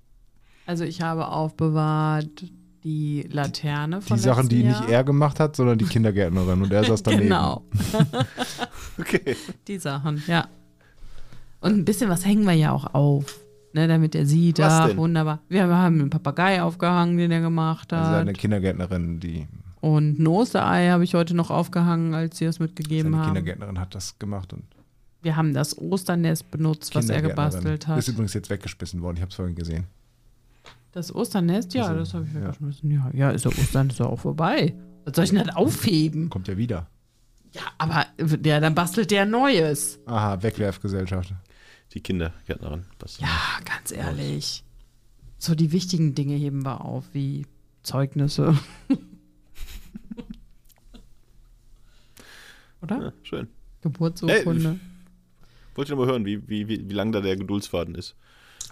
[0.67, 2.45] Also ich habe aufbewahrt
[2.85, 4.99] die Laterne von Die Sachen, die letzten nicht Jahr.
[5.01, 6.63] er gemacht hat, sondern die Kindergärtnerin.
[6.63, 7.25] Und er saß daneben.
[7.25, 7.63] Genau,
[8.99, 9.37] Okay.
[9.67, 10.49] die Sachen, ja.
[11.61, 13.41] Und ein bisschen was hängen wir ja auch auf,
[13.73, 14.97] ne, damit er sieht, Was ah, denn?
[14.97, 15.41] wunderbar.
[15.49, 18.15] Wir haben einen Papagei aufgehangen, den er gemacht Also hat.
[18.15, 19.47] seine Kindergärtnerin, die
[19.81, 23.35] Und ein Osterei habe ich heute noch aufgehangen, als sie es mitgegeben seine haben.
[23.35, 24.63] Kindergärtnerin hat das gemacht und
[25.23, 27.99] Wir haben das Osternest benutzt, was er gebastelt hat.
[27.99, 29.17] Ist übrigens jetzt weggeschmissen worden.
[29.17, 29.87] Ich habe es vorhin gesehen.
[30.93, 32.41] Das Osternest, ja, Also, das habe ich ja.
[32.43, 32.91] weggeschmissen.
[32.91, 34.75] Ja, ja, ist ja Ostern ist ja auch vorbei.
[35.05, 36.31] Was soll ich denn das aufheben?
[36.31, 36.87] Kommt ja wieder.
[37.53, 38.07] Ja, aber
[38.45, 39.99] ja, dann bastelt der Neues.
[40.07, 41.35] Aha, Wegwerfgesellschaft.
[41.95, 42.85] Die Kindergärtnerin.
[43.19, 43.29] Ja,
[43.65, 44.65] ganz ehrlich.
[45.39, 47.47] So die wichtigen Dinge heben wir auf, wie
[47.83, 48.59] Zeugnisse.
[52.83, 53.03] Oder?
[53.03, 53.49] Ja, schön.
[53.81, 54.79] Geburtsurkunde.
[55.79, 58.17] Wollte ich nur mal hören, wie, wie, wie, wie lang da der Geduldsfaden ist.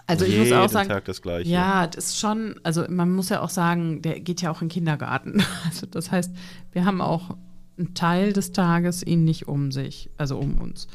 [0.07, 1.49] also ich Jeden muss auch sagen, Tag das Gleiche.
[1.49, 4.67] Ja, das ist schon, also man muss ja auch sagen, der geht ja auch in
[4.67, 5.41] den Kindergarten.
[5.65, 6.35] Also das heißt,
[6.73, 7.37] wir haben auch
[7.77, 10.89] einen Teil des Tages ihn nicht um sich, also um uns.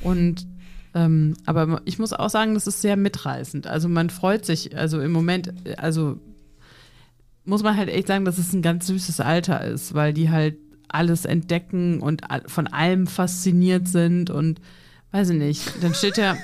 [0.00, 0.46] Und
[0.94, 3.66] ähm, aber ich muss auch sagen, das ist sehr mitreißend.
[3.66, 6.18] Also man freut sich, also im Moment, also
[7.44, 10.56] muss man halt echt sagen, dass es ein ganz süßes Alter ist, weil die halt
[10.88, 14.62] alles entdecken und von allem fasziniert sind und
[15.12, 16.36] weiß ich nicht, dann steht ja.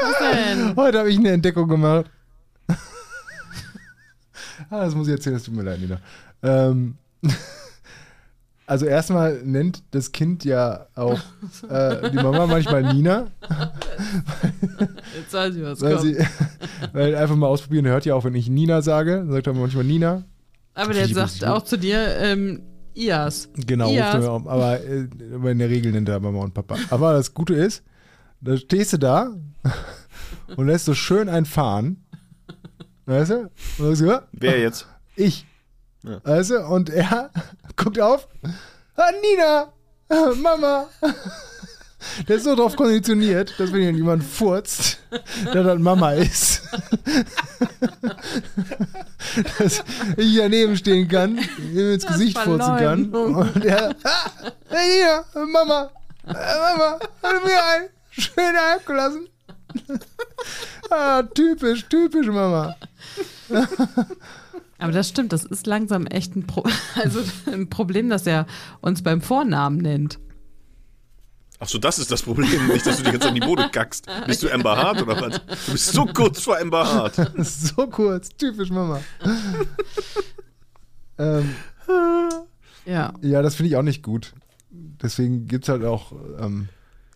[0.00, 0.76] Was denn?
[0.76, 2.06] Heute habe ich eine Entdeckung gemacht.
[4.70, 6.00] ah, das muss ich erzählen, das tut mir leid, Nina.
[6.42, 6.96] Ähm,
[8.66, 11.20] also erstmal nennt das Kind ja auch
[11.68, 13.26] äh, die Mama manchmal Nina,
[15.16, 16.06] Jetzt weiß ich, was weil kommt.
[16.06, 16.26] sie
[16.92, 20.24] weil einfach mal ausprobieren, hört ja auch, wenn ich Nina sage, sagt er manchmal Nina.
[20.74, 22.62] Aber der sagt auch zu dir, ähm,
[22.94, 23.48] Ias.
[23.54, 24.14] Genau, Ias.
[24.16, 26.76] ruft er um, aber, äh, aber in der Regel nennt er Mama und Papa.
[26.90, 27.82] Aber das Gute ist,
[28.40, 29.30] da stehst du da
[30.56, 32.04] und lässt so schön einen fahren.
[33.06, 33.50] Weißt du?
[33.78, 34.86] Und sagst du, ja, Wer jetzt?
[35.16, 35.46] ich.
[36.04, 36.20] Ja.
[36.24, 36.66] Weißt du?
[36.66, 37.30] Und er
[37.76, 38.28] guckt auf.
[38.96, 39.72] Ah, Nina!
[40.08, 40.86] Ah, Mama!
[42.28, 46.62] Der ist so drauf konditioniert, dass wenn hier jemand furzt, dass das Mama ist.
[49.58, 49.84] dass
[50.16, 51.38] ich daneben stehen kann,
[51.72, 53.10] ihm ins Das Gesicht furzen kann.
[53.10, 54.30] Und er, ah,
[54.70, 55.90] Nina, Mama,
[56.24, 59.28] Mama, hat mir ein schön abgelassen.
[60.90, 62.76] ah, typisch, typisch, Mama.
[64.78, 67.20] Aber das stimmt, das ist langsam echt ein, Pro also
[67.50, 68.46] ein Problem, dass er
[68.80, 70.18] uns beim Vornamen nennt.
[71.60, 72.68] Achso, das ist das Problem.
[72.68, 74.06] Nicht, dass du die ganze Zeit in die Bude kackst.
[74.26, 75.40] Bist du Amber Hart oder was?
[75.66, 77.32] Du bist so kurz vor Amber Hart.
[77.44, 79.00] So kurz, typisch Mama.
[81.18, 81.54] ähm,
[82.86, 83.12] Ja.
[83.22, 84.34] ja, das finde ich auch nicht gut.
[84.70, 86.68] Deswegen gibt es halt auch, ähm,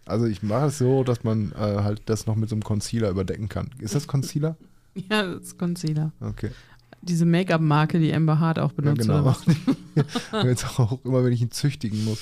[0.07, 3.11] also ich mache es so, dass man äh, halt das noch mit so einem Concealer
[3.11, 3.71] überdecken kann.
[3.79, 4.57] Ist das Concealer?
[4.95, 6.13] Ja, das ist Concealer.
[6.21, 6.51] Okay.
[7.01, 9.01] Diese Make-up-Marke, die Amber Hart auch Ja, benutzt.
[9.03, 9.15] genau.
[9.15, 9.43] oder was?
[10.33, 12.21] Und Jetzt auch immer, wenn ich ihn züchtigen muss.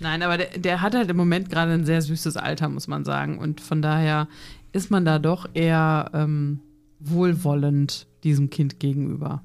[0.00, 3.04] Nein, aber der, der hat halt im Moment gerade ein sehr süßes Alter, muss man
[3.04, 3.38] sagen.
[3.38, 4.28] Und von daher
[4.72, 6.60] ist man da doch eher ähm,
[7.00, 9.42] wohlwollend diesem Kind gegenüber.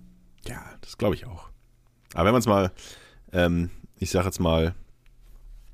[0.48, 1.50] Ja, das glaube ich auch.
[2.14, 2.72] Aber wenn man es mal,
[3.32, 4.76] ähm, ich sage jetzt mal,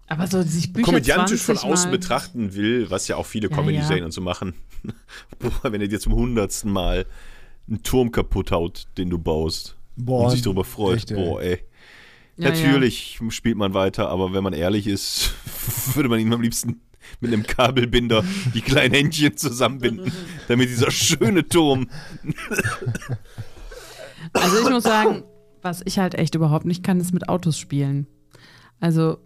[0.07, 3.49] Aber so sich Bücher komödiantisch von 20 außen Mal- betrachten will, was ja auch viele
[3.49, 4.05] Ja, Comedy-Serien ja.
[4.05, 4.53] und so machen,
[5.39, 7.05] boah, wenn er dir zum hundertsten Mal
[7.67, 9.75] einen Turm kaputt haut, den du baust.
[9.97, 10.97] Boah, und sich darüber freut.
[10.97, 11.13] echt.
[11.13, 11.59] Boah, ey.
[12.39, 15.33] Ja, Natürlich spielt man weiter, aber wenn man ehrlich ist,
[15.93, 16.79] würde man ihm am liebsten
[17.19, 20.11] mit einem Kabelbinder die kleinen Händchen zusammenbinden,
[20.47, 21.89] damit dieser schöne Turm.
[24.33, 25.23] Also ich muss sagen,
[25.61, 28.05] was ich halt echt überhaupt nicht kann, ist mit Autos spielen.
[28.79, 29.17] Also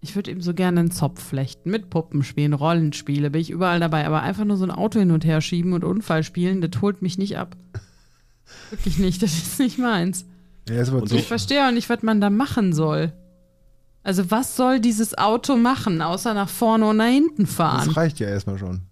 [0.00, 3.80] ich würde eben so gerne einen Zopf flechten, mit Puppen spielen, Rollenspiele, bin ich überall
[3.80, 4.06] dabei.
[4.06, 7.02] Aber einfach nur so ein Auto hin und her schieben und Unfall spielen, das holt
[7.02, 7.56] mich nicht ab.
[8.70, 10.26] Wirklich nicht, das ist nicht meins.
[10.68, 13.12] Ja, Und so, Ich verstehe auch nicht, was man da machen soll.
[14.02, 17.86] Also was soll dieses Auto machen, außer nach vorne und nach hinten fahren?
[17.88, 18.82] das reicht ja erstmal schon.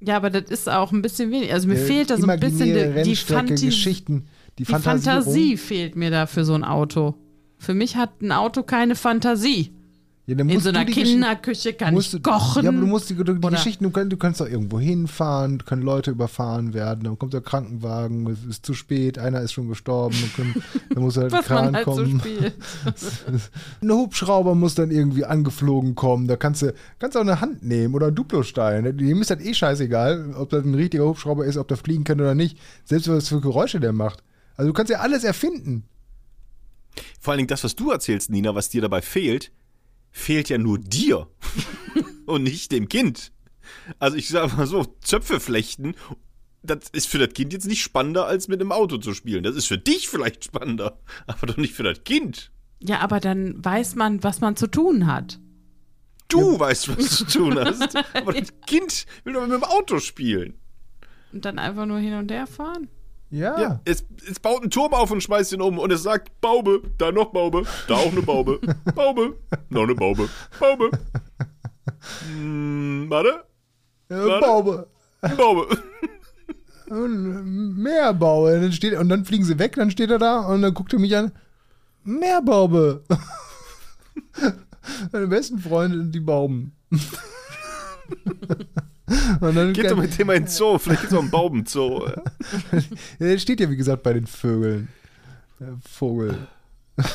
[0.00, 1.52] Ja, aber das ist auch ein bisschen wenig.
[1.52, 4.26] Also mir Äh, fehlt da so ein bisschen die, die, Fantasie, Geschichten,
[4.58, 5.56] die, die Fantasie Fantasie.
[5.56, 7.14] fehlt mir da für so ein Auto.
[7.58, 9.72] Für mich hat ein Auto keine Fantasie.
[10.26, 12.64] Ja, dann In so einer Kinderküche kann musst ich du- kochen.
[12.64, 15.82] Ja, aber du musst die, die Geschichten, du kannst, du kannst doch irgendwo hinfahren, können
[15.82, 20.16] Leute überfahren werden, dann kommt der Krankenwagen, es ist zu spät, einer ist schon gestorben,
[20.18, 20.64] dann, können,
[20.94, 22.20] dann muss halt ein was man Kran halt so kommen.
[22.20, 22.54] spielt.
[23.82, 27.94] ein Hubschrauber muss dann irgendwie angeflogen kommen, da kannst du kannst auch eine Hand nehmen
[27.94, 28.96] oder einen Duplostein.
[28.96, 32.18] Dem ist das eh scheißegal, ob das ein richtiger Hubschrauber ist, ob der fliegen kann
[32.18, 32.56] oder nicht,
[32.86, 34.22] selbst was für Geräusche der macht.
[34.56, 35.84] Also du kannst ja alles erfinden.
[37.20, 39.50] Vor allen Dingen das, was du erzählst, Nina, was dir dabei fehlt,
[40.14, 41.28] fehlt ja nur dir
[42.26, 43.32] und nicht dem Kind.
[43.98, 45.94] Also ich sage mal so, Zöpfe flechten,
[46.62, 49.42] das ist für das Kind jetzt nicht spannender, als mit einem Auto zu spielen.
[49.42, 52.52] Das ist für dich vielleicht spannender, aber doch nicht für das Kind.
[52.80, 55.40] Ja, aber dann weiß man, was man zu tun hat.
[56.28, 59.98] Du weißt, was du zu tun hast, aber das Kind will doch mit dem Auto
[59.98, 60.54] spielen.
[61.32, 62.88] Und dann einfach nur hin und her fahren.
[63.34, 63.60] Ja.
[63.60, 66.82] Ja, es, es baut einen Turm auf und schmeißt ihn um und es sagt, Baube,
[66.98, 68.60] da noch Baube, da auch eine Baube,
[68.94, 69.34] Baube,
[69.70, 70.28] noch eine Baube,
[70.60, 70.90] Baube.
[72.28, 73.42] Hm, warte,
[74.08, 74.40] Warte.
[74.46, 74.86] Baube.
[75.36, 75.66] Baube.
[76.96, 78.60] Meerbaube.
[78.60, 81.00] Dann steht, und dann fliegen sie weg, dann steht er da und dann guckt er
[81.00, 81.32] mich an.
[82.04, 83.02] Meerbaube.
[85.12, 86.76] Meine besten Freunde, die Bauben.
[89.40, 92.08] Und dann Geht doch mit dem mal in den Zoo, vielleicht gibt's auch einen Baubenzoo.
[93.20, 94.88] der steht ja, wie gesagt, bei den Vögeln.
[95.60, 96.48] Der Vogel.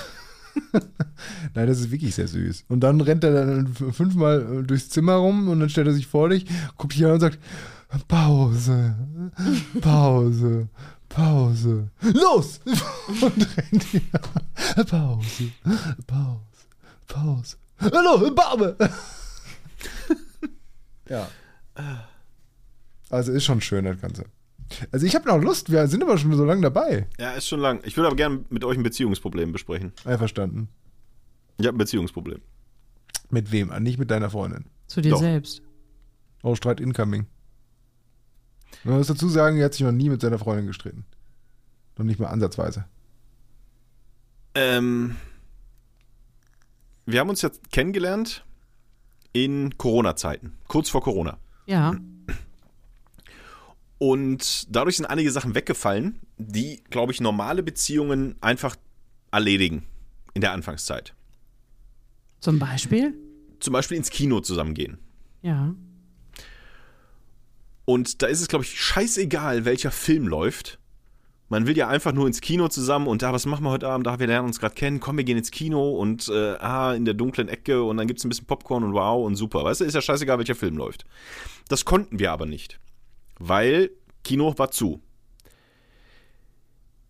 [1.53, 2.65] Nein, das ist wirklich sehr süß.
[2.67, 6.07] Und dann rennt er dann fünfmal äh, durchs Zimmer rum und dann stellt er sich
[6.07, 6.45] vor dich,
[6.77, 7.39] guckt dich an und sagt:
[8.07, 8.95] Pause,
[9.81, 10.69] Pause,
[11.09, 12.59] Pause, los!
[13.21, 14.19] Und rennt wieder.
[14.85, 15.51] Pause,
[16.05, 16.37] Pause,
[17.07, 17.57] Pause.
[17.81, 18.77] Hallo, Barbe!
[21.09, 21.27] ja.
[23.09, 24.25] Also ist schon schön, das Ganze.
[24.91, 27.07] Also ich habe noch Lust, wir sind aber schon so lange dabei.
[27.19, 27.81] Ja, ist schon lang.
[27.83, 29.93] Ich würde aber gerne mit euch ein Beziehungsproblem besprechen.
[30.05, 30.69] Einverstanden.
[31.57, 32.41] Ich habe ein Beziehungsproblem.
[33.31, 33.71] Mit wem?
[33.71, 34.65] Ah, Nicht mit deiner Freundin.
[34.87, 35.19] Zu dir Doch.
[35.19, 35.61] selbst.
[36.43, 37.25] Oh, Streit incoming.
[38.83, 41.05] Man muss dazu sagen, er hat sich noch nie mit seiner Freundin gestritten.
[41.97, 42.85] Noch nicht mal ansatzweise.
[44.55, 45.15] Ähm,
[47.05, 48.45] wir haben uns jetzt kennengelernt
[49.33, 51.37] in Corona-Zeiten, kurz vor Corona.
[51.69, 51.95] Ja.
[53.99, 58.75] Und dadurch sind einige Sachen weggefallen, die, glaube ich, normale Beziehungen einfach
[59.31, 59.85] erledigen
[60.33, 61.13] in der Anfangszeit.
[62.39, 63.13] Zum Beispiel?
[63.59, 64.97] Zum Beispiel ins Kino zusammengehen.
[65.43, 65.75] Ja.
[67.85, 70.79] Und da ist es, glaube ich, scheißegal, welcher Film läuft.
[71.51, 74.05] Man will ja einfach nur ins Kino zusammen und da, was machen wir heute Abend?
[74.05, 74.99] Da, wir lernen uns gerade kennen.
[74.99, 78.19] Komm, wir gehen ins Kino und äh, ah, in der dunklen Ecke und dann gibt
[78.19, 79.63] es ein bisschen Popcorn und wow und super.
[79.63, 81.05] Weißt du, ist ja scheißegal, welcher Film läuft.
[81.67, 82.79] Das konnten wir aber nicht,
[83.39, 83.89] weil
[84.23, 85.01] Kino war zu.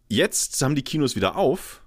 [0.08, 1.82] Jetzt haben die Kinos wieder auf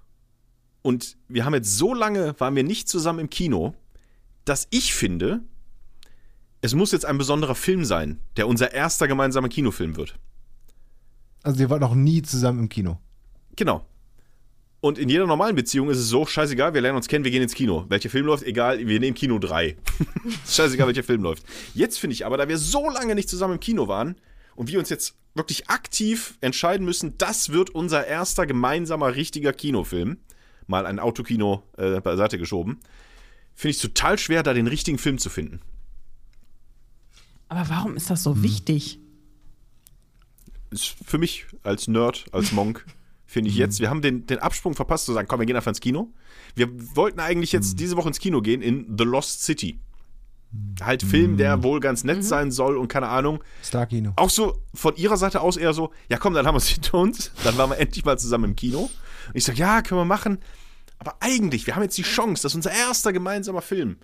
[0.83, 3.73] und wir haben jetzt so lange, waren wir nicht zusammen im Kino,
[4.45, 5.41] dass ich finde,
[6.61, 10.19] es muss jetzt ein besonderer Film sein, der unser erster gemeinsamer Kinofilm wird.
[11.43, 12.99] Also ihr wart noch nie zusammen im Kino.
[13.55, 13.85] Genau.
[14.79, 17.41] Und in jeder normalen Beziehung ist es so, scheißegal, wir lernen uns kennen, wir gehen
[17.41, 17.85] ins Kino.
[17.87, 19.77] Welcher Film läuft, egal, wir nehmen Kino 3.
[20.45, 21.43] scheißegal, welcher Film läuft.
[21.73, 24.15] Jetzt finde ich aber, da wir so lange nicht zusammen im Kino waren
[24.55, 30.17] und wir uns jetzt wirklich aktiv entscheiden müssen, das wird unser erster gemeinsamer richtiger Kinofilm,
[30.67, 32.79] mal ein Autokino äh, beiseite geschoben,
[33.55, 35.61] finde ich es total schwer, da den richtigen Film zu finden.
[37.47, 38.99] Aber warum ist das so wichtig?
[40.73, 42.85] Ist für mich als Nerd, als Monk,
[43.25, 45.71] finde ich jetzt, wir haben den, den Absprung verpasst zu sagen, komm, wir gehen einfach
[45.71, 46.13] ins Kino.
[46.55, 49.79] Wir wollten eigentlich jetzt diese Woche ins Kino gehen in The Lost City.
[50.81, 53.43] Halt Film, der wohl ganz nett sein soll und keine Ahnung.
[53.63, 54.13] Star-Kino.
[54.17, 56.99] Auch so von ihrer Seite aus eher so, ja komm, dann haben wir es hinter
[56.99, 57.31] uns.
[57.43, 58.81] Dann waren wir endlich mal zusammen im Kino.
[58.81, 58.91] Und
[59.35, 60.37] ich sage, ja, können wir machen.
[60.99, 63.97] Aber eigentlich, wir haben jetzt die Chance, das ist unser erster gemeinsamer Film.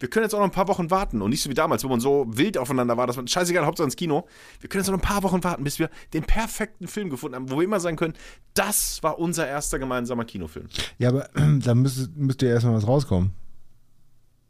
[0.00, 1.88] Wir können jetzt auch noch ein paar Wochen warten und nicht so wie damals, wo
[1.88, 4.26] man so wild aufeinander war, dass man scheißegal, Hauptsache ins Kino.
[4.60, 7.50] Wir können jetzt noch ein paar Wochen warten, bis wir den perfekten Film gefunden haben,
[7.50, 8.14] wo wir immer sagen können,
[8.54, 10.66] das war unser erster gemeinsamer Kinofilm.
[10.98, 11.28] Ja, aber
[11.64, 13.32] da müsste, müsste ja erstmal was rauskommen.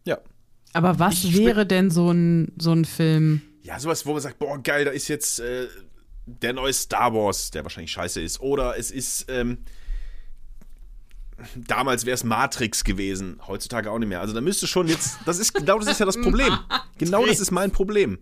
[0.05, 0.19] Ja.
[0.73, 3.43] Aber was Ich wäre denn so ein, so ein Film?
[3.62, 5.69] Ja, sowas, wo man sagt, boah, geil, da ist jetzt äh,
[6.27, 8.41] der neue Star Wars, der wahrscheinlich scheiße ist.
[8.41, 9.59] Oder es ist, ähm,
[11.56, 14.20] damals wäre es Matrix gewesen, heutzutage auch nicht mehr.
[14.20, 16.52] Also da müsste schon jetzt, das ist, genau das ist ja das Problem.
[16.97, 18.19] Genau das ist mein Problem.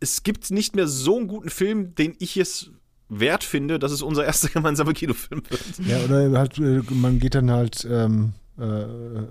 [0.00, 2.70] Es gibt nicht mehr so einen guten Film, den ich es
[3.10, 5.62] wert finde, dass es unser erster gemeinsamer Kinofilm wird.
[5.86, 9.26] Ja, oder halt, äh, man geht dann halt, ähm, äh, äh,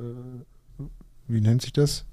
[1.27, 2.05] wie nennt sich das?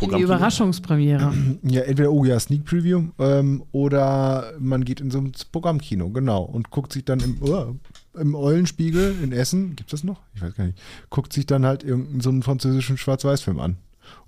[0.00, 1.32] Die Überraschungspremiere.
[1.62, 6.42] Ja, entweder, oh ja, Sneak Preview, ähm, oder man geht in so ein Programmkino, genau,
[6.42, 7.74] und guckt sich dann im, oh,
[8.14, 10.20] im Eulenspiegel in Essen, gibt's das noch?
[10.34, 10.78] Ich weiß gar nicht.
[11.10, 13.76] Guckt sich dann halt irgendeinen so einen französischen Schwarz-Weiß-Film an.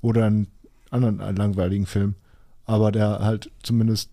[0.01, 0.49] Oder einen
[0.91, 2.15] anderen einen langweiligen Film.
[2.67, 4.11] Aber der halt zumindest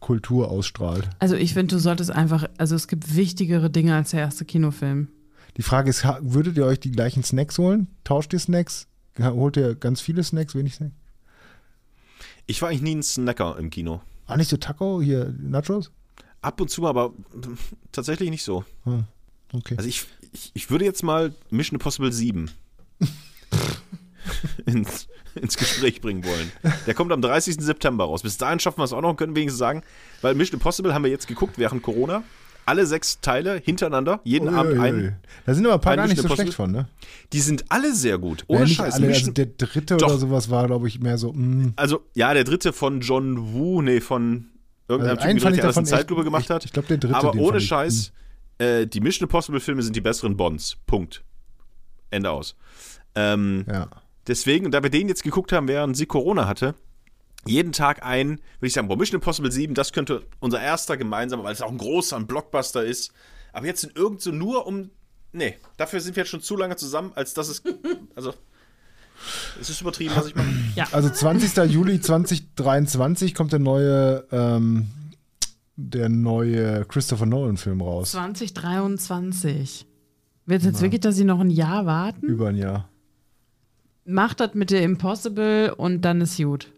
[0.00, 1.08] Kultur ausstrahlt.
[1.18, 5.08] Also ich finde, du solltest einfach, also es gibt wichtigere Dinge als der erste Kinofilm.
[5.56, 7.88] Die Frage ist, würdet ihr euch die gleichen Snacks holen?
[8.04, 8.88] Tauscht ihr Snacks?
[9.18, 10.94] Holt ihr ganz viele Snacks, wenig Snacks?
[12.46, 14.02] Ich war eigentlich nie ein Snacker im Kino.
[14.26, 15.90] Ah, nicht so Taco, hier Nachos?
[16.46, 17.12] Ab und zu, mal, aber
[17.90, 18.64] tatsächlich nicht so.
[18.84, 19.02] Hm,
[19.52, 19.74] okay.
[19.76, 22.48] Also ich, ich, ich würde jetzt mal Mission Impossible 7
[24.66, 26.52] ins, ins Gespräch bringen wollen.
[26.86, 27.56] Der kommt am 30.
[27.56, 28.22] September raus.
[28.22, 29.82] Bis dahin schaffen wir es auch noch und können wenigstens sagen,
[30.22, 32.22] weil Mission Impossible haben wir jetzt geguckt während Corona.
[32.64, 34.86] Alle sechs Teile hintereinander, jeden Abend Uiuiui.
[34.88, 35.16] einen.
[35.46, 36.86] Da sind aber ein paar gar nicht so schlecht von, ne?
[37.32, 38.44] Die sind alle sehr gut.
[38.48, 38.94] Ja, Ohne nicht Scheiß.
[38.94, 40.08] alle, also der dritte Doch.
[40.08, 43.82] oder sowas war, glaube ich, mehr so, mm, also, ja, der dritte von John Woo,
[43.82, 44.46] nee, von
[44.88, 46.64] irgendeinem Also Typen, ich der alles in echt- Zeitlupe gemacht ich- hat.
[46.64, 48.12] ich glaub, der dritte, Aber den ohne fand ich- Scheiß,
[48.58, 50.76] äh, die Mission Impossible Filme sind die besseren Bonds.
[50.86, 51.22] Punkt.
[52.10, 52.56] Ende aus.
[53.14, 53.88] Ähm, ja.
[54.26, 56.74] Deswegen, da wir den jetzt geguckt haben, während sie Corona hatte,
[57.46, 61.44] jeden Tag ein, würde ich sagen, boah, Mission Impossible 7, das könnte unser erster gemeinsamer,
[61.44, 63.12] weil es auch ein großer, ein Blockbuster ist.
[63.52, 64.90] Aber jetzt sind irgend so nur um.
[65.32, 67.62] Nee, dafür sind wir jetzt schon zu lange zusammen, als dass es.
[68.14, 68.34] Also.
[69.60, 70.46] Es ist übertrieben, was ich mache.
[70.92, 71.70] Also 20.
[71.70, 74.88] Juli 2023 kommt der neue, ähm,
[75.76, 78.12] der neue Christopher Nolan-Film raus.
[78.12, 79.86] 2023.
[80.46, 82.26] Wird jetzt wirklich, dass sie noch ein Jahr warten?
[82.26, 82.88] Über ein Jahr.
[84.04, 86.70] Macht das mit der Impossible und dann ist gut,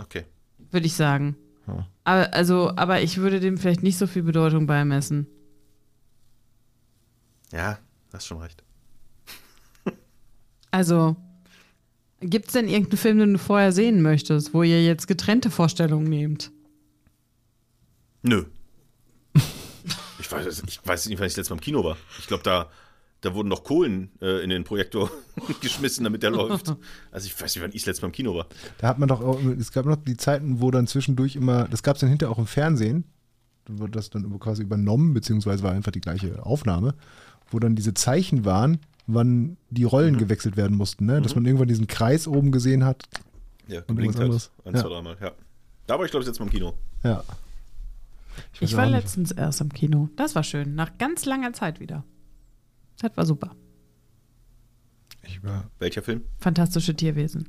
[0.00, 0.24] Okay.
[0.72, 1.36] würde ich sagen.
[1.68, 1.86] Ja.
[2.02, 5.28] Aber, also, aber ich würde dem vielleicht nicht so viel Bedeutung beimessen.
[7.52, 7.78] Ja,
[8.12, 8.64] hast schon recht.
[10.72, 11.14] Also,
[12.20, 16.08] gibt es denn irgendeinen Film, den du vorher sehen möchtest, wo ihr jetzt getrennte Vorstellungen
[16.08, 16.50] nehmt?
[18.22, 18.44] Nö.
[20.18, 21.98] Ich weiß, es- ich weiß nicht, wann ich letztes Mal im Kino war.
[22.18, 22.70] Ich glaube, da,
[23.20, 25.10] da wurden noch Kohlen äh, in den Projektor
[25.60, 26.74] geschmissen, damit der läuft.
[27.12, 28.46] Also ich weiß nicht, wann ich das letzte Mal im Kino war.
[28.78, 31.82] Da hat man doch auch, es gab noch die Zeiten, wo dann zwischendurch immer, das
[31.82, 33.04] gab es dann hinterher auch im Fernsehen,
[33.66, 36.94] da wurde das dann quasi übernommen, beziehungsweise war einfach die gleiche Aufnahme,
[37.50, 41.20] wo dann diese Zeichen waren, wann die Rollen gewechselt werden mussten, ne?
[41.20, 43.04] dass man irgendwann diesen Kreis oben gesehen hat.
[43.68, 44.24] Ja, Und hat.
[44.24, 44.50] anderes.
[44.64, 44.80] Ein, Ja.
[44.80, 45.32] zwei, dreimal, ja.
[45.86, 46.74] Da war ich, glaube ich, jetzt Mal im Kino.
[47.02, 47.18] Ja.
[47.18, 47.26] weiß
[48.60, 48.94] Ich war nicht.
[48.94, 50.08] letztens erst im Kino.
[50.16, 50.74] Das war schön.
[50.74, 52.04] Nach ganz langer Zeit wieder.
[53.00, 53.54] Das war super.
[55.22, 56.22] Ich war, Welcher Film?
[56.38, 57.48] Fantastische Tierwesen.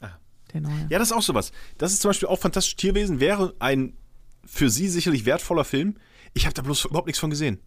[0.00, 0.10] Ah.
[0.52, 0.86] Der neue.
[0.90, 1.52] Ja, das ist auch sowas.
[1.78, 3.94] Das ist zum Beispiel auch Fantastische Tierwesen, wäre ein
[4.44, 5.96] für sie sicherlich wertvoller Film.
[6.34, 7.58] Ich habe da bloß überhaupt nichts von gesehen.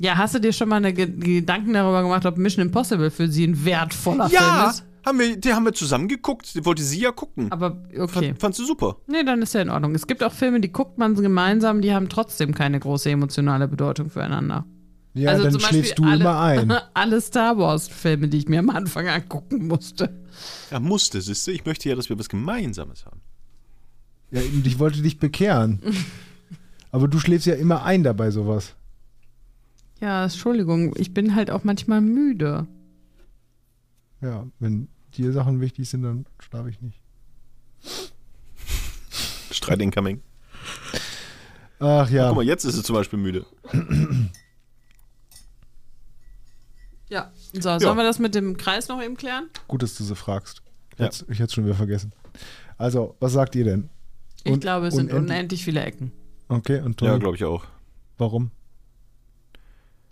[0.00, 3.28] Ja, hast du dir schon mal eine Ge Gedanken darüber gemacht, ob Mission Impossible für
[3.28, 4.84] sie ein wertvoller Film Ja, ist?
[5.04, 6.54] haben wir, die haben wir zusammen geguckt.
[6.54, 7.52] Die wollte sie ja gucken.
[7.52, 8.28] Aber okay.
[8.28, 8.96] Fand, fandst du super.
[9.06, 9.94] Nee, dann ist ja in Ordnung.
[9.94, 14.08] Es gibt auch Filme, die guckt man gemeinsam, die haben trotzdem keine große emotionale Bedeutung
[14.08, 14.64] füreinander.
[15.12, 16.72] ja, also dann zum Beispiel schläfst du alle, immer ein.
[16.94, 20.18] alle Star Wars-Filme, die ich mir am Anfang angucken musste.
[20.70, 21.50] Ja, musste, siehst du.
[21.50, 23.20] Ich möchte ja, dass wir was Gemeinsames haben.
[24.30, 25.80] Ja, ich wollte dich bekehren.
[26.90, 28.74] Aber du schläfst ja immer ein dabei sowas.
[30.00, 32.66] Ja, Entschuldigung, ich bin halt auch manchmal müde.
[34.20, 37.00] Ja, wenn dir Sachen wichtig sind, dann schlafe ich nicht.
[39.50, 40.22] Streit incoming.
[41.80, 42.28] Ach ja.
[42.28, 43.44] Guck mal, jetzt ist sie zum Beispiel müde.
[47.08, 47.32] Ja.
[47.52, 49.48] So, sollen wir das mit dem Kreis noch eben klären?
[49.68, 50.62] Gut, dass du so fragst.
[50.92, 51.06] Ich Ja.
[51.06, 52.12] hätte es schon wieder vergessen.
[52.78, 53.88] Also, was sagt ihr denn?
[54.44, 56.12] Ich Und- glaube, es sind unendlich- unendlich viele Ecken.
[56.48, 57.64] Okay, und Toni, Ja, glaube ich auch.
[58.18, 58.50] warum?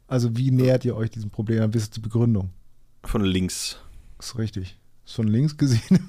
[0.08, 1.58] Also, wie nähert ihr euch diesem Problem?
[1.58, 2.50] Dann wisst ihr die Begründung.
[3.04, 3.78] Von links.
[4.18, 4.78] Ist richtig.
[5.06, 6.00] Ist von links gesehen.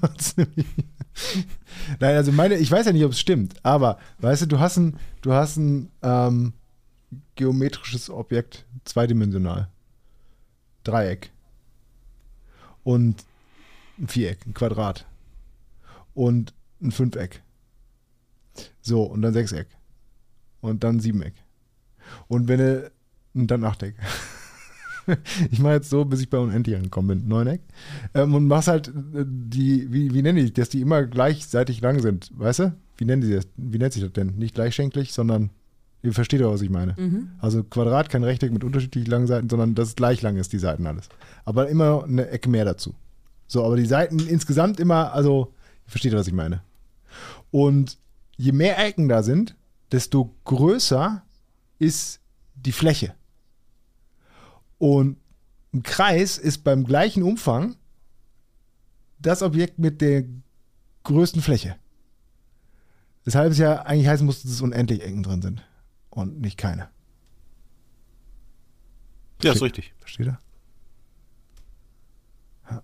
[2.00, 4.78] Nein, also meine, ich weiß ja nicht, ob es stimmt, aber weißt du, du hast
[4.78, 6.54] ein, du hast ein ähm,
[7.34, 9.68] geometrisches Objekt, zweidimensional.
[10.84, 11.30] Dreieck.
[12.82, 13.24] Und
[13.98, 15.06] ein Viereck, ein Quadrat
[16.14, 17.42] und ein Fünfeck.
[18.80, 19.68] So, und dann Sechseck.
[20.60, 21.34] Und dann Siebeneck.
[22.28, 22.92] Und wenn du,
[23.34, 23.94] und dann Achteck.
[25.50, 27.28] ich mache jetzt so, bis ich bei unendlich angekommen bin.
[27.28, 27.60] Neuneck.
[28.14, 32.00] Ähm, und machst halt äh, die, wie, wie nenne ich, dass die immer gleichseitig lang
[32.00, 32.76] sind, weißt du?
[32.96, 33.48] Wie nennen sie das?
[33.56, 34.34] Wie nennt sich das denn?
[34.36, 35.50] Nicht gleichschenklich, sondern
[36.02, 36.94] ihr versteht doch, was ich meine.
[36.98, 37.30] Mhm.
[37.38, 40.58] Also Quadrat, kein Rechteck mit unterschiedlich langen Seiten, sondern dass es gleich lang ist, die
[40.58, 41.08] Seiten alles.
[41.44, 42.94] Aber immer eine Ecke mehr dazu.
[43.46, 45.52] So, aber die Seiten insgesamt immer, also,
[45.86, 46.62] ihr versteht, was ich meine.
[47.50, 47.98] Und
[48.36, 49.56] je mehr Ecken da sind,
[49.90, 51.22] desto größer
[51.78, 52.20] ist
[52.54, 53.14] die Fläche.
[54.80, 55.18] Und
[55.74, 57.76] ein Kreis ist beim gleichen Umfang
[59.18, 60.24] das Objekt mit der
[61.04, 61.76] größten Fläche.
[63.24, 65.62] Weshalb es ja eigentlich heißen muss, dass es unendlich Ecken drin sind.
[66.08, 66.88] Und nicht keine.
[69.42, 69.92] Ja, ist richtig.
[69.98, 70.38] Versteht ihr?
[72.70, 72.82] Ja.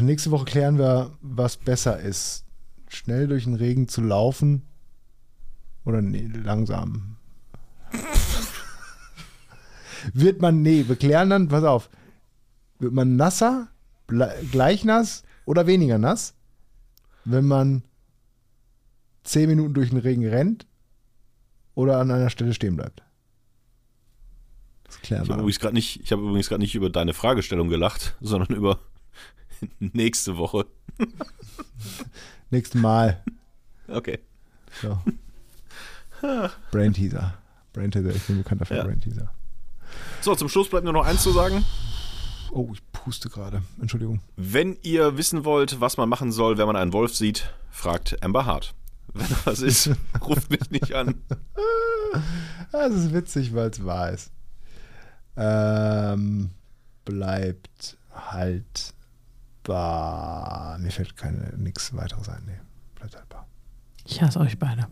[0.00, 2.44] Nächste Woche klären wir, was besser ist.
[2.88, 4.66] Schnell durch den Regen zu laufen
[5.84, 7.18] oder nee, langsam.
[10.12, 11.88] wird man, nee, wir klären dann, pass auf,
[12.78, 13.68] wird man nasser,
[14.50, 16.34] gleich nass oder weniger nass,
[17.24, 17.82] wenn man
[19.22, 20.66] zehn Minuten durch den Regen rennt
[21.74, 23.02] oder an einer Stelle stehen bleibt.
[24.84, 25.32] Das klären Ich wir.
[25.32, 28.78] habe übrigens gerade nicht, ich habe übrigens gerade nicht über deine Fragestellung gelacht, sondern über
[29.78, 30.66] nächste Woche.
[32.50, 33.22] Nächstes Mal.
[33.88, 34.18] Okay.
[34.80, 34.98] So.
[36.70, 37.38] Brain Teaser.
[37.74, 38.84] Brain Teaser, ich bin bekannt dafür, Ja.
[38.84, 39.30] Brain Teaser.
[40.22, 41.62] So, zum Schluss bleibt nur noch eins zu sagen.
[42.50, 43.62] Oh, ich puste gerade.
[43.80, 44.20] Entschuldigung.
[44.36, 48.46] Wenn ihr wissen wollt, was man machen soll, wenn man einen Wolf sieht, fragt Amber
[48.46, 48.74] Hart.
[49.14, 49.90] Wenn da was ist,
[50.24, 51.14] ruft mich nicht an.
[52.72, 54.32] Das ist witzig, weil es wahr ist.
[55.36, 56.50] Ähm,
[57.04, 57.96] bleibt
[59.64, 60.78] haltbar.
[60.78, 62.42] Mir fällt keine nichts weiteres ein.
[62.46, 62.58] Nee,
[62.96, 63.46] bleibt haltbar.
[64.04, 64.88] Ich hasse euch beide.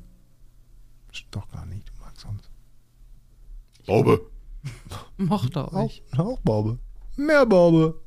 [1.32, 2.48] Doch gar nicht, du magst sonst.
[3.86, 4.20] Baube.
[5.16, 6.02] Mochte Auch, euch.
[6.16, 6.78] auch Baube.
[7.16, 8.00] Mehr Baube.